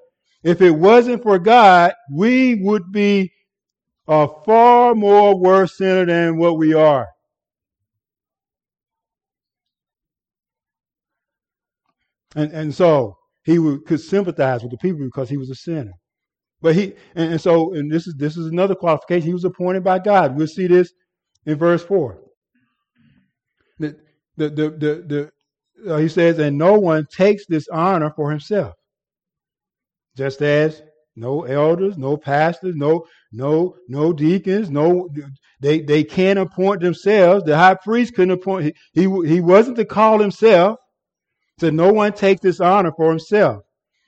if 0.42 0.60
it 0.60 0.70
wasn't 0.70 1.22
for 1.22 1.38
God, 1.38 1.92
we 2.12 2.56
would 2.56 2.92
be 2.92 3.32
a 4.06 4.28
far 4.44 4.94
more 4.94 5.38
worse 5.38 5.76
sinner 5.78 6.04
than 6.06 6.36
what 6.36 6.58
we 6.58 6.74
are. 6.74 7.08
And, 12.34 12.52
and 12.52 12.74
so 12.74 13.16
he 13.44 13.58
would, 13.58 13.86
could 13.86 14.00
sympathize 14.00 14.62
with 14.62 14.70
the 14.70 14.78
people 14.78 15.04
because 15.04 15.28
he 15.28 15.36
was 15.36 15.50
a 15.50 15.54
sinner. 15.54 15.92
But 16.62 16.74
he, 16.74 16.94
and, 17.14 17.32
and 17.32 17.40
so, 17.40 17.74
and 17.74 17.90
this 17.90 18.06
is, 18.06 18.14
this 18.18 18.36
is 18.36 18.46
another 18.46 18.74
qualification. 18.74 19.26
He 19.26 19.32
was 19.32 19.44
appointed 19.44 19.82
by 19.82 19.98
God. 19.98 20.36
We'll 20.36 20.46
see 20.46 20.66
this 20.66 20.92
in 21.46 21.56
verse 21.56 21.82
4. 21.82 22.20
The, 23.78 23.96
the, 24.36 24.50
the, 24.50 24.70
the, 25.06 25.24
uh, 25.24 25.28
Uh, 25.86 25.96
he 25.96 26.08
says, 26.08 26.38
and 26.38 26.58
no 26.58 26.78
one 26.78 27.06
takes 27.14 27.46
this 27.46 27.68
honor 27.68 28.12
for 28.14 28.30
himself. 28.30 28.74
Just 30.16 30.42
as 30.42 30.82
no 31.16 31.44
elders, 31.44 31.96
no 31.96 32.16
pastors, 32.16 32.74
no, 32.76 33.06
no, 33.32 33.76
no 33.88 34.12
deacons, 34.12 34.70
no, 34.70 35.08
they, 35.60 35.80
they 35.80 36.04
can't 36.04 36.38
appoint 36.38 36.80
themselves. 36.80 37.44
The 37.44 37.56
high 37.56 37.76
priest 37.76 38.14
couldn't 38.14 38.32
appoint, 38.32 38.76
he, 38.92 39.02
he, 39.02 39.26
he 39.26 39.40
wasn't 39.40 39.76
to 39.76 39.84
call 39.84 40.18
himself. 40.18 40.78
So 41.58 41.70
no 41.70 41.92
one 41.92 42.12
takes 42.14 42.40
this 42.40 42.60
honor 42.60 42.92
for 42.96 43.10
himself, 43.10 43.62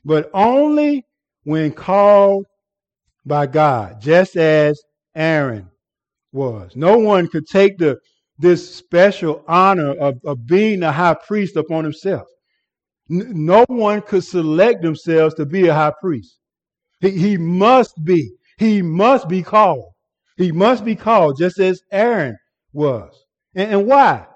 but 0.05 0.31
only 0.33 1.05
when 1.45 1.73
called 1.73 2.47
by 3.27 3.47
God, 3.47 4.01
just 4.01 4.37
as 4.37 4.81
Aaron 5.15 5.71
was. 6.33 6.75
No 6.75 6.99
one 6.99 7.29
could 7.29 7.47
take 7.47 7.77
the 7.77 7.99
this 8.43 8.75
special 8.75 9.43
honor 9.49 9.93
of, 9.93 10.19
of 10.25 10.47
being 10.47 10.81
the 10.81 10.93
high 10.93 11.15
priest 11.15 11.57
upon 11.57 11.85
himself. 11.85 12.27
N- 13.11 13.33
no 13.47 13.65
one 13.69 14.03
could 14.03 14.25
select 14.25 14.83
themselves 14.83 15.35
to 15.37 15.47
be 15.47 15.69
a 15.69 15.75
high 15.75 15.93
priest. 16.01 16.39
He, 17.01 17.11
he 17.11 17.39
must 17.39 17.95
be. 18.05 18.33
He 18.59 18.83
must 18.83 19.29
be 19.29 19.43
called. 19.43 19.93
He 20.37 20.53
must 20.53 20.85
be 20.85 20.95
called 20.95 21.39
just 21.39 21.59
as 21.59 21.81
Aaron 21.91 22.37
was. 22.73 23.13
And, 23.55 23.71
and 23.73 23.87
why? 23.87 24.27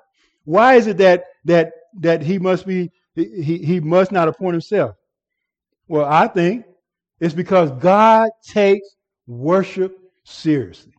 Why 0.44 0.74
is 0.74 0.86
it 0.86 0.98
that 0.98 1.24
that 1.44 1.72
that 2.00 2.22
he 2.22 2.38
must 2.38 2.66
be 2.66 2.90
he, 3.14 3.58
he 3.58 3.80
must 3.80 4.12
not 4.12 4.28
appoint 4.28 4.54
himself. 4.54 4.94
Well, 5.88 6.04
I 6.04 6.28
think 6.28 6.64
it's 7.20 7.34
because 7.34 7.70
God 7.72 8.28
takes 8.46 8.86
worship 9.26 9.96
seriously. 10.24 10.92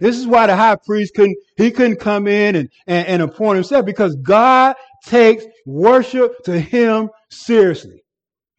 This 0.00 0.16
is 0.18 0.26
why 0.26 0.46
the 0.46 0.56
high 0.56 0.76
priest 0.76 1.14
couldn't, 1.14 1.36
he 1.56 1.70
couldn't 1.70 1.96
come 2.00 2.26
in 2.26 2.56
and, 2.56 2.68
and, 2.86 3.06
and 3.08 3.22
appoint 3.22 3.56
himself 3.56 3.86
because 3.86 4.16
God 4.16 4.76
takes 5.04 5.44
worship 5.64 6.42
to 6.44 6.58
him 6.60 7.10
seriously. 7.30 8.02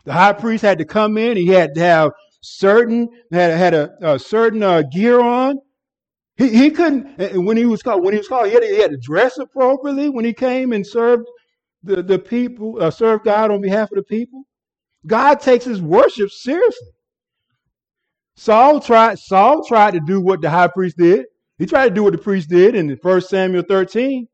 The 0.06 0.14
high 0.14 0.34
priest 0.34 0.64
had 0.64 0.80
to 0.80 0.86
come 0.86 1.18
in. 1.18 1.38
He 1.38 1.48
had 1.48 1.76
to 1.76 1.82
have 1.82 2.12
certain, 2.42 3.10
had, 3.32 3.58
had 3.58 3.74
a, 3.74 3.92
a 4.02 4.20
certain 4.20 4.64
uh, 4.64 4.84
gear 4.84 5.20
on. 5.20 5.60
He, 6.38 6.50
he 6.50 6.72
couldn't, 6.72 7.18
when 7.46 7.58
he 7.58 7.66
was 7.66 7.84
called, 7.84 8.04
when 8.04 8.14
he 8.14 8.20
was 8.20 8.28
called, 8.28 8.48
he 8.48 8.54
had, 8.54 8.62
to, 8.64 8.68
he 8.68 8.80
had 8.80 8.92
to 8.92 8.98
dress 8.98 9.38
appropriately 9.38 10.10
when 10.10 10.26
he 10.26 10.34
came 10.34 10.74
and 10.74 10.86
served 10.86 11.28
the, 11.84 12.04
the 12.04 12.20
people, 12.20 12.78
uh, 12.82 12.92
served 12.92 13.26
God 13.26 13.52
on 13.52 13.62
behalf 13.62 13.92
of 13.92 13.98
the 13.98 14.04
people. 14.04 14.44
God 15.06 15.40
takes 15.40 15.66
his 15.66 15.82
worship 15.82 16.32
seriously. 16.32 16.90
Saul 18.38 18.80
tried, 18.80 19.18
Saul 19.18 19.66
tried 19.68 19.96
to 19.96 20.00
do 20.00 20.22
what 20.22 20.42
the 20.42 20.50
high 20.50 20.68
priest 20.68 20.98
did. 20.98 21.26
He 21.58 21.66
tried 21.66 21.90
to 21.90 21.96
do 21.96 22.04
what 22.04 22.14
the 22.14 22.20
priest 22.20 22.50
did 22.50 22.76
in 22.76 22.90
1 22.90 23.22
Samuel 23.22 23.64
13. 23.68 24.28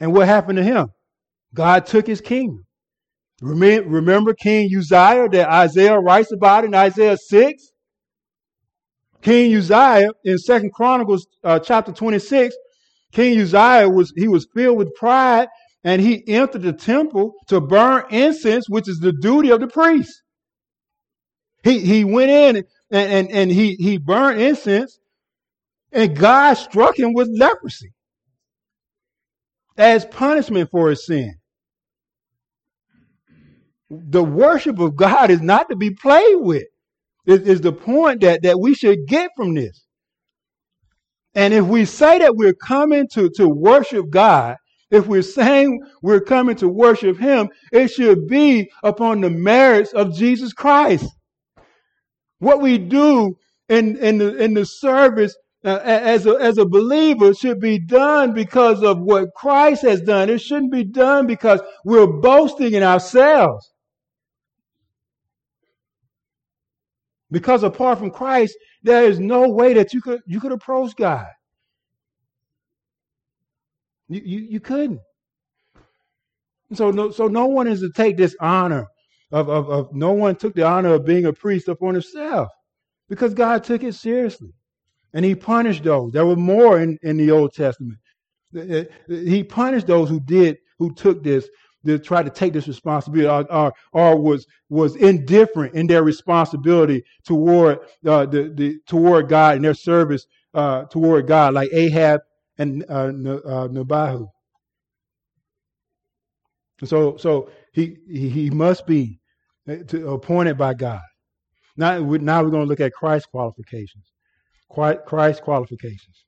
And 0.00 0.12
what 0.12 0.26
happened 0.26 0.56
to 0.56 0.64
him? 0.64 0.88
God 1.54 1.86
took 1.86 2.06
his 2.06 2.20
kingdom. 2.20 2.66
Remember 3.40 4.34
King 4.34 4.68
Uzziah 4.76 5.28
that 5.30 5.48
Isaiah 5.48 5.98
writes 5.98 6.32
about 6.32 6.64
in 6.64 6.74
Isaiah 6.74 7.16
6? 7.16 7.62
King 9.22 9.56
Uzziah 9.56 10.10
in 10.24 10.38
Second 10.38 10.72
Chronicles 10.72 11.26
uh, 11.44 11.60
chapter 11.60 11.92
26, 11.92 12.56
King 13.12 13.40
Uzziah 13.40 13.88
was 13.88 14.12
he 14.16 14.26
was 14.26 14.48
filled 14.52 14.78
with 14.78 14.94
pride 14.94 15.48
and 15.84 16.02
he 16.02 16.26
entered 16.26 16.62
the 16.62 16.72
temple 16.72 17.34
to 17.48 17.60
burn 17.60 18.04
incense, 18.10 18.68
which 18.68 18.88
is 18.88 18.98
the 18.98 19.12
duty 19.12 19.50
of 19.50 19.60
the 19.60 19.68
priest. 19.68 20.22
He 21.62 21.80
he 21.80 22.04
went 22.04 22.30
in 22.30 22.56
and, 22.56 23.12
and, 23.12 23.30
and 23.30 23.50
he, 23.50 23.74
he 23.76 23.98
burned 23.98 24.40
incense, 24.40 24.98
and 25.92 26.16
God 26.16 26.54
struck 26.54 26.98
him 26.98 27.14
with 27.14 27.28
leprosy 27.28 27.92
as 29.76 30.04
punishment 30.06 30.70
for 30.70 30.90
his 30.90 31.06
sin. 31.06 31.34
The 33.90 34.24
worship 34.24 34.78
of 34.78 34.96
God 34.96 35.30
is 35.30 35.40
not 35.40 35.68
to 35.70 35.76
be 35.76 35.90
played 35.90 36.36
with 36.36 36.64
is, 37.26 37.40
is 37.42 37.60
the 37.60 37.72
point 37.72 38.20
that, 38.22 38.42
that 38.42 38.60
we 38.60 38.74
should 38.74 39.06
get 39.06 39.30
from 39.36 39.54
this. 39.54 39.84
And 41.34 41.54
if 41.54 41.64
we 41.64 41.84
say 41.84 42.18
that 42.18 42.36
we're 42.36 42.54
coming 42.54 43.08
to, 43.12 43.30
to 43.36 43.48
worship 43.48 44.10
God, 44.10 44.56
if 44.90 45.06
we're 45.06 45.22
saying 45.22 45.80
we're 46.02 46.20
coming 46.20 46.56
to 46.56 46.68
worship 46.68 47.18
Him, 47.18 47.48
it 47.72 47.88
should 47.88 48.26
be 48.28 48.70
upon 48.82 49.22
the 49.22 49.30
merits 49.30 49.92
of 49.94 50.14
Jesus 50.14 50.52
Christ. 50.52 51.06
What 52.42 52.60
we 52.60 52.76
do 52.76 53.38
in, 53.68 53.96
in, 53.98 54.18
the, 54.18 54.36
in 54.36 54.52
the 54.52 54.66
service 54.66 55.36
uh, 55.64 55.78
as, 55.84 56.26
a, 56.26 56.32
as 56.40 56.58
a 56.58 56.66
believer 56.66 57.32
should 57.34 57.60
be 57.60 57.78
done 57.78 58.34
because 58.34 58.82
of 58.82 58.98
what 58.98 59.28
Christ 59.36 59.82
has 59.82 60.00
done. 60.00 60.28
It 60.28 60.40
shouldn't 60.40 60.72
be 60.72 60.82
done 60.82 61.28
because 61.28 61.60
we're 61.84 62.08
boasting 62.08 62.72
in 62.72 62.82
ourselves. 62.82 63.72
Because 67.30 67.62
apart 67.62 68.00
from 68.00 68.10
Christ, 68.10 68.56
there 68.82 69.04
is 69.04 69.20
no 69.20 69.48
way 69.48 69.72
that 69.74 69.94
you 69.94 70.00
could 70.02 70.20
you 70.26 70.40
could 70.40 70.50
approach 70.50 70.96
God. 70.96 71.26
You 74.08 74.20
you, 74.24 74.38
you 74.50 74.60
couldn't. 74.60 74.98
so 76.74 76.90
no 76.90 77.12
so 77.12 77.28
no 77.28 77.46
one 77.46 77.68
is 77.68 77.80
to 77.80 77.90
take 77.94 78.16
this 78.16 78.34
honor 78.40 78.88
of, 79.32 79.48
of, 79.48 79.70
of 79.70 79.94
no 79.94 80.12
one 80.12 80.36
took 80.36 80.54
the 80.54 80.66
honor 80.66 80.94
of 80.94 81.06
being 81.06 81.24
a 81.24 81.32
priest 81.32 81.68
upon 81.68 81.94
himself 81.94 82.48
because 83.08 83.34
God 83.34 83.64
took 83.64 83.82
it 83.82 83.94
seriously. 83.94 84.52
And 85.14 85.24
he 85.24 85.34
punished 85.34 85.84
those. 85.84 86.12
There 86.12 86.24
were 86.24 86.36
more 86.36 86.80
in, 86.80 86.98
in 87.02 87.16
the 87.16 87.30
Old 87.30 87.52
Testament. 87.52 87.98
He 89.08 89.44
punished 89.44 89.86
those 89.86 90.08
who 90.08 90.20
did, 90.20 90.58
who 90.78 90.94
took 90.94 91.22
this 91.22 91.48
to 91.84 91.98
try 91.98 92.22
to 92.22 92.30
take 92.30 92.52
this 92.52 92.68
responsibility 92.68 93.28
or, 93.28 93.52
or, 93.52 93.72
or, 93.92 94.16
was 94.16 94.46
was 94.68 94.96
indifferent 94.96 95.74
in 95.74 95.86
their 95.86 96.04
responsibility 96.04 97.02
toward 97.24 97.78
uh, 98.06 98.24
the, 98.26 98.52
the 98.54 98.78
toward 98.86 99.28
God 99.28 99.56
and 99.56 99.64
their 99.64 99.74
service 99.74 100.26
uh, 100.54 100.84
toward 100.84 101.26
God, 101.26 101.54
like 101.54 101.70
Ahab 101.72 102.20
and 102.58 102.84
uh, 102.88 102.92
uh 102.94 103.68
Nabahu. 103.68 104.28
So 106.84 107.16
so 107.16 107.50
he 107.72 107.96
he, 108.08 108.28
he 108.28 108.50
must 108.50 108.86
be 108.86 109.18
uh, 109.68 110.06
appointed 110.08 110.58
by 110.58 110.74
God. 110.74 111.02
Now, 111.76 112.00
we, 112.00 112.18
now 112.18 112.42
we're 112.42 112.50
going 112.50 112.64
to 112.64 112.68
look 112.68 112.80
at 112.80 112.92
Christ's 112.92 113.26
qualifications. 113.26 114.04
Christ's 114.70 115.40
qualifications. 115.40 116.24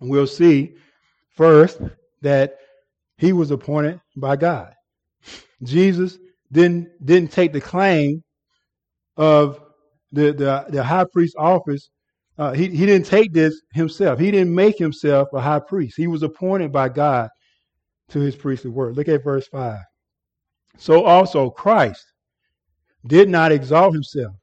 We'll 0.00 0.26
see 0.26 0.74
first 1.34 1.80
that 2.22 2.56
he 3.18 3.32
was 3.32 3.50
appointed 3.50 4.00
by 4.16 4.36
God. 4.36 4.72
Jesus 5.62 6.18
didn't 6.52 6.88
didn't 7.04 7.32
take 7.32 7.52
the 7.52 7.60
claim 7.60 8.22
of 9.16 9.60
the 10.12 10.32
the, 10.32 10.66
the 10.68 10.84
high 10.84 11.06
priest 11.12 11.34
office. 11.38 11.90
Uh, 12.38 12.52
he 12.52 12.68
he 12.68 12.86
didn't 12.86 13.06
take 13.06 13.32
this 13.32 13.60
himself. 13.72 14.18
He 14.20 14.30
didn't 14.30 14.54
make 14.54 14.78
himself 14.78 15.28
a 15.32 15.40
high 15.40 15.60
priest. 15.60 15.94
He 15.96 16.06
was 16.06 16.22
appointed 16.22 16.70
by 16.70 16.88
God 16.88 17.30
to 18.10 18.20
his 18.20 18.36
priestly 18.36 18.70
work. 18.70 18.94
Look 18.94 19.08
at 19.08 19.24
verse 19.24 19.48
five. 19.48 19.80
So 20.78 21.04
also 21.04 21.50
Christ 21.50 22.04
did 23.06 23.28
not 23.28 23.52
exalt 23.52 23.94
himself 23.94 24.34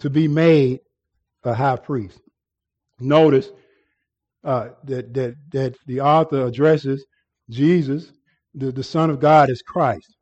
to 0.00 0.10
be 0.10 0.28
made 0.28 0.80
a 1.44 1.54
high 1.54 1.76
priest. 1.76 2.20
Notice 3.00 3.50
uh, 4.44 4.68
that 4.84 5.12
that 5.14 5.34
that 5.52 5.76
the 5.86 6.00
author 6.00 6.46
addresses 6.46 7.04
Jesus, 7.50 8.12
the, 8.54 8.72
the 8.72 8.84
Son 8.84 9.10
of 9.10 9.20
God, 9.20 9.50
as 9.50 9.62
Christ. 9.62 10.16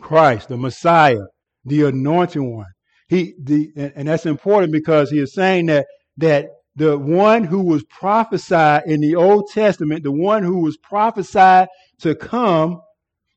Christ, 0.00 0.48
the 0.48 0.56
Messiah, 0.56 1.26
the 1.64 1.84
anointed 1.84 2.42
one. 2.42 2.66
He 3.08 3.34
the 3.42 3.70
and, 3.76 3.92
and 3.96 4.08
that's 4.08 4.26
important 4.26 4.72
because 4.72 5.10
he 5.10 5.18
is 5.18 5.34
saying 5.34 5.66
that 5.66 5.86
that 6.18 6.46
the 6.76 6.96
one 6.96 7.44
who 7.44 7.62
was 7.62 7.84
prophesied 7.84 8.84
in 8.86 9.00
the 9.00 9.16
Old 9.16 9.50
Testament, 9.52 10.04
the 10.04 10.12
one 10.12 10.42
who 10.42 10.60
was 10.60 10.76
prophesied 10.78 11.68
to 12.00 12.14
come, 12.14 12.80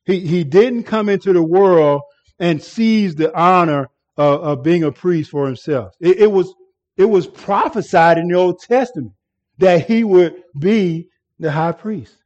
he, 0.06 0.20
he 0.20 0.44
didn't 0.44 0.84
come 0.84 1.08
into 1.08 1.32
the 1.32 1.42
world 1.42 2.00
and 2.38 2.62
seize 2.62 3.14
the 3.14 3.36
honor 3.38 3.88
of, 4.16 4.40
of 4.40 4.62
being 4.62 4.84
a 4.84 4.92
priest 4.92 5.30
for 5.30 5.46
himself. 5.46 5.94
It, 6.00 6.18
it, 6.18 6.32
was 6.32 6.54
it 6.96 7.04
was 7.04 7.26
prophesied 7.26 8.18
in 8.18 8.28
the 8.28 8.34
Old 8.34 8.60
Testament 8.60 9.12
that 9.58 9.86
he 9.86 10.04
would 10.04 10.42
be 10.58 11.08
the 11.38 11.50
high 11.50 11.72
priest. 11.72 12.16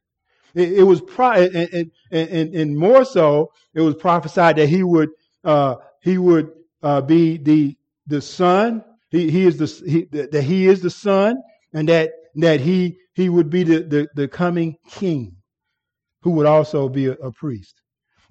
It, 0.55 0.73
it 0.79 0.83
was 0.83 1.01
pro- 1.01 1.33
and, 1.33 1.55
and, 1.55 1.91
and, 2.11 2.55
and, 2.55 2.77
more 2.77 3.05
so, 3.05 3.51
it 3.73 3.81
was 3.81 3.95
prophesied 3.95 4.55
that 4.57 4.67
he 4.67 4.83
would 4.83 5.09
uh, 5.43 5.75
he 6.01 6.17
would 6.17 6.51
uh, 6.81 7.01
be 7.01 7.37
the 7.37 7.77
the 8.07 8.21
son. 8.21 8.83
He, 9.11 9.29
he 9.29 9.45
is 9.45 9.57
the 9.57 9.89
he, 9.89 10.05
that 10.11 10.43
he 10.43 10.67
is 10.67 10.81
the 10.81 10.89
son, 10.89 11.37
and 11.73 11.87
that 11.89 12.11
that 12.35 12.61
he 12.61 12.97
he 13.13 13.29
would 13.29 13.49
be 13.49 13.63
the, 13.63 13.83
the, 13.83 14.07
the 14.15 14.27
coming 14.27 14.77
king, 14.89 15.35
who 16.21 16.31
would 16.31 16.45
also 16.45 16.89
be 16.89 17.07
a, 17.07 17.13
a 17.13 17.31
priest. 17.31 17.78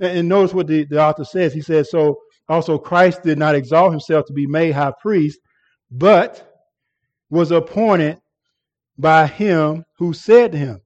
And, 0.00 0.28
notice 0.28 0.54
what 0.54 0.66
the, 0.66 0.84
the 0.84 1.02
author 1.02 1.24
says. 1.24 1.52
He 1.52 1.60
says, 1.60 1.90
"So 1.90 2.18
also 2.48 2.78
Christ 2.78 3.22
did 3.22 3.38
not 3.38 3.54
exalt 3.54 3.92
himself 3.92 4.26
to 4.26 4.32
be 4.32 4.46
made 4.46 4.72
high 4.72 4.92
priest, 5.00 5.38
but 5.90 6.48
was 7.30 7.50
appointed 7.50 8.18
by 8.96 9.26
him 9.26 9.84
who 9.98 10.12
said 10.12 10.52
to 10.52 10.58
him, 10.58 10.80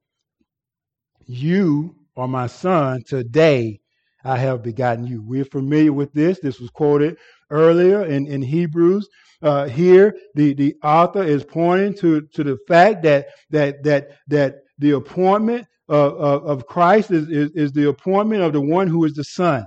You 1.26 1.94
are 2.16 2.28
my 2.28 2.46
son, 2.46 3.02
today 3.06 3.80
I 4.24 4.36
have 4.38 4.62
begotten 4.62 5.06
you. 5.06 5.22
We're 5.22 5.44
familiar 5.44 5.92
with 5.92 6.12
this. 6.12 6.38
This 6.40 6.60
was 6.60 6.70
quoted 6.70 7.16
earlier 7.50 8.04
in, 8.04 8.26
in 8.26 8.42
Hebrews. 8.42 9.08
Uh, 9.40 9.66
here, 9.66 10.14
the, 10.34 10.54
the 10.54 10.76
author 10.84 11.22
is 11.22 11.44
pointing 11.44 11.94
to, 11.94 12.22
to 12.34 12.44
the 12.44 12.58
fact 12.68 13.02
that, 13.02 13.26
that, 13.50 13.82
that, 13.82 14.10
that 14.28 14.56
the 14.78 14.92
appointment 14.92 15.66
of, 15.88 16.14
of, 16.14 16.44
of 16.46 16.66
Christ 16.66 17.10
is, 17.10 17.28
is, 17.28 17.50
is 17.54 17.72
the 17.72 17.88
appointment 17.88 18.42
of 18.42 18.52
the 18.52 18.60
one 18.60 18.86
who 18.86 19.04
is 19.04 19.14
the 19.14 19.24
Son. 19.24 19.66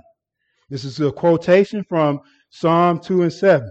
This 0.70 0.84
is 0.84 1.00
a 1.00 1.12
quotation 1.12 1.84
from 1.88 2.20
Psalm 2.50 3.00
2 3.00 3.22
and 3.22 3.32
7. 3.32 3.70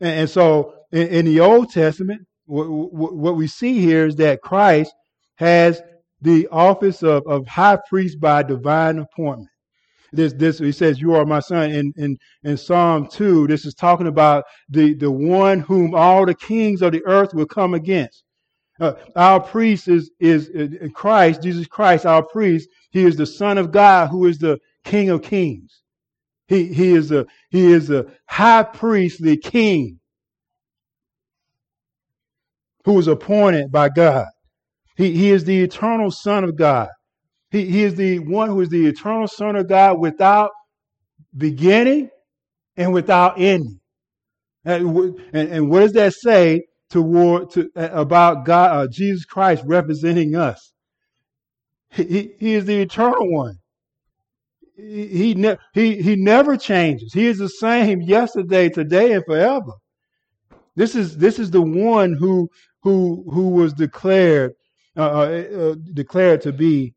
And, 0.00 0.20
and 0.20 0.30
so 0.30 0.74
in, 0.92 1.08
in, 1.08 1.24
the 1.26 1.40
Old 1.40 1.70
Testament, 1.70 2.22
what, 2.46 2.68
what 3.14 3.36
we 3.36 3.46
see 3.46 3.80
here 3.80 4.06
is 4.06 4.16
that 4.16 4.42
Christ 4.42 4.92
has 5.36 5.82
the 6.20 6.48
office 6.48 7.02
of, 7.02 7.26
of 7.26 7.46
high 7.46 7.78
priest 7.88 8.20
by 8.20 8.42
divine 8.42 8.98
appointment. 8.98 9.48
This, 10.12 10.34
this, 10.34 10.58
he 10.58 10.72
says, 10.72 11.00
you 11.00 11.14
are 11.14 11.24
my 11.24 11.40
son. 11.40 11.70
In, 11.70 11.92
in, 11.96 12.16
in 12.44 12.56
Psalm 12.56 13.08
2, 13.08 13.46
this 13.46 13.64
is 13.64 13.74
talking 13.74 14.06
about 14.06 14.44
the, 14.68 14.94
the 14.94 15.10
one 15.10 15.60
whom 15.60 15.94
all 15.94 16.26
the 16.26 16.34
kings 16.34 16.82
of 16.82 16.92
the 16.92 17.02
earth 17.06 17.32
will 17.32 17.46
come 17.46 17.72
against. 17.74 18.22
Uh, 18.82 18.94
our 19.14 19.38
priest 19.38 19.86
is, 19.86 20.10
is, 20.18 20.48
is 20.48 20.90
Christ, 20.92 21.40
Jesus 21.40 21.68
Christ, 21.68 22.04
our 22.04 22.24
priest. 22.26 22.68
He 22.90 23.04
is 23.04 23.14
the 23.14 23.26
son 23.26 23.56
of 23.56 23.70
God 23.70 24.08
who 24.08 24.26
is 24.26 24.38
the 24.38 24.58
king 24.84 25.08
of 25.08 25.22
kings. 25.22 25.82
He, 26.48 26.72
he 26.72 26.92
is 26.92 27.12
a, 27.12 27.24
he 27.50 27.70
is 27.70 27.90
a 27.90 28.06
high 28.26 28.64
priestly 28.64 29.36
king 29.36 30.00
who 32.84 32.94
was 32.94 33.06
appointed 33.06 33.70
by 33.70 33.88
God. 33.88 34.26
He, 34.96 35.12
he 35.12 35.30
is 35.30 35.44
the 35.44 35.62
eternal 35.62 36.10
Son 36.10 36.42
of 36.42 36.56
God. 36.56 36.88
He, 37.52 37.66
he 37.66 37.84
is 37.84 37.94
the 37.94 38.18
one 38.18 38.48
who 38.48 38.60
is 38.62 38.68
the 38.68 38.86
eternal 38.86 39.28
Son 39.28 39.54
of 39.54 39.68
God 39.68 40.00
without 40.00 40.50
beginning 41.36 42.10
and 42.76 42.92
without 42.92 43.38
ending. 43.38 43.78
And, 44.64 45.16
and, 45.32 45.48
and 45.52 45.70
what 45.70 45.80
does 45.80 45.92
that 45.92 46.14
say 46.14 46.62
toward 46.92 47.50
to, 47.50 47.70
about 47.74 48.44
God, 48.44 48.76
uh, 48.76 48.86
Jesus 48.90 49.24
Christ 49.24 49.64
representing 49.66 50.36
us? 50.36 50.72
He, 51.90 52.34
he, 52.38 52.54
is 52.54 52.66
the 52.66 52.80
eternal 52.80 53.30
one. 53.30 53.56
He, 54.76 55.06
he, 55.06 55.34
ne- 55.34 55.58
he, 55.74 56.00
he 56.02 56.16
never 56.16 56.56
changes. 56.56 57.12
He 57.12 57.26
is 57.26 57.38
the 57.38 57.48
same 57.48 58.02
yesterday, 58.02 58.68
today, 58.68 59.12
and 59.12 59.24
forever. 59.24 59.72
This 60.76 60.94
is 60.94 61.16
this 61.18 61.38
is 61.38 61.50
the 61.50 61.62
one 61.62 62.14
who 62.14 62.48
who 62.82 63.24
who 63.30 63.50
was 63.50 63.72
declared 63.74 64.52
uh, 64.96 65.00
uh, 65.00 65.44
uh, 65.60 65.74
declared 65.92 66.40
to 66.42 66.52
be 66.52 66.94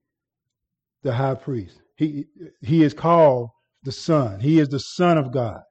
the 1.04 1.14
high 1.14 1.36
priest. 1.36 1.82
He 1.98 2.26
he 2.62 2.84
is 2.84 2.94
called 2.94 3.50
the 3.84 3.92
Son. 3.92 4.40
He 4.40 4.60
is 4.60 4.70
the 4.70 4.80
Son 4.80 5.18
of 5.18 5.32
God, 5.32 5.62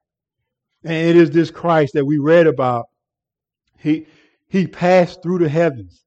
and 0.85 0.95
it 0.95 1.17
is 1.17 1.31
this 1.31 1.51
Christ 1.51 1.95
that 1.95 2.05
we 2.05 2.19
read 2.19 2.47
about. 2.47 2.87
He 3.79 4.07
he 4.55 4.69
passed 4.69 5.21
through 5.21 5.41
the 5.41 5.49
heavens, 5.49 6.05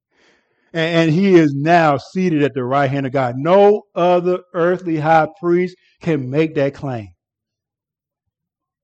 and, 0.74 1.10
he 1.10 1.34
is 1.34 1.54
now 1.54 1.96
seated 1.96 2.42
at 2.42 2.52
the 2.52 2.62
right 2.62 2.90
hand 2.90 3.06
of 3.06 3.12
God. 3.12 3.36
No 3.38 3.84
other 3.94 4.40
earthly 4.52 4.98
high 4.98 5.26
priest 5.40 5.74
can 6.02 6.28
make 6.28 6.54
that 6.56 6.74
claim. 6.74 7.08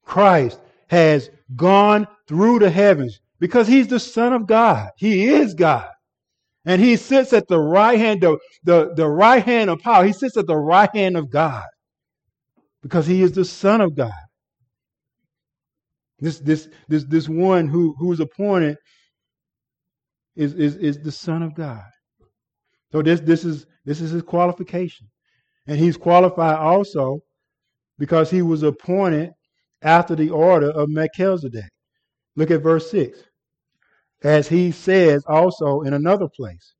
Christ 0.07 0.59
has 0.89 1.29
gone 1.55 2.07
through 2.27 2.61
the 2.61 2.71
heavens 2.71 3.21
because 3.41 3.69
he's 3.69 3.89
the 3.89 4.01
Son 4.01 4.33
of 4.33 4.47
God. 4.47 4.89
He 4.97 5.27
is 5.27 5.53
God. 5.53 5.91
And 6.65 6.81
he 6.81 6.97
sits 6.97 7.35
at 7.35 7.47
the 7.47 7.61
right 7.61 7.99
hand, 7.99 8.23
the, 8.23 8.39
the, 8.63 8.95
the 8.97 9.07
right 9.07 9.45
hand 9.45 9.69
of 9.69 9.81
power. 9.81 10.07
He 10.07 10.15
sits 10.15 10.39
at 10.39 10.47
the 10.47 10.57
right 10.57 10.89
hand 10.95 11.19
of 11.19 11.31
God 11.31 11.65
because 12.83 13.07
he 13.07 13.21
is 13.21 13.33
the 13.33 13.45
Son 13.45 13.83
of 13.83 13.95
God. 13.95 14.13
This, 16.21 16.39
this, 16.39 16.69
this, 16.89 17.05
this 17.05 17.29
one 17.29 17.69
who, 17.69 17.95
who 17.99 18.11
is 18.11 18.21
appointed 18.21 18.79
is, 20.37 20.55
is, 20.55 20.77
is 20.77 20.99
the 20.99 21.13
Son 21.13 21.43
of 21.43 21.55
God. 21.55 21.85
So 22.93 23.03
this, 23.03 23.21
this, 23.21 23.45
is, 23.45 23.67
this 23.85 24.01
is 24.01 24.11
his 24.11 24.23
qualification. 24.23 25.09
And 25.67 25.79
he's 25.79 25.97
qualified 25.97 26.59
also 26.59 27.21
because 27.99 28.31
he 28.31 28.43
was 28.43 28.63
appointed 28.63 29.33
after 29.83 30.15
the 30.15 30.31
order 30.31 30.71
of 30.71 30.89
Melchizedek. 30.89 31.71
Look 32.37 32.51
at 32.51 32.63
verse 32.63 32.91
6. 32.91 33.23
As 34.23 34.49
he 34.49 34.71
says 34.71 35.25
also 35.27 35.83
in 35.83 35.95
another 35.95 36.29
place, 36.29 36.75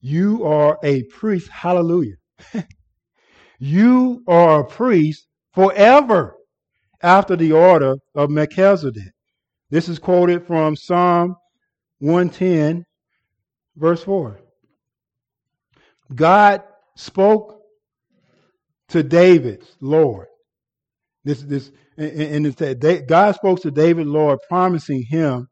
you 0.00 0.44
are 0.44 0.78
a 0.82 1.02
priest. 1.04 1.48
Hallelujah. 1.50 2.16
you 3.58 4.22
are 4.26 4.60
a 4.60 4.66
priest 4.66 5.26
forever 5.52 6.36
after 7.02 7.36
the 7.36 7.52
order 7.52 7.96
of 8.14 8.30
Melchizedek. 8.30 9.12
This 9.70 9.88
is 9.88 9.98
quoted 9.98 10.46
from 10.46 10.76
Psalm 10.76 11.36
110, 11.98 12.84
verse 13.76 14.02
4. 14.04 14.40
God 16.14 16.62
spoke 16.96 17.60
to 18.88 19.02
David's 19.02 19.66
Lord. 19.80 20.26
This, 21.24 21.42
this, 21.42 21.70
and 21.96 22.46
it 22.46 22.58
said, 22.58 23.06
God 23.08 23.34
spoke 23.34 23.62
to 23.62 23.70
David, 23.70 24.06
Lord, 24.06 24.40
promising 24.48 25.02
him 25.02 25.48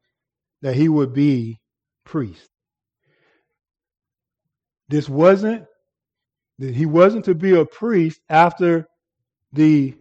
that 0.60 0.74
he 0.74 0.88
would 0.88 1.12
be 1.12 1.60
priest. 2.04 2.48
This 4.88 5.08
wasn't 5.08 5.64
he 6.58 6.86
wasn't 6.86 7.24
to 7.24 7.34
be 7.34 7.54
a 7.54 7.64
priest 7.64 8.20
after 8.28 8.86
the 9.52 9.96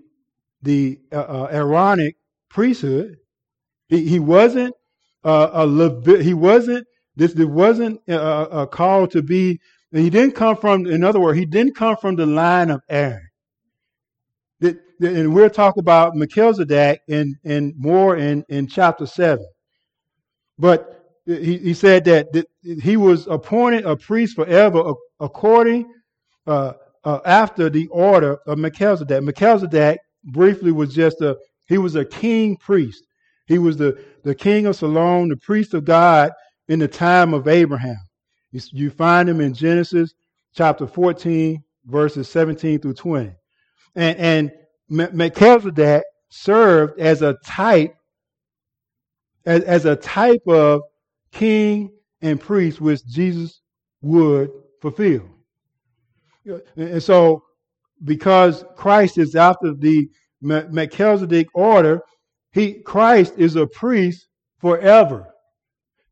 the 0.61 0.99
uh, 1.11 1.15
uh, 1.15 1.47
Aaronic 1.51 2.17
priesthood. 2.49 3.17
He, 3.87 4.07
he 4.07 4.19
wasn't 4.19 4.75
uh, 5.23 5.49
a 5.53 6.23
he 6.23 6.33
wasn't 6.33 6.87
this. 7.15 7.33
It 7.33 7.45
wasn't 7.49 7.99
a, 8.07 8.61
a 8.61 8.67
call 8.67 9.07
to 9.07 9.21
be. 9.21 9.59
He 9.91 10.09
didn't 10.09 10.35
come 10.35 10.57
from. 10.57 10.85
In 10.85 11.03
other 11.03 11.19
words, 11.19 11.37
he 11.37 11.45
didn't 11.45 11.75
come 11.75 11.97
from 11.97 12.15
the 12.15 12.25
line 12.25 12.69
of 12.69 12.81
Aaron. 12.89 13.27
That, 14.59 14.77
and 15.01 15.33
we'll 15.33 15.49
talk 15.49 15.77
about 15.77 16.15
Melchizedek 16.15 17.01
in, 17.07 17.35
in 17.43 17.73
more 17.77 18.17
in, 18.17 18.43
in 18.49 18.67
chapter 18.67 19.05
seven. 19.05 19.45
But 20.57 21.01
he, 21.25 21.57
he 21.57 21.73
said 21.73 22.05
that, 22.05 22.31
that 22.33 22.47
he 22.63 22.97
was 22.97 23.27
appointed 23.27 23.85
a 23.85 23.95
priest 23.95 24.35
forever 24.35 24.93
according 25.19 25.91
uh, 26.47 26.73
uh, 27.03 27.19
after 27.25 27.69
the 27.69 27.87
order 27.87 28.37
of 28.47 28.57
Melchizedek. 28.59 29.23
Melchizedek 29.23 29.99
briefly 30.23 30.71
was 30.71 30.93
just 30.93 31.21
a 31.21 31.37
he 31.67 31.77
was 31.77 31.95
a 31.95 32.05
king 32.05 32.57
priest. 32.57 33.03
He 33.47 33.57
was 33.57 33.77
the, 33.77 33.97
the 34.23 34.35
king 34.35 34.65
of 34.65 34.75
Salem, 34.75 35.29
the 35.29 35.37
priest 35.37 35.73
of 35.73 35.85
God 35.85 36.31
in 36.67 36.79
the 36.79 36.87
time 36.87 37.33
of 37.33 37.47
Abraham. 37.47 37.97
You, 38.51 38.61
you 38.71 38.89
find 38.89 39.27
him 39.29 39.41
in 39.41 39.53
Genesis 39.53 40.13
chapter 40.55 40.87
14, 40.87 41.63
verses 41.85 42.29
17 42.29 42.79
through 42.79 42.93
20. 42.93 43.31
And, 43.95 44.17
and 44.17 44.51
Melchizedek 44.89 46.03
served 46.29 46.99
as 46.99 47.21
a 47.21 47.37
type, 47.45 47.95
as, 49.45 49.63
as 49.63 49.85
a 49.85 49.95
type 49.95 50.41
of 50.47 50.81
king 51.31 51.91
and 52.21 52.39
priest 52.39 52.81
which 52.81 53.05
Jesus 53.05 53.61
would 54.01 54.51
fulfill. 54.81 55.23
And 56.75 57.01
so, 57.01 57.43
because 58.03 58.65
Christ 58.75 59.17
is 59.17 59.35
after 59.35 59.73
the 59.73 60.09
Melchizedek 60.41 61.47
order, 61.53 62.01
he 62.51 62.81
Christ 62.81 63.33
is 63.37 63.55
a 63.55 63.67
priest 63.67 64.27
forever. 64.59 65.27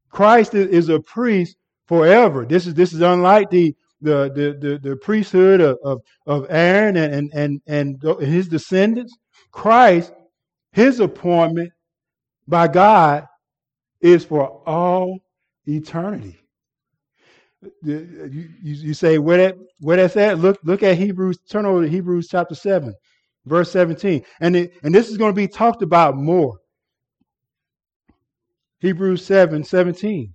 Christ 0.09 0.55
is 0.55 0.89
a 0.89 0.99
priest 0.99 1.57
forever. 1.87 2.45
This 2.45 2.67
is 2.67 2.73
this 2.73 2.93
is 2.93 3.01
unlike 3.01 3.49
the 3.49 3.75
the 4.01 4.31
the 4.33 4.67
the, 4.67 4.89
the 4.89 4.95
priesthood 4.97 5.61
of, 5.61 5.77
of, 5.83 6.01
of 6.25 6.45
Aaron 6.49 6.97
and, 6.97 7.13
and 7.13 7.61
and 7.67 7.99
and 8.01 8.21
his 8.21 8.47
descendants. 8.47 9.15
Christ, 9.51 10.13
his 10.71 10.99
appointment 10.99 11.71
by 12.47 12.67
God 12.67 13.27
is 14.01 14.23
for 14.23 14.61
all 14.67 15.19
eternity. 15.65 16.37
You, 17.83 18.47
you, 18.63 18.93
say 18.93 19.17
where 19.17 19.37
that 19.37 19.57
where 19.79 19.97
that's 19.97 20.15
at? 20.15 20.39
Look 20.39 20.59
look 20.63 20.81
at 20.81 20.97
Hebrews. 20.97 21.39
Turn 21.49 21.65
over 21.65 21.83
to 21.83 21.89
Hebrews 21.89 22.29
chapter 22.29 22.55
seven, 22.55 22.93
verse 23.49 23.71
seventeen, 23.71 24.23
and 24.39 24.55
it, 24.55 24.73
and 24.83 24.93
this 24.93 25.09
is 25.09 25.17
going 25.17 25.31
to 25.31 25.35
be 25.35 25.47
talked 25.47 25.81
about 25.81 26.15
more. 26.15 26.59
Hebrews 28.79 29.25
7 29.25 29.63
17 29.63 30.33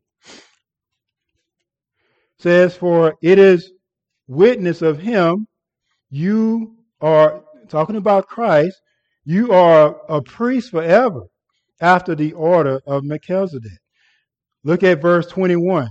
says, 2.38 2.76
For 2.76 3.14
it 3.22 3.38
is 3.38 3.72
witness 4.28 4.82
of 4.82 4.98
him, 4.98 5.46
you 6.10 6.76
are, 7.00 7.42
talking 7.68 7.96
about 7.96 8.28
Christ, 8.28 8.76
you 9.24 9.52
are 9.52 9.96
a 10.10 10.20
priest 10.20 10.70
forever 10.70 11.22
after 11.80 12.14
the 12.14 12.34
order 12.34 12.80
of 12.86 13.04
Melchizedek. 13.04 13.72
Look 14.62 14.82
at 14.82 15.00
verse 15.00 15.26
21. 15.26 15.88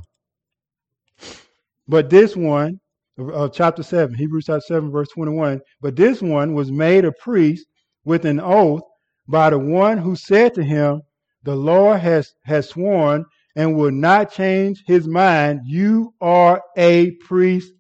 But 1.87 2.09
this 2.09 2.35
one, 2.35 2.79
of 3.17 3.53
chapter 3.53 3.83
7, 3.83 4.15
Hebrews 4.15 4.45
chapter 4.45 4.61
7, 4.61 4.91
verse 4.91 5.09
21, 5.09 5.61
but 5.81 5.95
this 5.95 6.21
one 6.21 6.53
was 6.53 6.71
made 6.71 7.05
a 7.05 7.11
priest 7.11 7.67
with 8.05 8.25
an 8.25 8.39
oath 8.39 8.81
by 9.27 9.49
the 9.49 9.59
one 9.59 9.97
who 9.97 10.15
said 10.15 10.53
to 10.55 10.63
him, 10.63 11.01
The 11.43 11.55
Lord 11.55 11.99
has, 11.99 12.33
has 12.43 12.69
sworn 12.69 13.25
and 13.55 13.75
will 13.75 13.91
not 13.91 14.31
change 14.31 14.83
his 14.87 15.07
mind. 15.07 15.61
You 15.65 16.13
are 16.21 16.61
a 16.75 17.11
priest 17.25 17.71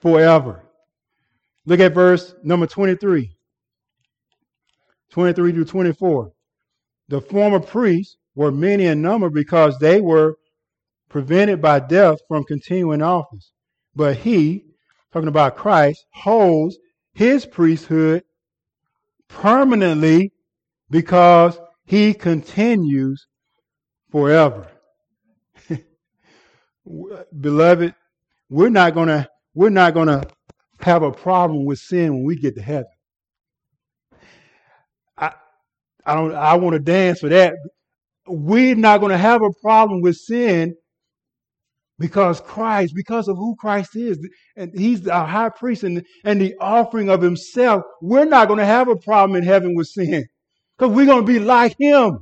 forever. 0.00 0.64
Look 1.64 1.80
at 1.80 1.94
verse 1.94 2.34
number 2.42 2.66
23. 2.66 3.30
23 5.10 5.52
to 5.52 5.64
24. 5.64 6.32
The 7.08 7.20
former 7.20 7.60
priests 7.60 8.16
were 8.34 8.50
many 8.50 8.86
in 8.86 9.02
number 9.02 9.28
because 9.30 9.78
they 9.78 10.00
were 10.00 10.36
prevented 11.08 11.60
by 11.60 11.80
death 11.80 12.18
from 12.28 12.44
continuing 12.44 13.02
office. 13.02 13.52
But 13.94 14.16
he, 14.16 14.64
talking 15.12 15.28
about 15.28 15.56
Christ, 15.56 16.04
holds 16.12 16.78
his 17.14 17.44
priesthood 17.46 18.24
permanently 19.28 20.32
because 20.90 21.58
he 21.84 22.14
continues 22.14 23.26
forever. 24.10 24.68
Beloved, 27.40 27.94
we're 28.48 28.70
not 28.70 28.94
to 29.08 29.28
we're 29.54 29.70
not 29.70 29.94
to 30.08 30.28
have 30.80 31.02
a 31.02 31.12
problem 31.12 31.64
with 31.64 31.78
sin 31.78 32.14
when 32.14 32.24
we 32.24 32.36
get 32.36 32.54
to 32.56 32.62
heaven. 32.62 32.90
I 35.16 35.32
I 36.04 36.14
don't 36.14 36.34
I 36.34 36.54
want 36.56 36.74
to 36.74 36.80
dance 36.80 37.20
for 37.20 37.28
that. 37.28 37.54
We're 38.26 38.74
not 38.74 39.00
to 39.10 39.18
have 39.18 39.42
a 39.42 39.52
problem 39.60 40.00
with 40.00 40.16
sin 40.16 40.76
because 42.02 42.40
Christ, 42.40 42.94
because 42.94 43.28
of 43.28 43.36
who 43.36 43.56
Christ 43.56 43.96
is, 43.96 44.18
and 44.56 44.78
He's 44.78 45.08
our 45.08 45.26
high 45.26 45.48
priest 45.48 45.84
and, 45.84 46.04
and 46.24 46.40
the 46.40 46.54
offering 46.60 47.08
of 47.08 47.22
Himself, 47.22 47.84
we're 48.02 48.26
not 48.26 48.48
going 48.48 48.58
to 48.58 48.66
have 48.66 48.88
a 48.88 48.96
problem 48.96 49.40
in 49.40 49.44
heaven 49.44 49.74
with 49.74 49.86
sin 49.86 50.26
because 50.76 50.94
we're 50.94 51.06
going 51.06 51.24
to 51.24 51.32
be 51.32 51.38
like 51.38 51.76
Him. 51.78 52.18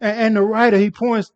And, 0.00 0.20
and 0.20 0.36
the 0.36 0.42
writer, 0.42 0.76
he 0.76 0.90
points 0.90 1.30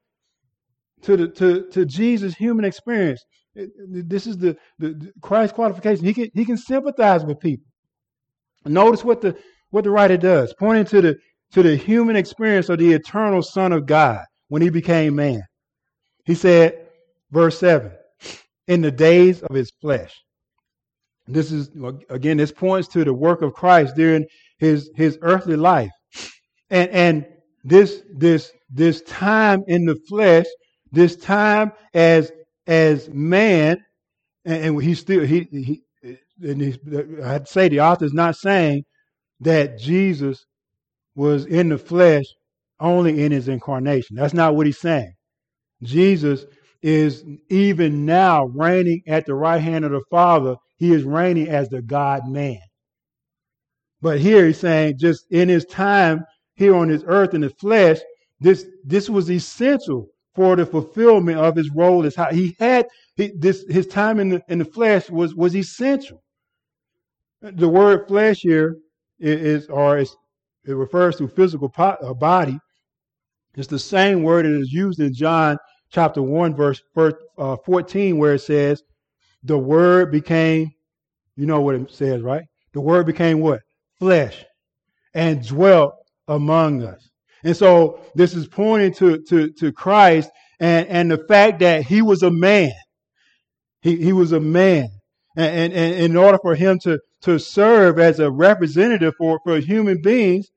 to, 1.03 1.16
the, 1.16 1.28
to, 1.28 1.68
to 1.70 1.87
Jesus' 1.87 2.34
human 2.34 2.64
experience. 2.64 3.24
This 3.55 4.26
is 4.26 4.37
the, 4.37 4.57
the, 4.78 4.89
the 4.89 5.12
Christ 5.22 5.55
qualification. 5.55 6.05
He 6.05 6.12
can, 6.12 6.28
he 6.34 6.45
can 6.45 6.59
sympathize 6.59 7.24
with 7.24 7.41
people. 7.41 7.64
Notice 8.66 9.03
what 9.03 9.22
the, 9.22 9.37
what 9.70 9.84
the 9.84 9.91
writer 9.91 10.16
does, 10.18 10.53
pointing 10.59 10.84
to 10.87 11.01
the, 11.01 11.16
to 11.53 11.62
the 11.62 11.76
human 11.76 12.16
experience 12.16 12.68
of 12.68 12.78
the 12.78 12.92
eternal 12.92 13.42
Son 13.42 13.72
of 13.72 13.86
God 13.86 14.24
when 14.49 14.62
he 14.62 14.70
became 14.70 15.14
man. 15.16 15.42
He 16.24 16.34
said, 16.34 16.86
verse 17.30 17.59
7, 17.59 17.92
in 18.68 18.80
the 18.80 18.90
days 18.90 19.42
of 19.42 19.55
his 19.55 19.70
flesh. 19.80 20.14
This 21.28 21.51
is, 21.51 21.70
again, 22.09 22.36
this 22.36 22.53
points 22.53 22.88
to 22.88 23.05
the 23.05 23.14
work 23.14 23.42
of 23.42 23.55
Christ 23.55 23.97
during 23.97 24.26
his, 24.59 24.90
his 24.94 25.18
earthly 25.22 25.57
life. 25.57 25.90
And, 26.70 26.90
and 26.90 27.26
this, 27.64 28.03
this, 28.14 28.53
this 28.70 29.03
time 29.03 29.64
in 29.66 29.86
the 29.86 29.97
flesh, 30.09 30.47
this 30.92 31.16
time 31.16 31.72
as, 31.94 32.30
as 32.66 33.09
man, 33.09 33.84
and, 34.44 34.64
and 34.64 34.82
he 34.82 34.94
still, 34.94 35.24
he, 35.24 35.49
he, 35.51 35.82
and 36.42 36.61
he, 36.61 36.78
I'd 37.24 37.49
say 37.49 37.68
the 37.68 37.80
author 37.80 38.05
is 38.05 38.12
not 38.12 38.36
saying 38.36 38.84
that 39.40 39.78
Jesus 39.78 40.44
was 41.17 41.47
in 41.47 41.71
the 41.71 41.79
flesh 41.79 42.27
only 42.79 43.25
in 43.25 43.33
his 43.33 43.49
incarnation. 43.49 44.17
That's 44.17 44.35
not 44.35 44.55
what 44.55 44.67
he's 44.67 44.79
saying. 44.79 45.14
Jesus 45.83 46.45
is 46.83 47.25
even 47.49 48.05
now 48.05 48.45
reigning 48.47 49.03
at 49.09 49.27
the 49.27 49.35
right 49.35 49.61
hand 49.61 49.85
of 49.85 49.91
the 49.91 50.03
Father. 50.11 50.57
He 50.77 50.93
is 50.93 51.03
reigning 51.03 51.49
as 51.49 51.69
the 51.69 51.83
God 51.83 52.29
man. 52.29 52.61
But 54.01 54.21
here 54.21 54.47
he's 54.47 54.61
saying 54.61 54.99
just 54.99 55.27
in 55.31 55.49
his 55.49 55.64
time 55.64 56.21
here 56.55 56.77
on 56.77 56.89
this 56.89 57.03
earth 57.07 57.35
in 57.35 57.41
the 57.41 57.51
flesh, 57.51 57.99
this 58.41 58.67
this 58.85 59.09
was 59.09 59.31
essential 59.31 60.09
for 60.35 60.55
the 60.55 60.67
fulfillment 60.67 61.39
of 61.39 61.57
his 61.57 61.71
role 61.75 62.05
as 62.05 62.14
how 62.14 62.31
he 62.31 62.55
had 62.59 62.87
he, 63.17 63.33
this 63.39 63.64
his 63.69 63.87
time 63.87 64.21
in 64.21 64.29
the 64.29 64.43
in 64.49 64.59
the 64.59 64.64
flesh 64.67 65.09
was 65.09 65.35
was 65.35 65.57
essential. 65.57 66.23
The 67.41 67.69
word 67.69 68.07
flesh 68.07 68.41
here 68.41 68.77
is 69.19 69.67
or 69.69 69.99
is, 69.99 70.14
it 70.67 70.75
refers 70.75 71.17
to 71.17 71.29
physical 71.29 71.73
uh, 71.79 72.14
body. 72.14 72.59
It's 73.55 73.69
the 73.69 73.79
same 73.79 74.23
word 74.23 74.45
that 74.45 74.61
is 74.61 74.73
used 74.73 75.01
in 75.01 75.14
John 75.14 75.59
chapter 75.91 76.21
1 76.21 76.55
verse 76.55 76.83
uh, 77.39 77.57
14 77.64 78.19
where 78.19 78.35
it 78.35 78.41
says 78.41 78.83
the 79.45 79.57
word 79.57 80.11
became 80.11 80.73
you 81.37 81.47
know 81.47 81.61
what 81.61 81.77
it 81.77 81.91
says 81.91 82.23
right 82.23 82.43
the 82.73 82.81
word 82.81 83.07
became 83.07 83.41
what 83.41 83.61
flesh 83.99 84.45
and 85.14 85.47
dwelt 85.47 85.95
among 86.29 86.83
us. 86.85 87.09
And 87.43 87.57
so 87.57 88.01
this 88.14 88.35
is 88.35 88.47
pointing 88.47 88.93
to, 88.95 89.23
to, 89.29 89.51
to 89.53 89.73
Christ 89.73 90.31
and, 90.61 90.87
and 90.89 91.11
the 91.11 91.25
fact 91.29 91.61
that 91.61 91.85
he 91.85 92.03
was 92.03 92.23
a 92.23 92.31
man. 92.31 92.73
He, 93.81 93.97
he 93.97 94.12
was 94.12 94.33
a 94.33 94.41
man. 94.41 94.89
And, 95.37 95.73
and, 95.73 95.73
and 95.73 95.95
in 95.95 96.17
order 96.17 96.39
for 96.43 96.55
him 96.55 96.79
to, 96.81 96.99
to 97.23 97.39
serve 97.39 97.99
as 97.99 98.21
a 98.21 98.31
representative 98.31 99.14
for, 99.17 99.41
for 99.45 99.59
human 99.59 100.01
beings, 100.03 100.49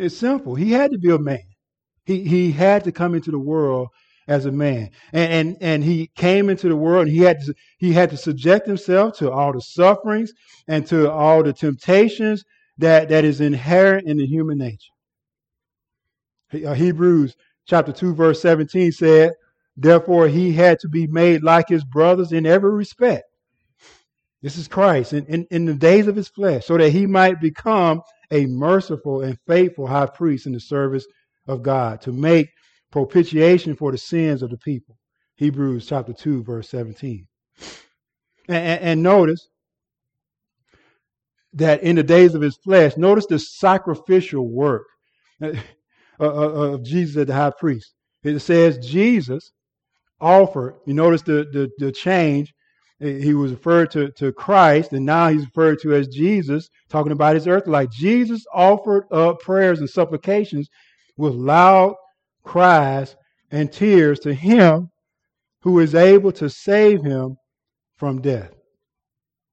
it's 0.00 0.16
simple. 0.16 0.54
He 0.54 0.72
had 0.72 0.90
to 0.92 0.98
be 0.98 1.10
a 1.10 1.18
man. 1.18 1.42
He, 2.04 2.24
he 2.24 2.52
had 2.52 2.84
to 2.84 2.92
come 2.92 3.14
into 3.14 3.30
the 3.30 3.38
world 3.38 3.88
as 4.26 4.46
a 4.46 4.52
man. 4.52 4.90
And, 5.12 5.32
and, 5.32 5.56
and 5.60 5.84
he 5.84 6.10
came 6.16 6.48
into 6.48 6.68
the 6.68 6.76
world 6.76 7.06
and 7.06 7.14
he 7.14 7.22
had, 7.22 7.40
to, 7.40 7.54
he 7.78 7.92
had 7.92 8.10
to 8.10 8.16
subject 8.16 8.66
himself 8.66 9.18
to 9.18 9.30
all 9.30 9.52
the 9.52 9.60
sufferings 9.60 10.32
and 10.68 10.86
to 10.86 11.10
all 11.10 11.42
the 11.42 11.52
temptations 11.52 12.44
that, 12.78 13.08
that 13.10 13.24
is 13.24 13.40
inherent 13.40 14.06
in 14.06 14.16
the 14.16 14.26
human 14.26 14.58
nature. 14.58 14.92
Uh, 16.66 16.74
Hebrews 16.74 17.36
chapter 17.66 17.92
2, 17.92 18.14
verse 18.14 18.40
17 18.40 18.92
said, 18.92 19.32
Therefore 19.76 20.28
he 20.28 20.52
had 20.52 20.78
to 20.80 20.88
be 20.88 21.06
made 21.06 21.42
like 21.42 21.68
his 21.68 21.84
brothers 21.84 22.32
in 22.32 22.46
every 22.46 22.70
respect. 22.72 23.24
This 24.42 24.56
is 24.56 24.68
Christ 24.68 25.12
in, 25.12 25.26
in, 25.26 25.46
in 25.50 25.64
the 25.66 25.74
days 25.74 26.06
of 26.06 26.16
his 26.16 26.28
flesh, 26.28 26.66
so 26.66 26.78
that 26.78 26.90
he 26.90 27.06
might 27.06 27.40
become 27.40 28.00
a 28.30 28.46
merciful 28.46 29.22
and 29.22 29.38
faithful 29.46 29.86
high 29.86 30.06
priest 30.06 30.46
in 30.46 30.52
the 30.52 30.60
service 30.60 31.06
of 31.46 31.62
God 31.62 32.00
to 32.02 32.12
make 32.12 32.48
propitiation 32.90 33.76
for 33.76 33.92
the 33.92 33.98
sins 33.98 34.42
of 34.42 34.50
the 34.50 34.58
people. 34.58 34.96
Hebrews 35.36 35.86
chapter 35.86 36.12
2, 36.12 36.44
verse 36.44 36.68
17. 36.68 37.26
And, 38.48 38.56
and, 38.56 38.80
and 38.82 39.02
notice 39.02 39.48
that 41.54 41.82
in 41.82 41.96
the 41.96 42.02
days 42.02 42.34
of 42.34 42.42
his 42.42 42.56
flesh, 42.62 42.96
notice 42.96 43.26
the 43.26 43.38
sacrificial 43.38 44.48
work 44.48 44.84
uh, 45.42 45.52
uh, 46.20 46.24
uh, 46.24 46.74
of 46.74 46.84
Jesus 46.84 47.16
as 47.16 47.26
the 47.26 47.34
high 47.34 47.52
priest. 47.58 47.94
It 48.22 48.38
says 48.40 48.78
Jesus 48.78 49.52
offered, 50.20 50.74
you 50.86 50.94
notice 50.94 51.22
the, 51.22 51.46
the, 51.50 51.70
the 51.78 51.92
change. 51.92 52.52
He 53.00 53.32
was 53.32 53.52
referred 53.52 53.90
to, 53.92 54.10
to 54.12 54.30
Christ, 54.32 54.92
and 54.92 55.06
now 55.06 55.28
he's 55.28 55.46
referred 55.46 55.80
to 55.80 55.94
as 55.94 56.08
Jesus, 56.08 56.68
talking 56.90 57.12
about 57.12 57.34
his 57.34 57.46
earthly 57.46 57.72
life. 57.72 57.90
Jesus 57.90 58.44
offered 58.52 59.04
up 59.10 59.40
prayers 59.40 59.80
and 59.80 59.88
supplications 59.88 60.68
with 61.16 61.34
loud 61.34 61.94
cries 62.44 63.16
and 63.50 63.72
tears 63.72 64.20
to 64.20 64.34
him 64.34 64.90
who 65.62 65.78
is 65.78 65.94
able 65.94 66.32
to 66.32 66.50
save 66.50 67.02
him 67.02 67.36
from 67.96 68.20
death. 68.20 68.52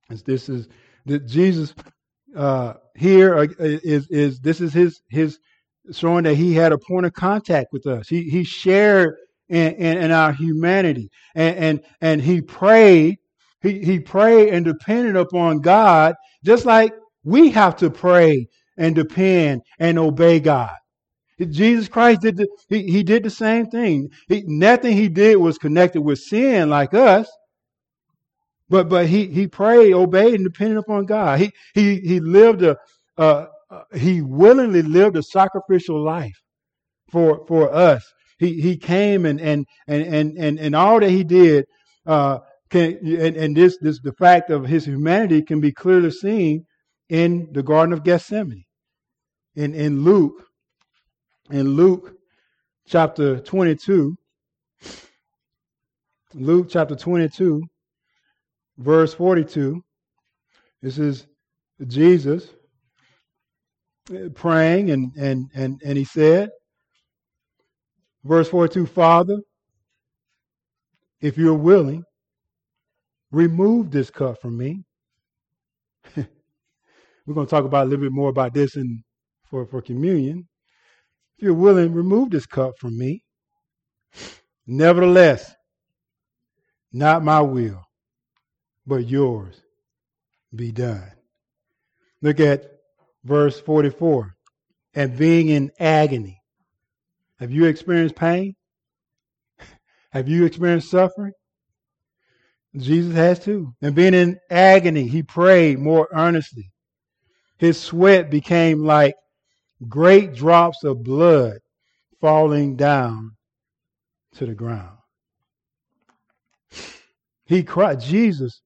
As 0.09 0.23
this 0.23 0.49
is 0.49 0.67
that 1.05 1.25
Jesus 1.25 1.73
uh, 2.35 2.73
here 2.95 3.37
uh, 3.37 3.47
is 3.59 4.07
is 4.09 4.39
this 4.39 4.61
is 4.61 4.73
his 4.73 5.01
his 5.09 5.39
showing 5.91 6.23
that 6.23 6.35
he 6.35 6.53
had 6.53 6.71
a 6.71 6.77
point 6.77 7.05
of 7.05 7.13
contact 7.13 7.67
with 7.71 7.87
us. 7.87 8.07
He 8.07 8.23
he 8.23 8.43
shared 8.43 9.15
in, 9.49 9.73
in, 9.75 9.97
in 9.97 10.11
our 10.11 10.33
humanity, 10.33 11.09
and, 11.35 11.57
and 11.57 11.81
and 12.01 12.21
he 12.21 12.41
prayed. 12.41 13.17
He 13.61 13.79
he 13.83 13.99
prayed 13.99 14.53
and 14.53 14.65
depended 14.65 15.15
upon 15.15 15.61
God, 15.61 16.15
just 16.45 16.65
like 16.65 16.93
we 17.23 17.49
have 17.51 17.75
to 17.77 17.89
pray 17.89 18.47
and 18.77 18.95
depend 18.95 19.61
and 19.79 19.97
obey 19.97 20.39
God. 20.39 20.75
Jesus 21.39 21.87
Christ 21.87 22.21
did 22.21 22.37
the, 22.37 22.47
he, 22.69 22.83
he 22.83 23.03
did 23.03 23.23
the 23.23 23.29
same 23.29 23.67
thing. 23.67 24.09
He, 24.27 24.43
nothing 24.47 24.97
he 24.97 25.07
did 25.07 25.37
was 25.37 25.57
connected 25.57 26.01
with 26.01 26.19
sin 26.19 26.69
like 26.69 26.93
us. 26.93 27.29
But 28.69 28.89
but 28.89 29.07
he 29.07 29.27
he 29.27 29.47
prayed, 29.47 29.93
obeyed, 29.93 30.35
and 30.35 30.43
depended 30.43 30.77
upon 30.77 31.05
God. 31.05 31.39
He 31.39 31.51
he 31.73 31.99
he 31.99 32.19
lived 32.19 32.63
a 32.63 32.77
uh, 33.17 33.45
he 33.95 34.21
willingly 34.21 34.81
lived 34.81 35.15
a 35.17 35.23
sacrificial 35.23 36.03
life 36.03 36.37
for 37.11 37.45
for 37.47 37.73
us. 37.73 38.03
He 38.39 38.59
he 38.61 38.77
came 38.77 39.25
and 39.25 39.39
and 39.39 39.65
and 39.87 40.03
and 40.03 40.37
and, 40.37 40.59
and 40.59 40.75
all 40.75 40.99
that 40.99 41.09
he 41.09 41.23
did 41.23 41.65
uh, 42.05 42.39
can 42.69 42.97
and, 43.03 43.35
and 43.37 43.55
this 43.55 43.77
this 43.81 43.99
the 44.01 44.13
fact 44.13 44.49
of 44.49 44.65
his 44.65 44.85
humanity 44.85 45.41
can 45.41 45.59
be 45.61 45.71
clearly 45.71 46.11
seen 46.11 46.65
in 47.09 47.49
the 47.53 47.63
Garden 47.63 47.93
of 47.93 48.03
Gethsemane. 48.03 48.63
In 49.55 49.73
in 49.73 50.03
Luke, 50.03 50.43
in 51.49 51.69
Luke 51.69 52.13
chapter 52.87 53.39
22, 53.39 54.15
Luke 56.33 56.67
chapter 56.69 56.95
22, 56.95 57.63
verse 58.77 59.13
42. 59.13 59.81
This 60.81 60.99
is 60.99 61.25
Jesus 61.87 62.49
praying, 64.35 64.91
and, 64.91 65.11
and, 65.17 65.49
and, 65.53 65.81
and 65.83 65.97
he 65.97 66.03
said, 66.03 66.49
verse 68.23 68.49
42, 68.49 68.85
Father, 68.85 69.39
if 71.21 71.37
you're 71.37 71.53
willing, 71.53 72.03
remove 73.31 73.91
this 73.91 74.09
cup 74.09 74.41
from 74.41 74.57
me. 74.57 74.83
We're 76.15 77.33
going 77.33 77.47
to 77.47 77.49
talk 77.49 77.65
about 77.65 77.87
a 77.87 77.89
little 77.89 78.05
bit 78.05 78.11
more 78.13 78.29
about 78.29 78.53
this 78.53 78.75
in, 78.75 79.03
for, 79.49 79.65
for 79.65 79.81
communion. 79.81 80.47
If 81.37 81.43
you're 81.43 81.53
willing, 81.53 81.93
remove 81.93 82.31
this 82.31 82.45
cup 82.45 82.73
from 82.79 82.97
me. 82.97 83.23
Nevertheless, 84.65 85.53
not 86.91 87.23
my 87.23 87.41
will, 87.41 87.81
but 88.85 89.07
yours 89.07 89.61
be 90.55 90.71
done. 90.71 91.11
Look 92.21 92.39
at 92.39 92.65
verse 93.23 93.59
44. 93.59 94.33
And 94.95 95.15
being 95.17 95.49
in 95.49 95.71
agony. 95.79 96.41
Have 97.39 97.51
you 97.51 97.65
experienced 97.65 98.15
pain? 98.15 98.55
Have 100.11 100.27
you 100.27 100.45
experienced 100.45 100.89
suffering? 100.89 101.33
Jesus 102.75 103.15
has 103.15 103.39
too. 103.39 103.73
And 103.81 103.95
being 103.95 104.13
in 104.13 104.39
agony, 104.49 105.07
he 105.07 105.23
prayed 105.23 105.79
more 105.79 106.07
earnestly. 106.13 106.71
His 107.57 107.79
sweat 107.79 108.29
became 108.29 108.83
like 108.83 109.15
great 109.87 110.33
drops 110.33 110.83
of 110.83 111.03
blood 111.03 111.59
falling 112.19 112.75
down 112.75 113.31
to 114.35 114.45
the 114.45 114.53
ground. 114.53 114.97
He 117.45 117.63
cried, 117.63 118.01
Jesus, 118.01 118.61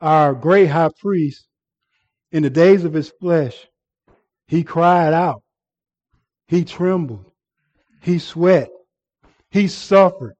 our 0.00 0.32
great 0.34 0.66
high 0.66 0.90
priest, 1.00 1.46
in 2.30 2.42
the 2.42 2.50
days 2.50 2.84
of 2.84 2.92
his 2.92 3.12
flesh, 3.20 3.66
he 4.46 4.62
cried 4.62 5.12
out. 5.12 5.42
He 6.46 6.64
trembled. 6.64 7.30
He 8.00 8.18
sweat. 8.18 8.70
He 9.50 9.68
suffered. 9.68 10.34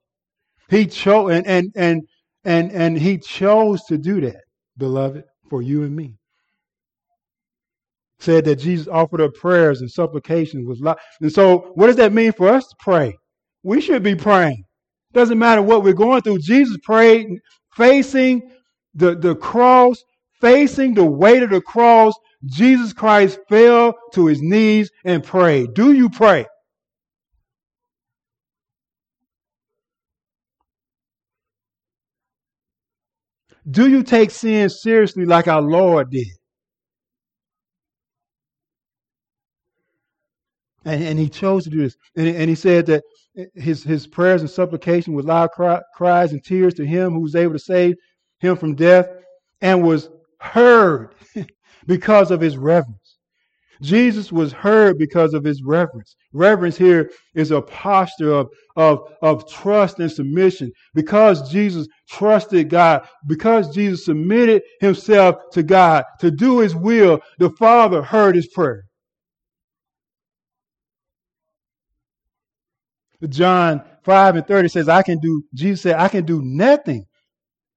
He 0.71 0.87
chose 0.87 1.33
and, 1.33 1.47
and 1.47 1.73
and 1.75 2.09
and 2.45 2.73
and 2.73 2.99
he 2.99 3.19
chose 3.19 3.83
to 3.85 3.99
do 3.99 4.21
that, 4.23 4.43
beloved, 4.77 5.25
for 5.49 5.63
you 5.63 5.83
and 5.83 5.95
me 5.95 6.19
said 8.21 8.45
that 8.45 8.57
Jesus 8.57 8.89
offered 8.89 9.21
up 9.21 9.35
prayers 9.35 9.81
and 9.81 9.91
supplications 9.91 10.67
with 10.67 10.81
love. 10.81 10.99
And 11.21 11.33
so, 11.33 11.71
what 11.75 11.87
does 11.87 11.97
that 11.97 12.13
mean 12.13 12.33
for 12.33 12.49
us 12.49 12.67
to 12.67 12.75
pray? 12.81 13.17
We 13.63 13.81
should 13.81 14.03
be 14.03 14.15
praying. 14.15 14.65
Doesn't 15.13 15.39
matter 15.39 15.63
what 15.63 15.83
we're 15.83 15.95
going 15.95 16.23
through. 16.23 16.39
Jesus 16.41 16.77
prayed 16.83 17.27
facing 17.77 18.43
the, 18.95 19.15
the 19.15 19.35
cross, 19.37 20.03
facing 20.41 20.95
the 20.95 21.05
weight 21.05 21.43
of 21.43 21.51
the 21.51 21.61
cross. 21.61 22.15
Jesus 22.45 22.93
Christ 22.93 23.39
fell 23.49 23.95
to 24.15 24.27
his 24.27 24.41
knees 24.43 24.91
and 25.05 25.25
prayed. 25.25 25.75
Do 25.75 25.93
you 25.93 26.11
pray? 26.11 26.47
Do 33.71 33.89
you 33.89 34.03
take 34.03 34.31
sin 34.31 34.71
seriously 34.71 35.25
like 35.25 35.47
our 35.49 35.61
Lord 35.61 36.11
did? 36.11 36.29
And, 40.85 41.03
and 41.03 41.19
he 41.19 41.29
chose 41.29 41.65
to 41.65 41.71
do 41.71 41.83
this. 41.83 41.97
And, 42.17 42.29
and 42.29 42.49
he 42.49 42.55
said 42.55 42.87
that 42.87 43.05
his, 43.55 43.83
his 43.83 44.07
prayers 44.07 44.41
and 44.41 44.51
supplication 44.51 45.13
with 45.13 45.27
loud 45.27 45.51
cry, 45.51 45.81
cries 45.95 46.33
and 46.33 46.43
tears 46.43 46.75
to 46.75 46.87
him 46.87 47.13
who 47.13 47.21
was 47.21 47.37
able 47.37 47.53
to 47.53 47.59
save 47.59 47.97
him 48.39 48.57
from 48.57 48.75
death 48.75 49.07
and 49.61 49.83
was 49.83 50.09
heard 50.41 51.15
because 51.87 52.31
of 52.31 52.41
his 52.41 52.57
reverence. 52.57 53.08
Jesus 53.83 54.33
was 54.33 54.53
heard 54.53 54.99
because 54.99 55.35
of 55.35 55.45
his 55.45 55.63
reverence. 55.63 56.17
Reverence 56.33 56.77
here 56.77 57.11
is 57.35 57.51
a 57.51 57.63
posture 57.63 58.33
of, 58.33 58.49
of, 58.77 59.01
of 59.23 59.49
trust 59.51 59.99
and 60.01 60.11
submission. 60.11 60.71
Because 60.95 61.51
Jesus 61.51 61.87
trusted 62.09 62.69
God, 62.69 63.07
because 63.27 63.75
Jesus 63.75 64.05
submitted 64.05 64.63
himself 64.81 65.37
to 65.53 65.63
God 65.63 66.05
to 66.21 66.31
do 66.31 66.59
his 66.61 66.75
will, 66.75 67.21
the 67.39 67.51
Father 67.51 68.03
heard 68.03 68.35
his 68.35 68.49
prayer. 68.49 68.85
John 73.29 73.83
5 74.05 74.37
and 74.37 74.47
30 74.47 74.69
says, 74.69 74.89
I 74.89 75.03
can 75.03 75.19
do, 75.19 75.43
Jesus 75.55 75.83
said, 75.83 75.97
I 75.97 76.09
can 76.09 76.25
do 76.25 76.41
nothing 76.43 77.05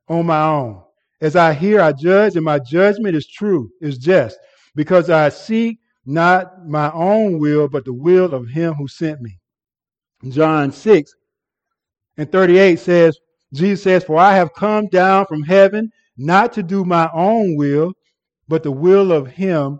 on 0.08 0.26
my 0.28 0.44
own. 0.44 0.82
As 1.20 1.36
I 1.36 1.54
hear, 1.54 1.82
I 1.82 1.94
judge, 1.94 2.36
and 2.36 2.46
my 2.46 2.60
judgment 2.60 3.16
is 3.16 3.28
true, 3.28 3.70
is 3.80 3.98
just, 3.98 4.38
because 4.76 5.10
I 5.10 5.30
seek 5.30 5.78
not 6.06 6.68
my 6.68 6.92
own 6.92 7.40
will, 7.40 7.68
but 7.68 7.86
the 7.86 7.94
will 7.94 8.34
of 8.34 8.48
him 8.48 8.74
who 8.74 8.88
sent 8.88 9.22
me. 9.22 9.40
John 10.30 10.72
6 10.72 11.14
and 12.18 12.32
38 12.32 12.80
says, 12.80 13.18
Jesus 13.54 13.84
says, 13.84 14.04
For 14.04 14.18
I 14.18 14.36
have 14.36 14.54
come 14.54 14.88
down 14.88 15.26
from 15.26 15.44
heaven 15.44 15.92
not 16.18 16.54
to 16.54 16.64
do 16.64 16.86
my 16.86 17.10
own 17.14 17.56
will, 17.56 17.94
but 18.48 18.64
the 18.64 18.72
will 18.72 19.12
of 19.12 19.28
him 19.28 19.80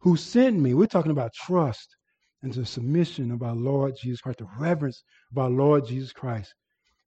who 0.00 0.16
sent 0.16 0.58
me. 0.58 0.74
We're 0.74 0.86
talking 0.86 1.12
about 1.12 1.32
trust 1.34 1.96
and 2.42 2.52
the 2.52 2.64
submission 2.64 3.30
of 3.30 3.42
our 3.42 3.54
Lord 3.54 3.94
Jesus 4.00 4.20
Christ, 4.20 4.38
the 4.38 4.48
reverence 4.58 5.02
of 5.30 5.38
our 5.38 5.50
Lord 5.50 5.86
Jesus 5.86 6.12
Christ 6.12 6.54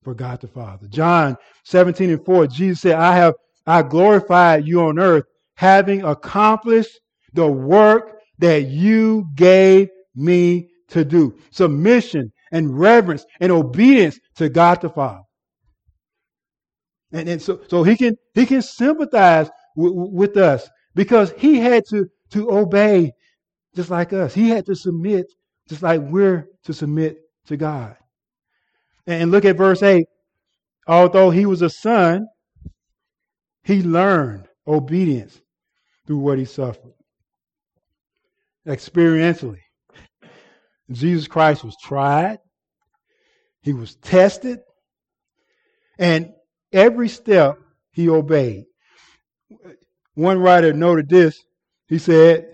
for 0.03 0.13
God 0.13 0.41
the 0.41 0.47
Father. 0.47 0.87
John 0.87 1.37
17 1.63 2.09
and 2.11 2.25
4, 2.25 2.47
Jesus 2.47 2.81
said, 2.81 2.95
I 2.95 3.15
have 3.15 3.33
I 3.65 3.81
glorified 3.81 4.67
you 4.67 4.81
on 4.81 4.99
earth, 4.99 5.23
having 5.55 6.03
accomplished 6.03 6.99
the 7.33 7.47
work 7.47 8.19
that 8.39 8.63
you 8.63 9.27
gave 9.35 9.89
me 10.15 10.69
to 10.89 11.05
do. 11.05 11.37
Submission 11.51 12.31
and 12.51 12.77
reverence 12.77 13.25
and 13.39 13.51
obedience 13.51 14.19
to 14.35 14.49
God 14.49 14.81
the 14.81 14.89
Father. 14.89 15.23
And, 17.11 17.29
and 17.29 17.41
so, 17.41 17.61
so 17.67 17.83
he 17.83 17.95
can 17.95 18.15
he 18.33 18.45
can 18.45 18.61
sympathize 18.61 19.49
w- 19.77 20.09
with 20.11 20.37
us 20.37 20.69
because 20.95 21.31
he 21.37 21.59
had 21.59 21.85
to 21.89 22.07
to 22.31 22.51
obey 22.51 23.11
just 23.75 23.89
like 23.89 24.13
us. 24.13 24.33
He 24.33 24.49
had 24.49 24.65
to 24.65 24.75
submit 24.75 25.27
just 25.69 25.83
like 25.83 26.01
we're 26.01 26.47
to 26.65 26.73
submit 26.73 27.17
to 27.47 27.57
God. 27.57 27.95
And 29.05 29.31
look 29.31 29.45
at 29.45 29.57
verse 29.57 29.83
8. 29.83 30.05
Although 30.87 31.29
he 31.29 31.45
was 31.45 31.61
a 31.61 31.69
son, 31.69 32.27
he 33.63 33.81
learned 33.81 34.47
obedience 34.67 35.41
through 36.05 36.17
what 36.17 36.37
he 36.37 36.45
suffered. 36.45 36.93
Experientially, 38.67 39.59
Jesus 40.91 41.27
Christ 41.27 41.63
was 41.63 41.75
tried, 41.83 42.39
he 43.61 43.73
was 43.73 43.95
tested, 43.95 44.59
and 45.99 46.31
every 46.71 47.09
step 47.09 47.57
he 47.91 48.09
obeyed. 48.09 48.65
One 50.15 50.39
writer 50.39 50.73
noted 50.73 51.09
this. 51.09 51.41
He 51.87 51.97
said, 51.97 52.47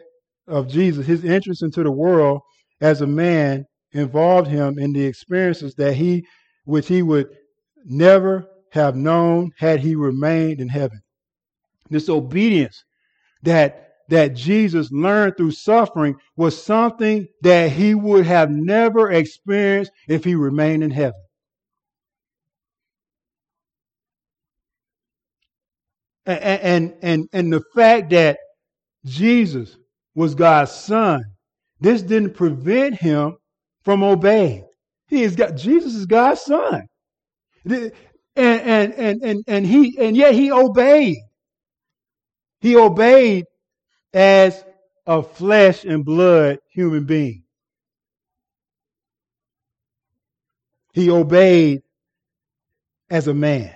of 0.47 0.67
Jesus, 0.67 1.05
his 1.05 1.23
entrance 1.23 1.61
into 1.61 1.83
the 1.83 1.91
world 1.91 2.41
as 2.81 3.01
a 3.01 3.07
man 3.07 3.65
involved 3.91 4.47
him 4.47 4.79
in 4.79 4.91
the 4.91 5.05
experiences 5.05 5.75
that 5.75 5.93
he, 5.93 6.25
which 6.65 6.87
he 6.87 7.01
would 7.01 7.27
never 7.85 8.47
have 8.71 8.95
known 8.95 9.51
had 9.57 9.79
he 9.79 9.95
remained 9.95 10.59
in 10.59 10.67
heaven. 10.67 10.99
This 11.89 12.09
obedience 12.09 12.83
that 13.43 13.88
that 14.09 14.35
Jesus 14.35 14.91
learned 14.91 15.37
through 15.37 15.51
suffering 15.51 16.15
was 16.35 16.61
something 16.61 17.27
that 17.41 17.71
he 17.71 17.95
would 17.95 18.25
have 18.25 18.49
never 18.49 19.11
experienced 19.11 19.91
if 20.07 20.23
he 20.23 20.35
remained 20.35 20.83
in 20.83 20.91
heaven. 20.91 21.19
And, 26.25 26.93
and, 27.01 27.27
and, 27.33 27.51
the 27.51 27.63
fact 27.73 28.11
that 28.11 28.37
Jesus 29.03 29.77
was 30.13 30.35
God's 30.35 30.71
son, 30.71 31.23
this 31.79 32.03
didn't 32.03 32.35
prevent 32.35 32.95
him 32.95 33.37
from 33.83 34.03
obeying. 34.03 34.67
He 35.07 35.23
is 35.23 35.35
God, 35.35 35.57
Jesus 35.57 35.95
is 35.95 36.05
God's 36.05 36.41
son. 36.41 36.83
And, 37.65 37.91
and, 38.35 38.93
and, 38.93 39.23
and, 39.23 39.43
and 39.47 39.65
he, 39.65 39.97
and 39.97 40.15
yet 40.15 40.35
he 40.35 40.51
obeyed. 40.51 41.17
He 42.61 42.75
obeyed 42.75 43.45
as 44.13 44.63
a 45.05 45.23
flesh 45.23 45.85
and 45.85 46.05
blood 46.05 46.59
human 46.71 47.05
being. 47.05 47.43
He 50.93 51.09
obeyed 51.09 51.83
as 53.09 53.27
a 53.27 53.33
man. 53.33 53.73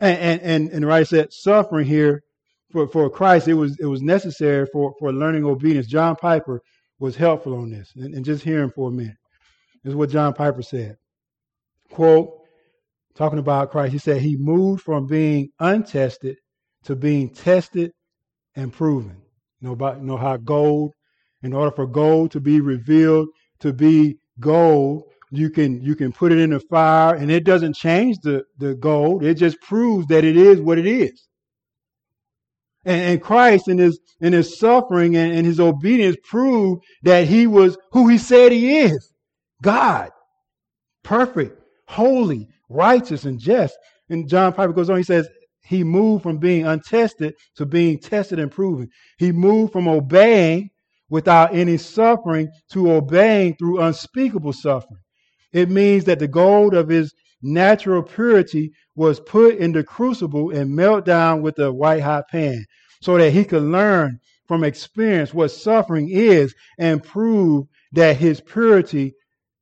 And, 0.00 0.18
and, 0.18 0.40
and, 0.42 0.70
and 0.70 0.86
right 0.86 1.06
said 1.06 1.32
suffering 1.32 1.86
here 1.86 2.22
for, 2.70 2.86
for 2.86 3.10
Christ, 3.10 3.48
it 3.48 3.54
was, 3.54 3.78
it 3.80 3.86
was 3.86 4.02
necessary 4.02 4.66
for, 4.72 4.94
for 4.98 5.12
learning 5.12 5.44
obedience. 5.44 5.86
John 5.86 6.16
Piper 6.16 6.62
was 6.98 7.16
helpful 7.16 7.54
on 7.54 7.70
this. 7.70 7.92
And, 7.96 8.14
and 8.14 8.24
just 8.24 8.44
hear 8.44 8.62
him 8.62 8.70
for 8.70 8.88
a 8.88 8.92
minute. 8.92 9.16
This 9.82 9.92
is 9.92 9.96
what 9.96 10.10
John 10.10 10.34
Piper 10.34 10.62
said. 10.62 10.96
Quote, 11.90 12.32
talking 13.14 13.38
about 13.38 13.70
Christ, 13.70 13.92
he 13.92 13.98
said, 13.98 14.20
He 14.20 14.36
moved 14.36 14.82
from 14.82 15.06
being 15.06 15.50
untested 15.58 16.36
to 16.84 16.94
being 16.94 17.30
tested 17.30 17.92
and 18.56 18.72
proven. 18.72 19.16
You 19.60 19.76
know 19.76 20.16
how 20.16 20.36
gold, 20.36 20.92
in 21.42 21.52
order 21.52 21.70
for 21.74 21.86
gold 21.86 22.30
to 22.32 22.40
be 22.40 22.60
revealed 22.60 23.28
to 23.60 23.72
be 23.72 24.18
gold, 24.40 25.04
you 25.30 25.50
can 25.50 25.82
you 25.82 25.94
can 25.94 26.12
put 26.12 26.32
it 26.32 26.38
in 26.38 26.50
the 26.50 26.60
fire 26.60 27.14
and 27.14 27.30
it 27.30 27.44
doesn't 27.44 27.74
change 27.74 28.18
the, 28.22 28.44
the 28.58 28.74
gold. 28.74 29.22
It 29.24 29.34
just 29.34 29.60
proves 29.60 30.06
that 30.06 30.24
it 30.24 30.36
is 30.36 30.60
what 30.60 30.78
it 30.78 30.86
is. 30.86 31.26
And, 32.84 33.00
and 33.02 33.22
Christ 33.22 33.68
in 33.68 33.78
his 33.78 34.00
in 34.20 34.32
his 34.32 34.58
suffering 34.58 35.16
and, 35.16 35.34
and 35.34 35.46
his 35.46 35.60
obedience 35.60 36.16
proved 36.22 36.84
that 37.02 37.26
he 37.26 37.46
was 37.46 37.76
who 37.92 38.08
he 38.08 38.18
said 38.18 38.52
he 38.52 38.78
is. 38.78 39.12
God. 39.62 40.10
Perfect, 41.04 41.60
holy, 41.86 42.48
righteous, 42.68 43.24
and 43.24 43.38
just. 43.38 43.76
And 44.10 44.28
John 44.28 44.52
Piper 44.52 44.72
goes 44.72 44.90
on, 44.90 44.96
he 44.96 45.02
says, 45.02 45.28
he 45.68 45.84
moved 45.84 46.22
from 46.22 46.38
being 46.38 46.66
untested 46.66 47.34
to 47.56 47.66
being 47.66 47.98
tested 47.98 48.38
and 48.38 48.50
proven. 48.50 48.88
He 49.18 49.32
moved 49.32 49.70
from 49.70 49.86
obeying 49.86 50.70
without 51.10 51.54
any 51.54 51.76
suffering 51.76 52.48
to 52.70 52.90
obeying 52.90 53.54
through 53.56 53.80
unspeakable 53.80 54.54
suffering. 54.54 55.02
It 55.52 55.68
means 55.68 56.04
that 56.04 56.20
the 56.20 56.28
gold 56.28 56.72
of 56.72 56.88
his 56.88 57.12
natural 57.42 58.02
purity 58.02 58.72
was 58.96 59.20
put 59.20 59.56
in 59.58 59.72
the 59.72 59.84
crucible 59.84 60.50
and 60.50 60.74
melt 60.74 61.04
down 61.04 61.42
with 61.42 61.58
a 61.58 61.70
white 61.70 62.02
hot 62.02 62.28
pan 62.30 62.64
so 63.02 63.18
that 63.18 63.32
he 63.32 63.44
could 63.44 63.62
learn 63.62 64.18
from 64.46 64.64
experience 64.64 65.34
what 65.34 65.50
suffering 65.50 66.08
is 66.08 66.54
and 66.78 67.04
prove 67.04 67.66
that 67.92 68.16
his 68.16 68.40
purity 68.40 69.14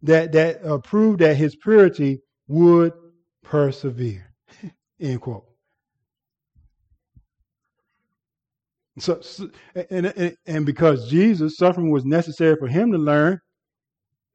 that 0.03 0.31
that 0.31 0.65
uh, 0.65 0.79
prove 0.79 1.19
that 1.19 1.37
his 1.37 1.57
purity 1.57 2.21
would 2.47 2.93
persevere 3.43 4.33
end 5.01 5.21
quote 5.21 5.45
So, 8.99 9.21
and, 9.91 10.07
and, 10.07 10.37
and 10.47 10.67
because 10.67 11.11
Jesus 11.11 11.57
suffering 11.57 11.91
was 11.91 12.05
necessary 12.05 12.57
for 12.57 12.67
him 12.67 12.93
to 12.93 12.99
learn, 12.99 13.39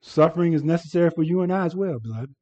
suffering 0.02 0.54
is 0.54 0.64
necessary 0.64 1.10
for 1.10 1.24
you 1.24 1.42
and 1.42 1.52
I 1.52 1.66
as 1.66 1.76
well, 1.76 2.00
beloved. 2.00 2.34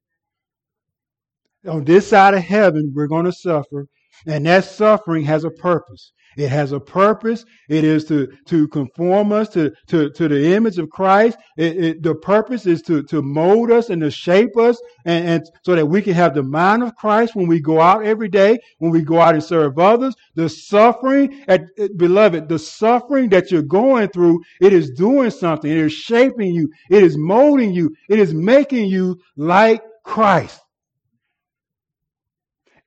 On 1.67 1.83
this 1.83 2.07
side 2.07 2.33
of 2.33 2.41
heaven, 2.41 2.91
we're 2.93 3.07
going 3.07 3.25
to 3.25 3.31
suffer, 3.31 3.87
and 4.25 4.45
that 4.45 4.65
suffering 4.65 5.23
has 5.25 5.43
a 5.43 5.49
purpose. 5.49 6.11
It 6.37 6.49
has 6.49 6.71
a 6.71 6.79
purpose. 6.79 7.45
It 7.67 7.83
is 7.83 8.05
to, 8.05 8.27
to 8.45 8.67
conform 8.69 9.31
us 9.31 9.49
to, 9.49 9.71
to, 9.87 10.09
to 10.11 10.27
the 10.27 10.53
image 10.55 10.77
of 10.77 10.89
Christ. 10.89 11.37
It, 11.57 11.83
it, 11.83 12.03
the 12.03 12.15
purpose 12.15 12.65
is 12.65 12.81
to, 12.83 13.03
to 13.03 13.21
mold 13.21 13.71
us 13.71 13.89
and 13.89 14.01
to 14.01 14.11
shape 14.11 14.57
us 14.57 14.81
and, 15.05 15.27
and 15.27 15.49
so 15.63 15.75
that 15.75 15.85
we 15.85 16.01
can 16.01 16.13
have 16.13 16.33
the 16.33 16.43
mind 16.43 16.83
of 16.83 16.95
Christ 16.95 17.35
when 17.35 17.47
we 17.47 17.59
go 17.59 17.81
out 17.81 18.05
every 18.05 18.29
day, 18.29 18.59
when 18.77 18.91
we 18.91 19.01
go 19.01 19.19
out 19.19 19.33
and 19.33 19.43
serve 19.43 19.79
others. 19.79 20.15
The 20.35 20.49
suffering, 20.49 21.43
at, 21.47 21.63
beloved, 21.97 22.47
the 22.47 22.59
suffering 22.59 23.29
that 23.29 23.51
you're 23.51 23.61
going 23.61 24.09
through, 24.09 24.41
it 24.61 24.73
is 24.73 24.91
doing 24.91 25.31
something. 25.31 25.69
It 25.69 25.77
is 25.77 25.93
shaping 25.93 26.53
you. 26.53 26.69
It 26.89 27.03
is 27.03 27.17
molding 27.17 27.73
you. 27.73 27.95
It 28.07 28.19
is 28.19 28.33
making 28.33 28.87
you 28.87 29.19
like 29.35 29.81
Christ. 30.03 30.61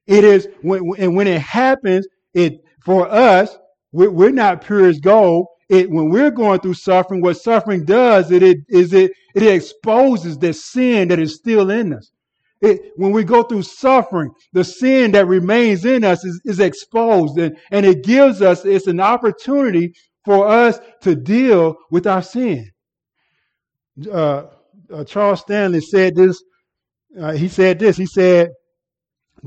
It 0.07 0.25
is 0.25 0.49
when, 0.63 0.93
and 0.99 1.15
when 1.15 1.27
it 1.27 1.41
happens, 1.41 2.07
it 2.35 2.65
for 2.85 3.09
us, 3.11 3.57
we're 3.93 4.31
not 4.31 4.65
pure 4.65 4.89
as 4.89 4.99
gold. 4.99 5.47
It, 5.69 5.91
when 5.91 6.11
we're 6.11 6.31
going 6.31 6.61
through 6.61 6.75
suffering, 6.75 7.21
what 7.21 7.39
suffering 7.39 7.85
does 7.85 8.31
it, 8.31 8.43
it 8.43 8.59
is 8.69 8.93
it 8.93 9.13
it 9.35 9.43
exposes 9.43 10.37
the 10.37 10.53
sin 10.53 11.09
that 11.09 11.19
is 11.19 11.35
still 11.37 11.71
in 11.71 11.95
us. 11.95 12.11
It, 12.61 12.93
when 12.97 13.13
we 13.13 13.25
go 13.25 13.43
through 13.43 13.63
suffering, 13.63 14.31
the 14.53 14.65
sin 14.65 15.13
that 15.13 15.27
remains 15.27 15.85
in 15.85 16.05
us 16.05 16.25
is, 16.25 16.41
is 16.45 16.61
exposed, 16.61 17.39
and, 17.39 17.57
and 17.71 17.87
it 17.87 18.05
gives 18.05 18.43
us 18.43 18.65
it's 18.65 18.87
an 18.87 19.01
opportunity 19.01 19.93
for 20.25 20.47
us 20.47 20.79
to 21.03 21.15
deal 21.15 21.77
with 21.91 22.07
our 22.07 22.23
sin. 22.23 22.71
Uh, 24.11 24.45
uh, 24.93 25.05
Charles 25.05 25.41
Stanley 25.41 25.81
said 25.81 26.15
this. 26.15 26.43
Uh, 27.19 27.33
he 27.33 27.49
said 27.49 27.79
this. 27.79 27.97
He 27.97 28.07
said, 28.07 28.51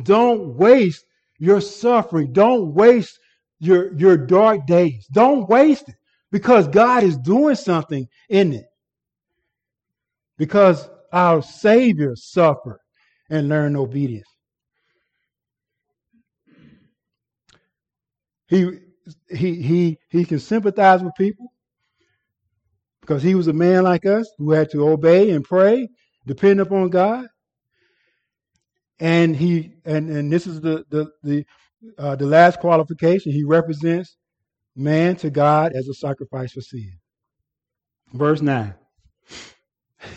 "Don't 0.04 0.56
waste 0.56 1.06
your 1.40 1.62
suffering. 1.62 2.32
Don't 2.32 2.74
waste 2.74 3.20
your, 3.60 3.94
your 3.98 4.18
dark 4.18 4.66
days. 4.66 5.08
Don't 5.12 5.48
waste 5.50 5.90
it 5.90 5.96
because 6.32 6.68
God 6.68 7.04
is 7.04 7.18
doing 7.18 7.56
something 7.56 8.08
in 8.30 8.54
it. 8.54 8.66
Because 10.38 10.90
our 11.12 11.42
Savior 11.42 12.16
suffered 12.16 12.80
and 13.30 13.50
learned 13.50 13.78
obedience. 13.78 14.28
He, 18.48 18.70
he, 19.30 19.62
he, 19.62 19.98
he 20.10 20.26
can 20.26 20.40
sympathize 20.40 21.02
with 21.02 21.16
people 21.16 21.52
because 23.02 23.24
he 23.24 23.36
was 23.36 23.48
a 23.48 23.54
man 23.54 23.84
like 23.84 24.06
us 24.06 24.30
who 24.38 24.52
had 24.52 24.70
to 24.72 24.88
obey 24.88 25.32
and 25.32 25.44
pray, 25.44 25.88
depend 26.26 26.60
upon 26.60 26.90
God. 26.90 27.26
And 29.00 29.36
he 29.36 29.74
and, 29.84 30.10
and 30.10 30.32
this 30.32 30.48
is 30.48 30.62
the, 30.62 30.86
the, 30.90 31.12
the 31.22 31.46
uh, 31.98 32.16
the 32.16 32.26
last 32.26 32.60
qualification, 32.60 33.32
he 33.32 33.44
represents 33.44 34.18
man 34.76 35.16
to 35.18 35.30
God 35.30 35.74
as 35.74 35.88
a 35.88 35.94
sacrifice 35.94 36.52
for 36.52 36.62
sin. 36.62 36.94
Verse 38.14 38.42
9. 38.42 38.74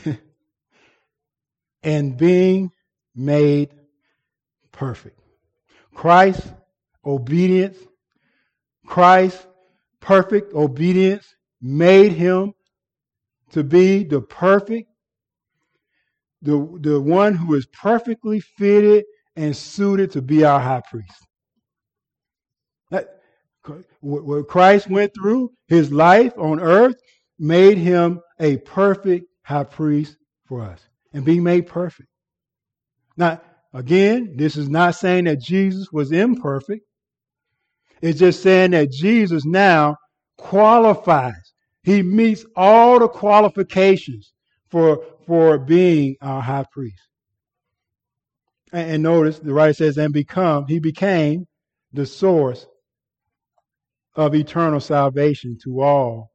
and 1.82 2.16
being 2.16 2.70
made 3.14 3.70
perfect. 4.72 5.18
Christ's 5.94 6.48
obedience, 7.04 7.78
Christ's 8.86 9.46
perfect 10.00 10.54
obedience 10.54 11.34
made 11.60 12.12
him 12.12 12.54
to 13.52 13.64
be 13.64 14.04
the 14.04 14.20
perfect, 14.20 14.88
the, 16.42 16.78
the 16.80 17.00
one 17.00 17.34
who 17.34 17.54
is 17.54 17.66
perfectly 17.66 18.40
fitted 18.40 19.04
and 19.36 19.56
suited 19.56 20.12
to 20.12 20.22
be 20.22 20.44
our 20.44 20.60
high 20.60 20.82
priest. 20.88 21.27
What 24.00 24.48
Christ 24.48 24.88
went 24.88 25.12
through, 25.14 25.50
his 25.66 25.92
life 25.92 26.32
on 26.38 26.60
earth, 26.60 26.96
made 27.38 27.78
him 27.78 28.20
a 28.40 28.58
perfect 28.58 29.26
high 29.42 29.64
priest 29.64 30.16
for 30.46 30.62
us 30.62 30.80
and 31.12 31.24
being 31.24 31.42
made 31.42 31.66
perfect. 31.66 32.08
Now, 33.16 33.40
again, 33.72 34.34
this 34.36 34.56
is 34.56 34.68
not 34.68 34.94
saying 34.94 35.24
that 35.24 35.40
Jesus 35.40 35.88
was 35.92 36.12
imperfect. 36.12 36.84
It's 38.00 38.18
just 38.18 38.42
saying 38.42 38.72
that 38.72 38.90
Jesus 38.92 39.44
now 39.44 39.96
qualifies. 40.36 41.52
He 41.82 42.02
meets 42.02 42.44
all 42.54 42.98
the 42.98 43.08
qualifications 43.08 44.32
for, 44.70 45.04
for 45.26 45.58
being 45.58 46.16
our 46.20 46.40
high 46.40 46.66
priest. 46.70 47.02
And, 48.72 48.90
and 48.90 49.02
notice 49.02 49.38
the 49.38 49.52
writer 49.52 49.72
says, 49.72 49.98
and 49.98 50.12
become, 50.12 50.66
he 50.66 50.78
became 50.78 51.46
the 51.92 52.06
source 52.06 52.66
of 54.18 54.34
eternal 54.34 54.80
salvation 54.80 55.58
to 55.64 55.82
all 55.82 56.32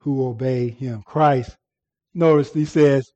who 0.00 0.26
obey 0.26 0.70
him. 0.70 1.02
Christ, 1.06 1.56
notice 2.14 2.54
he 2.54 2.64
says, 2.66 3.12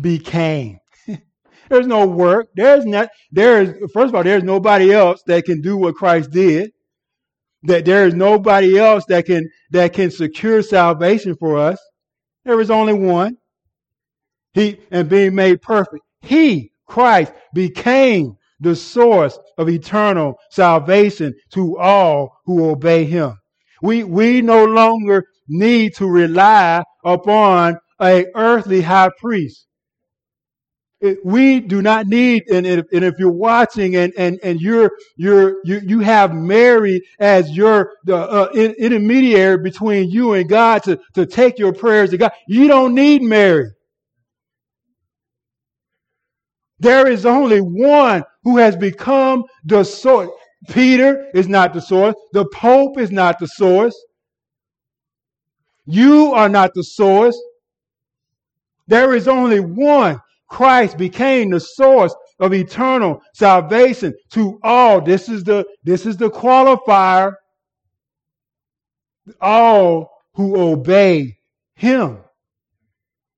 became. 0.00 0.80
there's 1.70 1.86
no 1.86 2.06
work. 2.06 2.48
There's 2.56 2.86
not, 2.86 3.10
there's, 3.32 3.70
first 3.94 4.10
of 4.10 4.16
all, 4.16 4.24
there's 4.24 4.44
nobody 4.44 4.92
else 4.92 5.22
that 5.28 5.44
can 5.44 5.62
do 5.62 5.76
what 5.78 5.96
Christ 5.96 6.30
did. 6.32 6.72
that 7.64 7.84
there 7.84 8.06
is 8.06 8.14
nobody 8.14 8.78
else 8.78 9.04
that 9.08 9.26
can 9.26 9.50
that 9.72 9.92
can 9.94 10.10
secure 10.10 10.62
salvation 10.62 11.36
for 11.36 11.58
us. 11.58 11.78
There 12.44 12.60
is 12.60 12.70
only 12.70 12.94
one. 12.94 13.38
He 14.54 14.80
and 14.90 15.08
being 15.08 15.34
made 15.34 15.62
perfect. 15.62 16.04
He, 16.22 16.72
Christ, 16.86 17.32
became 17.54 18.36
the 18.60 18.76
source 18.76 19.38
of 19.58 19.68
eternal 19.68 20.34
salvation 20.50 21.34
to 21.52 21.78
all 21.78 22.38
who 22.46 22.70
obey 22.70 23.04
him. 23.04 23.36
We 23.82 24.04
we 24.04 24.40
no 24.42 24.64
longer 24.64 25.24
need 25.48 25.94
to 25.96 26.06
rely 26.06 26.82
upon 27.04 27.78
a 28.00 28.26
earthly 28.34 28.80
high 28.82 29.10
priest. 29.20 29.66
It, 31.00 31.18
we 31.24 31.60
do 31.60 31.82
not 31.82 32.06
need, 32.06 32.44
and 32.50 32.66
if, 32.66 32.86
and 32.90 33.04
if 33.04 33.14
you're 33.18 33.30
watching 33.30 33.96
and, 33.96 34.14
and, 34.16 34.40
and 34.42 34.58
you're, 34.60 34.90
you're, 35.16 35.56
you, 35.62 35.80
you 35.84 36.00
have 36.00 36.34
Mary 36.34 37.02
as 37.20 37.50
your 37.50 37.92
uh, 38.10 38.48
intermediary 38.54 39.58
between 39.58 40.10
you 40.10 40.32
and 40.32 40.48
God 40.48 40.82
to, 40.84 40.98
to 41.14 41.26
take 41.26 41.58
your 41.58 41.74
prayers 41.74 42.10
to 42.10 42.18
God, 42.18 42.32
you 42.48 42.66
don't 42.66 42.94
need 42.94 43.20
Mary. 43.20 43.70
There 46.78 47.06
is 47.06 47.26
only 47.26 47.60
one 47.60 48.24
who 48.46 48.58
has 48.58 48.76
become 48.76 49.42
the 49.64 49.82
source. 49.82 50.30
Peter 50.68 51.28
is 51.34 51.48
not 51.48 51.74
the 51.74 51.80
source. 51.80 52.14
The 52.32 52.46
Pope 52.54 52.96
is 52.96 53.10
not 53.10 53.40
the 53.40 53.48
source. 53.48 53.96
You 55.84 56.32
are 56.32 56.48
not 56.48 56.72
the 56.72 56.84
source. 56.84 57.36
There 58.86 59.16
is 59.16 59.26
only 59.26 59.58
one. 59.58 60.20
Christ 60.48 60.96
became 60.96 61.50
the 61.50 61.58
source 61.58 62.14
of 62.38 62.54
eternal 62.54 63.20
salvation 63.34 64.14
to 64.30 64.60
all. 64.62 65.00
This 65.00 65.28
is 65.28 65.42
the, 65.42 65.66
this 65.82 66.06
is 66.06 66.16
the 66.16 66.30
qualifier. 66.30 67.32
All 69.40 70.08
who 70.34 70.56
obey 70.56 71.36
him. 71.74 72.20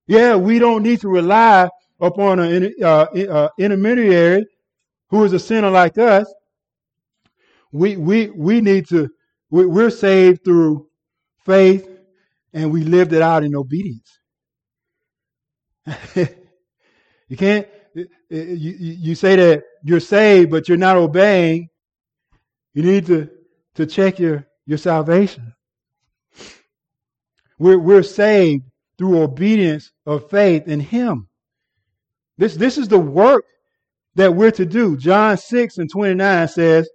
Yeah, 0.05 0.35
we 0.35 0.59
don't 0.59 0.83
need 0.83 1.01
to 1.01 1.09
rely 1.09 1.67
upon 1.99 2.39
an 2.39 2.75
uh, 2.83 2.85
uh, 2.85 3.49
intermediary 3.57 4.45
who 5.09 5.23
is 5.23 5.33
a 5.33 5.39
sinner 5.39 5.69
like 5.69 5.97
us. 5.97 6.31
We, 7.71 7.97
we, 7.97 8.29
we 8.29 8.61
need 8.61 8.87
to, 8.89 9.09
we, 9.49 9.65
we're 9.65 9.89
saved 9.89 10.43
through 10.43 10.87
faith 11.45 11.87
and 12.53 12.71
we 12.71 12.83
lived 12.83 13.13
it 13.13 13.21
out 13.21 13.43
in 13.43 13.55
obedience. 13.55 14.19
you 16.15 17.37
can't, 17.37 17.67
you, 17.93 18.07
you 18.29 19.15
say 19.15 19.35
that 19.35 19.63
you're 19.83 19.99
saved, 19.99 20.51
but 20.51 20.67
you're 20.67 20.77
not 20.77 20.97
obeying. 20.97 21.69
You 22.73 22.83
need 22.83 23.05
to, 23.07 23.29
to 23.75 23.85
check 23.85 24.19
your, 24.19 24.47
your 24.65 24.77
salvation. 24.77 25.53
We're, 27.57 27.79
we're 27.79 28.03
saved 28.03 28.63
through 28.97 29.21
obedience 29.21 29.91
of 30.05 30.29
faith 30.29 30.67
in 30.67 30.79
Him. 30.79 31.27
This, 32.37 32.55
this 32.55 32.77
is 32.77 32.87
the 32.87 32.99
work 32.99 33.43
that 34.19 34.35
we're 34.35 34.51
to 34.51 34.65
do. 34.65 34.97
John 34.97 35.37
6 35.37 35.77
and 35.77 35.89
29 35.89 36.47
says, 36.49 36.89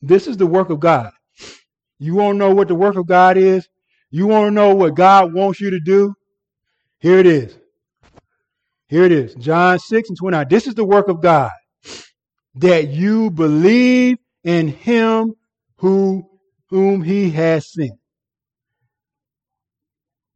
This 0.00 0.28
is 0.28 0.36
the 0.36 0.46
work 0.46 0.70
of 0.70 0.78
God. 0.78 1.10
You 1.98 2.14
want 2.14 2.36
to 2.36 2.38
know 2.38 2.54
what 2.54 2.68
the 2.68 2.74
work 2.76 2.94
of 2.94 3.08
God 3.08 3.36
is? 3.36 3.68
You 4.12 4.28
want 4.28 4.46
to 4.46 4.50
know 4.52 4.72
what 4.72 4.94
God 4.94 5.34
wants 5.34 5.60
you 5.60 5.70
to 5.70 5.80
do? 5.80 6.14
Here 7.00 7.18
it 7.18 7.26
is. 7.26 7.58
Here 8.86 9.02
it 9.02 9.10
is. 9.10 9.34
John 9.34 9.80
6 9.80 10.08
and 10.08 10.18
29. 10.18 10.46
This 10.48 10.68
is 10.68 10.74
the 10.76 10.84
work 10.84 11.08
of 11.08 11.20
God. 11.20 11.50
That 12.54 12.90
you 12.90 13.32
believe 13.32 14.18
in 14.44 14.68
him 14.68 15.34
who 15.78 16.28
whom 16.68 17.02
he 17.02 17.30
has 17.30 17.72
sent. 17.72 17.98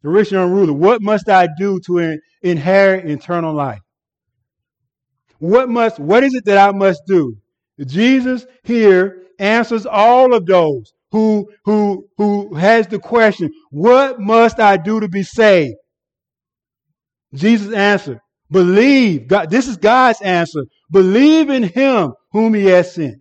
The 0.03 0.09
rich 0.09 0.33
young 0.33 0.51
ruler, 0.51 0.73
what 0.73 1.03
must 1.03 1.29
I 1.29 1.49
do 1.57 1.79
to 1.87 1.99
in, 1.99 2.21
inherit 2.43 3.09
eternal 3.09 3.55
life? 3.55 3.81
What 5.45 5.69
must 5.69 5.99
what 5.99 6.25
is 6.25 6.33
it 6.33 6.47
that 6.47 6.57
I 6.57 6.73
must 6.73 7.03
do? 7.07 7.37
Jesus 7.85 8.47
here 8.63 9.25
answers 9.39 9.85
all 9.85 10.33
of 10.33 10.47
those 10.47 10.95
who 11.11 11.51
who 11.67 12.09
who 12.17 12.55
has 12.55 12.87
the 12.87 12.99
question, 12.99 13.51
what 13.71 14.19
must 14.19 14.59
I 14.59 14.79
do 14.79 15.01
to 15.01 15.09
be 15.09 15.23
saved? 15.23 15.77
Jesus 17.35 17.75
answered, 17.75 18.21
Believe. 18.51 19.29
God, 19.29 19.51
this 19.51 19.69
is 19.69 19.77
God's 19.77 20.23
answer. 20.23 20.63
Believe 20.91 21.51
in 21.51 21.65
him 21.65 22.15
whom 22.33 22.55
he 22.55 22.65
has 22.65 22.95
sent. 22.95 23.19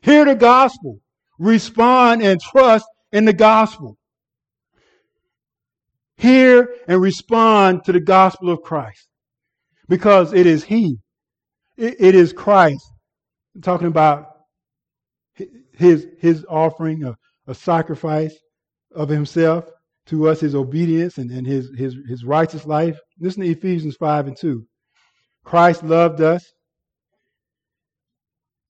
Hear 0.00 0.24
the 0.24 0.34
gospel. 0.34 0.98
Respond 1.38 2.22
and 2.22 2.40
trust 2.40 2.86
in 3.12 3.26
the 3.26 3.34
gospel. 3.34 3.98
Hear 6.16 6.74
and 6.88 7.02
respond 7.02 7.84
to 7.84 7.92
the 7.92 8.00
gospel 8.00 8.48
of 8.48 8.62
Christ. 8.62 9.08
Because 9.90 10.32
it 10.32 10.46
is 10.46 10.64
he. 10.64 10.96
It, 11.78 11.96
it 11.98 12.14
is 12.14 12.32
Christ. 12.32 12.84
I'm 13.54 13.62
talking 13.62 13.86
about 13.86 14.26
his, 15.72 16.06
his 16.18 16.44
offering, 16.48 17.04
a, 17.04 17.16
a 17.46 17.54
sacrifice 17.54 18.36
of 18.94 19.08
himself 19.08 19.64
to 20.06 20.28
us 20.28 20.40
his 20.40 20.54
obedience 20.54 21.18
and, 21.18 21.30
and 21.30 21.46
his, 21.46 21.70
his, 21.76 21.96
his 22.08 22.24
righteous 22.24 22.66
life. 22.66 22.98
Listen 23.20 23.42
to 23.42 23.48
Ephesians 23.48 23.96
5 23.96 24.28
and 24.28 24.36
2. 24.36 24.64
Christ 25.44 25.82
loved 25.84 26.20
us 26.20 26.44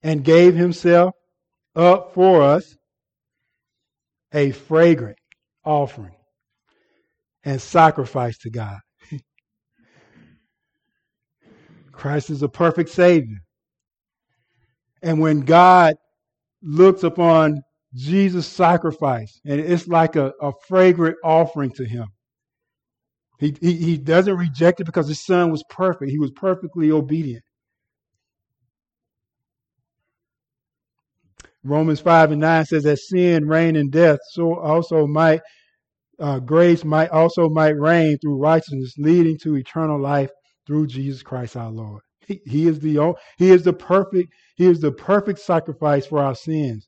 and 0.03 0.25
gave 0.25 0.55
himself 0.55 1.15
up 1.75 2.13
for 2.15 2.43
us 2.43 2.77
a 4.33 4.51
fragrant 4.53 5.17
offering 5.65 6.15
and 7.45 7.61
sacrifice 7.61 8.37
to 8.39 8.51
God. 8.51 8.79
Christ 11.99 12.31
is 12.31 12.43
a 12.43 12.49
perfect 12.49 12.91
Savior. 12.91 13.39
And 15.03 15.21
when 15.21 15.41
God 15.41 15.95
looks 16.63 17.03
upon 17.03 17.63
Jesus' 17.95 18.47
sacrifice, 18.47 19.41
and 19.45 19.61
it's 19.61 19.89
like 19.89 20.15
a, 20.15 20.33
a 20.41 20.53
fragrant 20.69 21.17
offering 21.25 21.73
to 21.73 21.85
him. 21.85 22.07
He, 23.41 23.57
he, 23.61 23.75
he 23.75 23.97
doesn't 23.99 24.37
reject 24.37 24.81
it 24.81 24.85
because 24.85 25.09
his 25.09 25.25
son 25.25 25.51
was 25.51 25.65
perfect. 25.71 26.11
He 26.11 26.19
was 26.19 26.33
perfectly 26.33 26.91
obedient. 26.91 27.43
Romans 31.65 32.01
5 32.01 32.33
and 32.33 32.41
9 32.41 32.65
says 32.67 32.85
that 32.85 32.99
sin 32.99 33.49
reigned 33.49 33.77
in 33.77 33.91
death, 33.91 34.19
so 34.33 34.59
also 34.59 35.07
might 35.07 35.41
uh, 36.21 36.41
grace 36.41 36.85
might 36.85 37.11
also 37.11 37.49
might 37.49 37.77
reign 37.79 38.19
through 38.19 38.39
righteousness, 38.39 38.95
leading 38.99 39.39
to 39.39 39.57
eternal 39.57 40.01
life 40.01 40.31
through 40.69 40.87
Jesus 40.87 41.23
Christ 41.23 41.57
our 41.57 41.71
Lord. 41.71 42.03
He, 42.27 42.41
he 42.45 42.69
is 42.69 42.79
the 42.79 43.15
he 43.39 43.51
is 43.51 43.65
the 43.65 43.73
perfect 43.73 44.35
he 44.55 44.67
is 44.67 44.81
the 44.81 44.93
perfect 44.93 45.41
sacrifice 45.41 46.07
for 46.07 46.21
our 46.21 46.35
sins. 46.35 46.87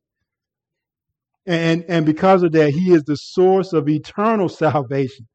And, 1.46 1.84
and 1.88 2.04
because 2.04 2.42
of 2.42 2.52
that, 2.52 2.70
he 2.70 2.92
is 2.92 3.02
the 3.04 3.16
source 3.16 3.72
of 3.72 3.88
eternal 3.88 4.48
salvation. 4.64 5.26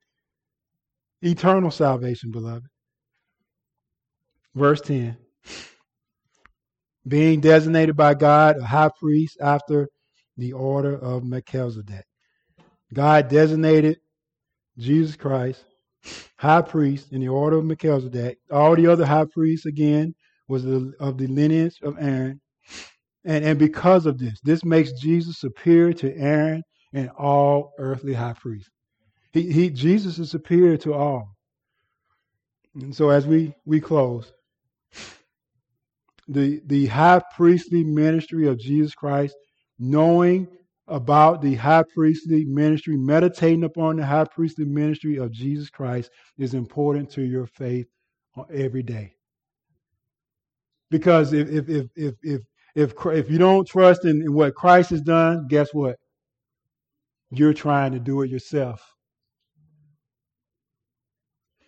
Eternal 1.21 1.71
salvation, 1.71 2.29
beloved. 2.29 2.67
Verse 4.53 4.79
10 4.81 5.17
Being 7.07 7.41
designated 7.41 7.97
by 7.97 8.13
God 8.13 8.57
a 8.57 8.65
high 8.65 8.91
priest 8.99 9.37
after 9.41 9.89
the 10.37 10.53
order 10.53 10.95
of 10.95 11.23
Melchizedek. 11.23 12.05
God 12.93 13.27
designated 13.27 13.97
Jesus 14.77 15.15
Christ 15.15 15.63
high 16.37 16.61
priest 16.61 17.11
in 17.11 17.21
the 17.21 17.27
order 17.27 17.57
of 17.57 17.65
Melchizedek. 17.65 18.37
All 18.51 18.75
the 18.75 18.87
other 18.87 19.05
high 19.05 19.25
priests, 19.25 19.65
again, 19.65 20.13
was 20.47 20.65
of 20.65 21.17
the 21.17 21.27
lineage 21.27 21.77
of 21.81 21.95
Aaron. 21.99 22.39
And, 23.25 23.43
and 23.43 23.59
because 23.59 24.05
of 24.05 24.19
this, 24.19 24.39
this 24.43 24.63
makes 24.63 24.91
Jesus 24.93 25.39
superior 25.39 25.93
to 25.93 26.15
Aaron 26.15 26.63
and 26.93 27.09
all 27.17 27.73
earthly 27.79 28.13
high 28.13 28.33
priests. 28.33 28.69
He, 29.31 29.51
he, 29.51 29.69
Jesus 29.69 30.19
is 30.19 30.29
superior 30.29 30.77
to 30.77 30.93
all. 30.93 31.35
And 32.75 32.95
so 32.95 33.09
as 33.09 33.25
we, 33.25 33.53
we 33.65 33.81
close, 33.81 34.31
the, 36.27 36.61
the 36.65 36.85
high 36.87 37.21
priestly 37.35 37.83
ministry 37.83 38.47
of 38.47 38.59
Jesus 38.59 38.93
Christ, 38.93 39.35
knowing 39.79 40.47
about 40.87 41.41
the 41.41 41.55
high 41.55 41.83
priestly 41.95 42.45
ministry, 42.45 42.95
meditating 42.97 43.63
upon 43.63 43.97
the 43.97 44.05
high 44.05 44.25
priestly 44.25 44.65
ministry 44.65 45.17
of 45.17 45.31
Jesus 45.31 45.69
Christ 45.69 46.09
is 46.37 46.53
important 46.53 47.09
to 47.11 47.23
your 47.23 47.47
faith 47.47 47.87
uh, 48.37 48.43
every 48.53 48.83
day. 48.83 49.13
Because 50.91 51.33
if, 51.33 51.49
if, 51.49 51.69
if, 51.69 51.87
if, 51.95 52.13
if 52.21 52.41
if, 52.75 52.93
if 53.05 53.29
you 53.31 53.37
don't 53.37 53.65
trust 53.65 54.03
in, 54.03 54.21
in 54.21 54.33
what 54.33 54.53
Christ 54.53 54.89
has 54.89 55.01
done, 55.01 55.47
guess 55.47 55.73
what? 55.73 55.95
You're 57.31 57.53
trying 57.53 57.93
to 57.93 57.99
do 57.99 58.21
it 58.21 58.29
yourself. 58.29 58.81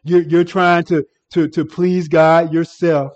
You're, 0.03 0.21
you're 0.23 0.43
trying 0.43 0.83
to, 0.85 1.05
to, 1.31 1.47
to 1.49 1.65
please 1.65 2.07
God 2.09 2.53
yourself. 2.53 3.13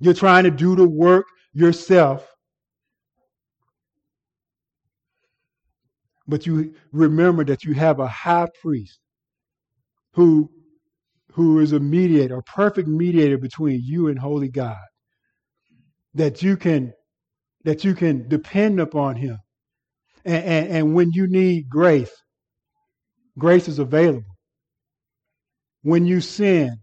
You're 0.00 0.14
trying 0.14 0.44
to 0.44 0.50
do 0.50 0.74
the 0.74 0.88
work 0.88 1.26
yourself. 1.52 2.26
But 6.30 6.46
you 6.46 6.74
remember 6.92 7.44
that 7.44 7.64
you 7.64 7.74
have 7.74 8.00
a 8.00 8.06
high 8.06 8.48
priest 8.62 8.98
who, 10.14 10.50
who 11.32 11.58
is 11.60 11.72
a 11.72 11.80
mediator, 11.80 12.36
a 12.36 12.42
perfect 12.42 12.88
mediator 12.88 13.38
between 13.38 13.82
you 13.84 14.08
and 14.08 14.18
holy 14.18 14.48
God. 14.48 14.78
That 16.14 16.42
you 16.42 16.56
can 16.56 16.92
that 17.64 17.84
you 17.84 17.94
can 17.94 18.28
depend 18.28 18.80
upon 18.80 19.16
him. 19.16 19.38
And, 20.24 20.44
and, 20.44 20.68
and 20.68 20.94
when 20.94 21.10
you 21.12 21.26
need 21.28 21.68
grace, 21.68 22.10
grace 23.38 23.68
is 23.68 23.78
available. 23.78 24.36
When 25.82 26.06
you 26.06 26.20
sin 26.20 26.76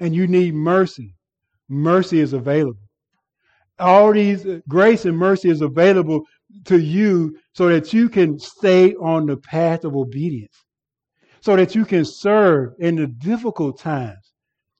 and 0.00 0.14
you 0.14 0.26
need 0.26 0.54
mercy, 0.54 1.14
mercy 1.68 2.20
is 2.20 2.32
available. 2.32 2.80
All 3.78 4.12
these 4.12 4.46
grace 4.68 5.04
and 5.04 5.16
mercy 5.16 5.50
is 5.50 5.60
available 5.60 6.22
to 6.64 6.78
you 6.78 7.36
so 7.52 7.68
that 7.68 7.92
you 7.92 8.08
can 8.08 8.38
stay 8.38 8.94
on 8.94 9.26
the 9.26 9.36
path 9.36 9.84
of 9.84 9.96
obedience, 9.96 10.64
so 11.40 11.56
that 11.56 11.74
you 11.74 11.84
can 11.84 12.04
serve 12.04 12.74
in 12.78 12.96
the 12.96 13.06
difficult 13.06 13.78
times, 13.78 14.32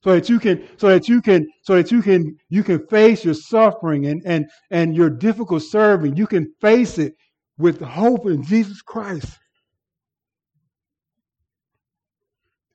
so 0.03 0.15
that 0.15 0.29
you 0.29 0.39
can 0.39 0.67
so 0.77 0.89
that 0.89 1.09
you 1.09 1.21
can 1.21 1.47
so 1.63 1.75
that 1.77 1.91
you 1.91 2.03
can 2.03 2.37
you 2.49 2.63
can 2.63 2.87
face 2.89 3.25
your 3.25 3.35
suffering 3.35 4.07
and 4.07 4.23
and 4.25 4.47
and 4.71 4.95
your 4.97 5.11
difficult 5.11 5.63
serving. 5.63 6.17
You 6.17 6.27
can 6.27 6.53
face 6.61 6.99
it 6.99 7.15
with 7.59 7.81
hope 7.81 8.27
in 8.27 8.43
jesus 8.43 8.83
christ. 8.83 9.39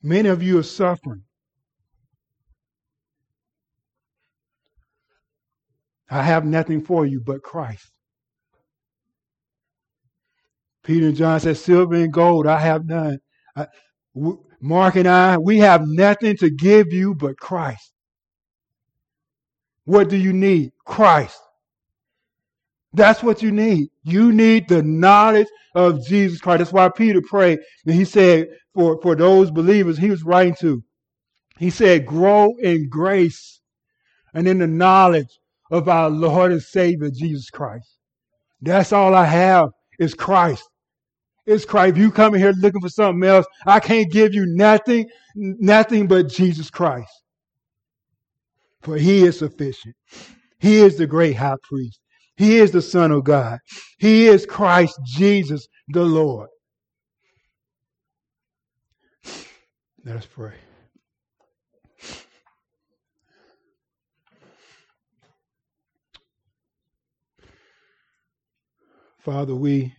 Many 0.01 0.29
of 0.29 0.41
you 0.41 0.57
are 0.57 0.63
suffering. 0.63 1.23
I 6.09 6.23
have 6.23 6.45
nothing 6.45 6.81
for 6.81 7.05
you 7.05 7.19
but 7.19 7.43
christ 7.43 7.98
peter 10.83 11.07
and 11.07 11.15
john 11.15 11.39
said 11.39 11.57
silver 11.57 11.95
and 11.95 12.13
gold 12.13 12.47
i 12.47 12.59
have 12.59 12.85
none 12.85 13.19
I, 13.55 13.67
Mark 14.61 14.95
and 14.95 15.07
I, 15.07 15.37
we 15.37 15.59
have 15.59 15.87
nothing 15.87 16.35
to 16.37 16.49
give 16.49 16.91
you 16.91 17.15
but 17.15 17.37
Christ. 17.37 17.93
What 19.85 20.09
do 20.09 20.17
you 20.17 20.33
need? 20.33 20.71
Christ. 20.85 21.39
That's 22.93 23.23
what 23.23 23.41
you 23.41 23.51
need. 23.51 23.89
You 24.03 24.31
need 24.31 24.67
the 24.67 24.83
knowledge 24.83 25.47
of 25.75 26.05
Jesus 26.05 26.41
Christ. 26.41 26.59
That's 26.59 26.73
why 26.73 26.89
Peter 26.89 27.21
prayed. 27.21 27.59
And 27.85 27.95
he 27.95 28.05
said, 28.05 28.49
for, 28.73 28.99
for 29.01 29.15
those 29.15 29.51
believers 29.51 29.97
he 29.97 30.09
was 30.09 30.23
writing 30.23 30.55
to, 30.59 30.83
he 31.57 31.69
said, 31.69 32.05
grow 32.05 32.55
in 32.61 32.89
grace 32.89 33.61
and 34.33 34.47
in 34.47 34.59
the 34.59 34.67
knowledge 34.67 35.39
of 35.71 35.87
our 35.87 36.09
Lord 36.09 36.51
and 36.51 36.61
Savior, 36.61 37.09
Jesus 37.09 37.49
Christ. 37.49 37.97
That's 38.61 38.91
all 38.91 39.13
I 39.15 39.25
have 39.25 39.69
is 39.99 40.13
Christ. 40.13 40.67
It's 41.45 41.65
Christ. 41.65 41.95
If 41.95 41.97
you 41.97 42.11
come 42.11 42.35
in 42.35 42.41
here 42.41 42.53
looking 42.53 42.81
for 42.81 42.89
something 42.89 43.27
else, 43.27 43.45
I 43.65 43.79
can't 43.79 44.11
give 44.11 44.33
you 44.33 44.45
nothing, 44.47 45.09
nothing 45.35 46.07
but 46.07 46.29
Jesus 46.29 46.69
Christ. 46.69 47.11
For 48.81 48.97
he 48.97 49.23
is 49.23 49.39
sufficient. 49.39 49.95
He 50.59 50.77
is 50.77 50.97
the 50.97 51.07
great 51.07 51.35
high 51.35 51.55
priest. 51.63 51.99
He 52.37 52.57
is 52.57 52.71
the 52.71 52.81
Son 52.81 53.11
of 53.11 53.23
God. 53.23 53.59
He 53.97 54.27
is 54.27 54.45
Christ 54.45 54.99
Jesus 55.05 55.67
the 55.89 56.03
Lord. 56.03 56.49
Let 60.05 60.15
us 60.15 60.25
pray. 60.25 60.53
Father, 69.19 69.55
we 69.55 69.93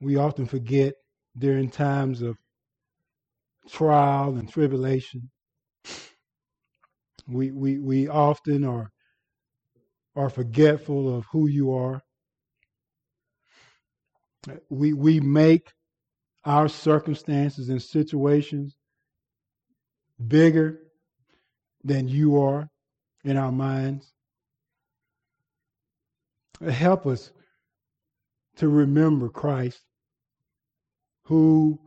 we 0.00 0.16
often 0.16 0.46
forget 0.46 0.94
during 1.38 1.70
times 1.70 2.22
of 2.22 2.36
trial 3.70 4.36
and 4.36 4.50
tribulation. 4.50 5.30
We, 7.28 7.52
we, 7.52 7.78
we 7.78 8.08
often 8.08 8.64
are, 8.64 8.90
are 10.16 10.30
forgetful 10.30 11.16
of 11.16 11.24
who 11.32 11.48
you 11.48 11.72
are. 11.74 12.02
We, 14.70 14.92
we 14.92 15.20
make 15.20 15.72
our 16.44 16.68
circumstances 16.68 17.68
and 17.68 17.80
situations 17.80 18.76
bigger 20.26 20.80
than 21.84 22.08
you 22.08 22.40
are 22.40 22.68
in 23.24 23.36
our 23.36 23.52
minds. 23.52 24.12
Help 26.70 27.06
us 27.06 27.30
to 28.56 28.68
remember 28.68 29.28
Christ 29.28 29.80
who 31.24 31.78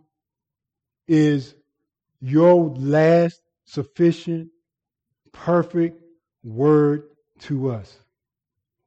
is 1.08 1.56
your 2.22 2.70
last 2.76 3.40
sufficient, 3.66 4.50
perfect 5.32 6.02
word 6.44 7.04
to 7.40 7.70
us. 7.70 8.00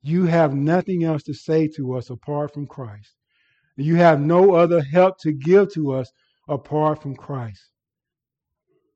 You 0.03 0.25
have 0.27 0.55
nothing 0.55 1.05
else 1.05 1.23
to 1.25 1.35
say 1.35 1.69
to 1.77 1.95
us 1.95 2.11
apart 2.11 2.55
from 2.55 2.67
Christ. 2.67 3.15
You 3.77 3.97
have 3.97 4.21
no 4.21 4.55
other 4.55 4.83
help 4.83 5.19
to 5.21 5.33
give 5.33 5.73
to 5.75 5.93
us 5.93 6.11
apart 6.49 7.03
from 7.03 7.15
Christ. 7.15 7.63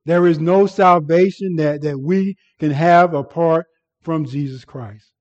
There 0.04 0.26
is 0.26 0.40
no 0.40 0.66
salvation 0.66 1.56
that, 1.56 1.82
that 1.82 2.00
we 2.00 2.36
can 2.58 2.72
have 2.72 3.14
apart 3.14 3.66
from 4.00 4.24
Jesus 4.24 4.64
Christ. 4.64 5.11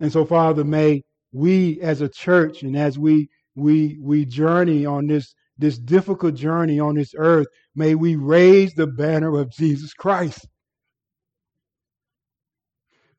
And 0.00 0.10
so, 0.10 0.24
Father, 0.24 0.64
may 0.64 1.02
we 1.32 1.80
as 1.82 2.00
a 2.00 2.08
church 2.08 2.62
and 2.62 2.76
as 2.76 2.98
we 2.98 3.28
we 3.54 3.98
we 4.00 4.24
journey 4.24 4.86
on 4.86 5.06
this 5.06 5.34
this 5.58 5.78
difficult 5.78 6.34
journey 6.34 6.80
on 6.80 6.94
this 6.94 7.12
earth, 7.16 7.46
may 7.74 7.94
we 7.94 8.16
raise 8.16 8.72
the 8.72 8.86
banner 8.86 9.38
of 9.38 9.52
Jesus 9.52 9.92
Christ. 9.92 10.48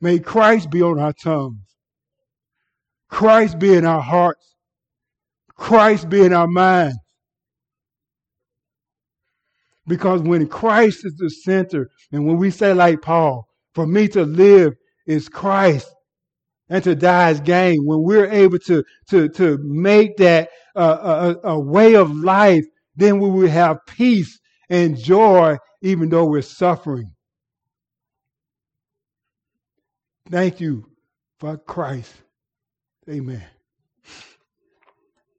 May 0.02 0.18
Christ 0.18 0.72
be 0.72 0.82
on 0.82 1.00
our 1.00 1.14
tongues. 1.14 1.60
Christ 3.10 3.60
be 3.60 3.76
in 3.76 3.86
our 3.86 4.02
hearts. 4.02 4.56
Christ 5.56 6.10
be 6.10 6.24
in 6.24 6.34
our 6.34 6.48
minds. 6.48 6.98
Because 9.86 10.22
when 10.22 10.48
Christ 10.48 11.06
is 11.06 11.16
the 11.18 11.30
center, 11.30 11.90
and 12.12 12.26
when 12.26 12.38
we 12.38 12.50
say, 12.50 12.74
like 12.74 13.02
Paul, 13.02 13.48
for 13.76 13.86
me 13.86 14.08
to 14.10 14.24
live 14.24 14.74
is 15.06 15.30
Christ 15.30 15.94
and 16.72 16.84
to 16.86 16.96
die 16.96 17.30
is 17.32 17.42
gain. 17.42 17.86
When 17.86 18.02
we're 18.02 18.32
able 18.32 18.58
to, 18.60 18.84
to, 19.10 19.30
to 19.30 19.60
make 19.62 20.18
that 20.18 20.50
uh, 20.76 21.36
a, 21.44 21.50
a 21.50 21.60
way 21.60 21.96
of 21.96 22.16
life, 22.16 22.66
then 22.96 23.20
we 23.20 23.30
will 23.30 23.50
have 23.50 23.86
peace 23.86 24.40
and 24.70 24.98
joy 24.98 25.58
even 25.82 26.10
though 26.10 26.26
we're 26.26 26.42
suffering. 26.42 27.12
Thank 30.30 30.62
you 30.62 30.86
for 31.40 31.58
Christ. 31.58 32.14
Amen. 33.10 33.44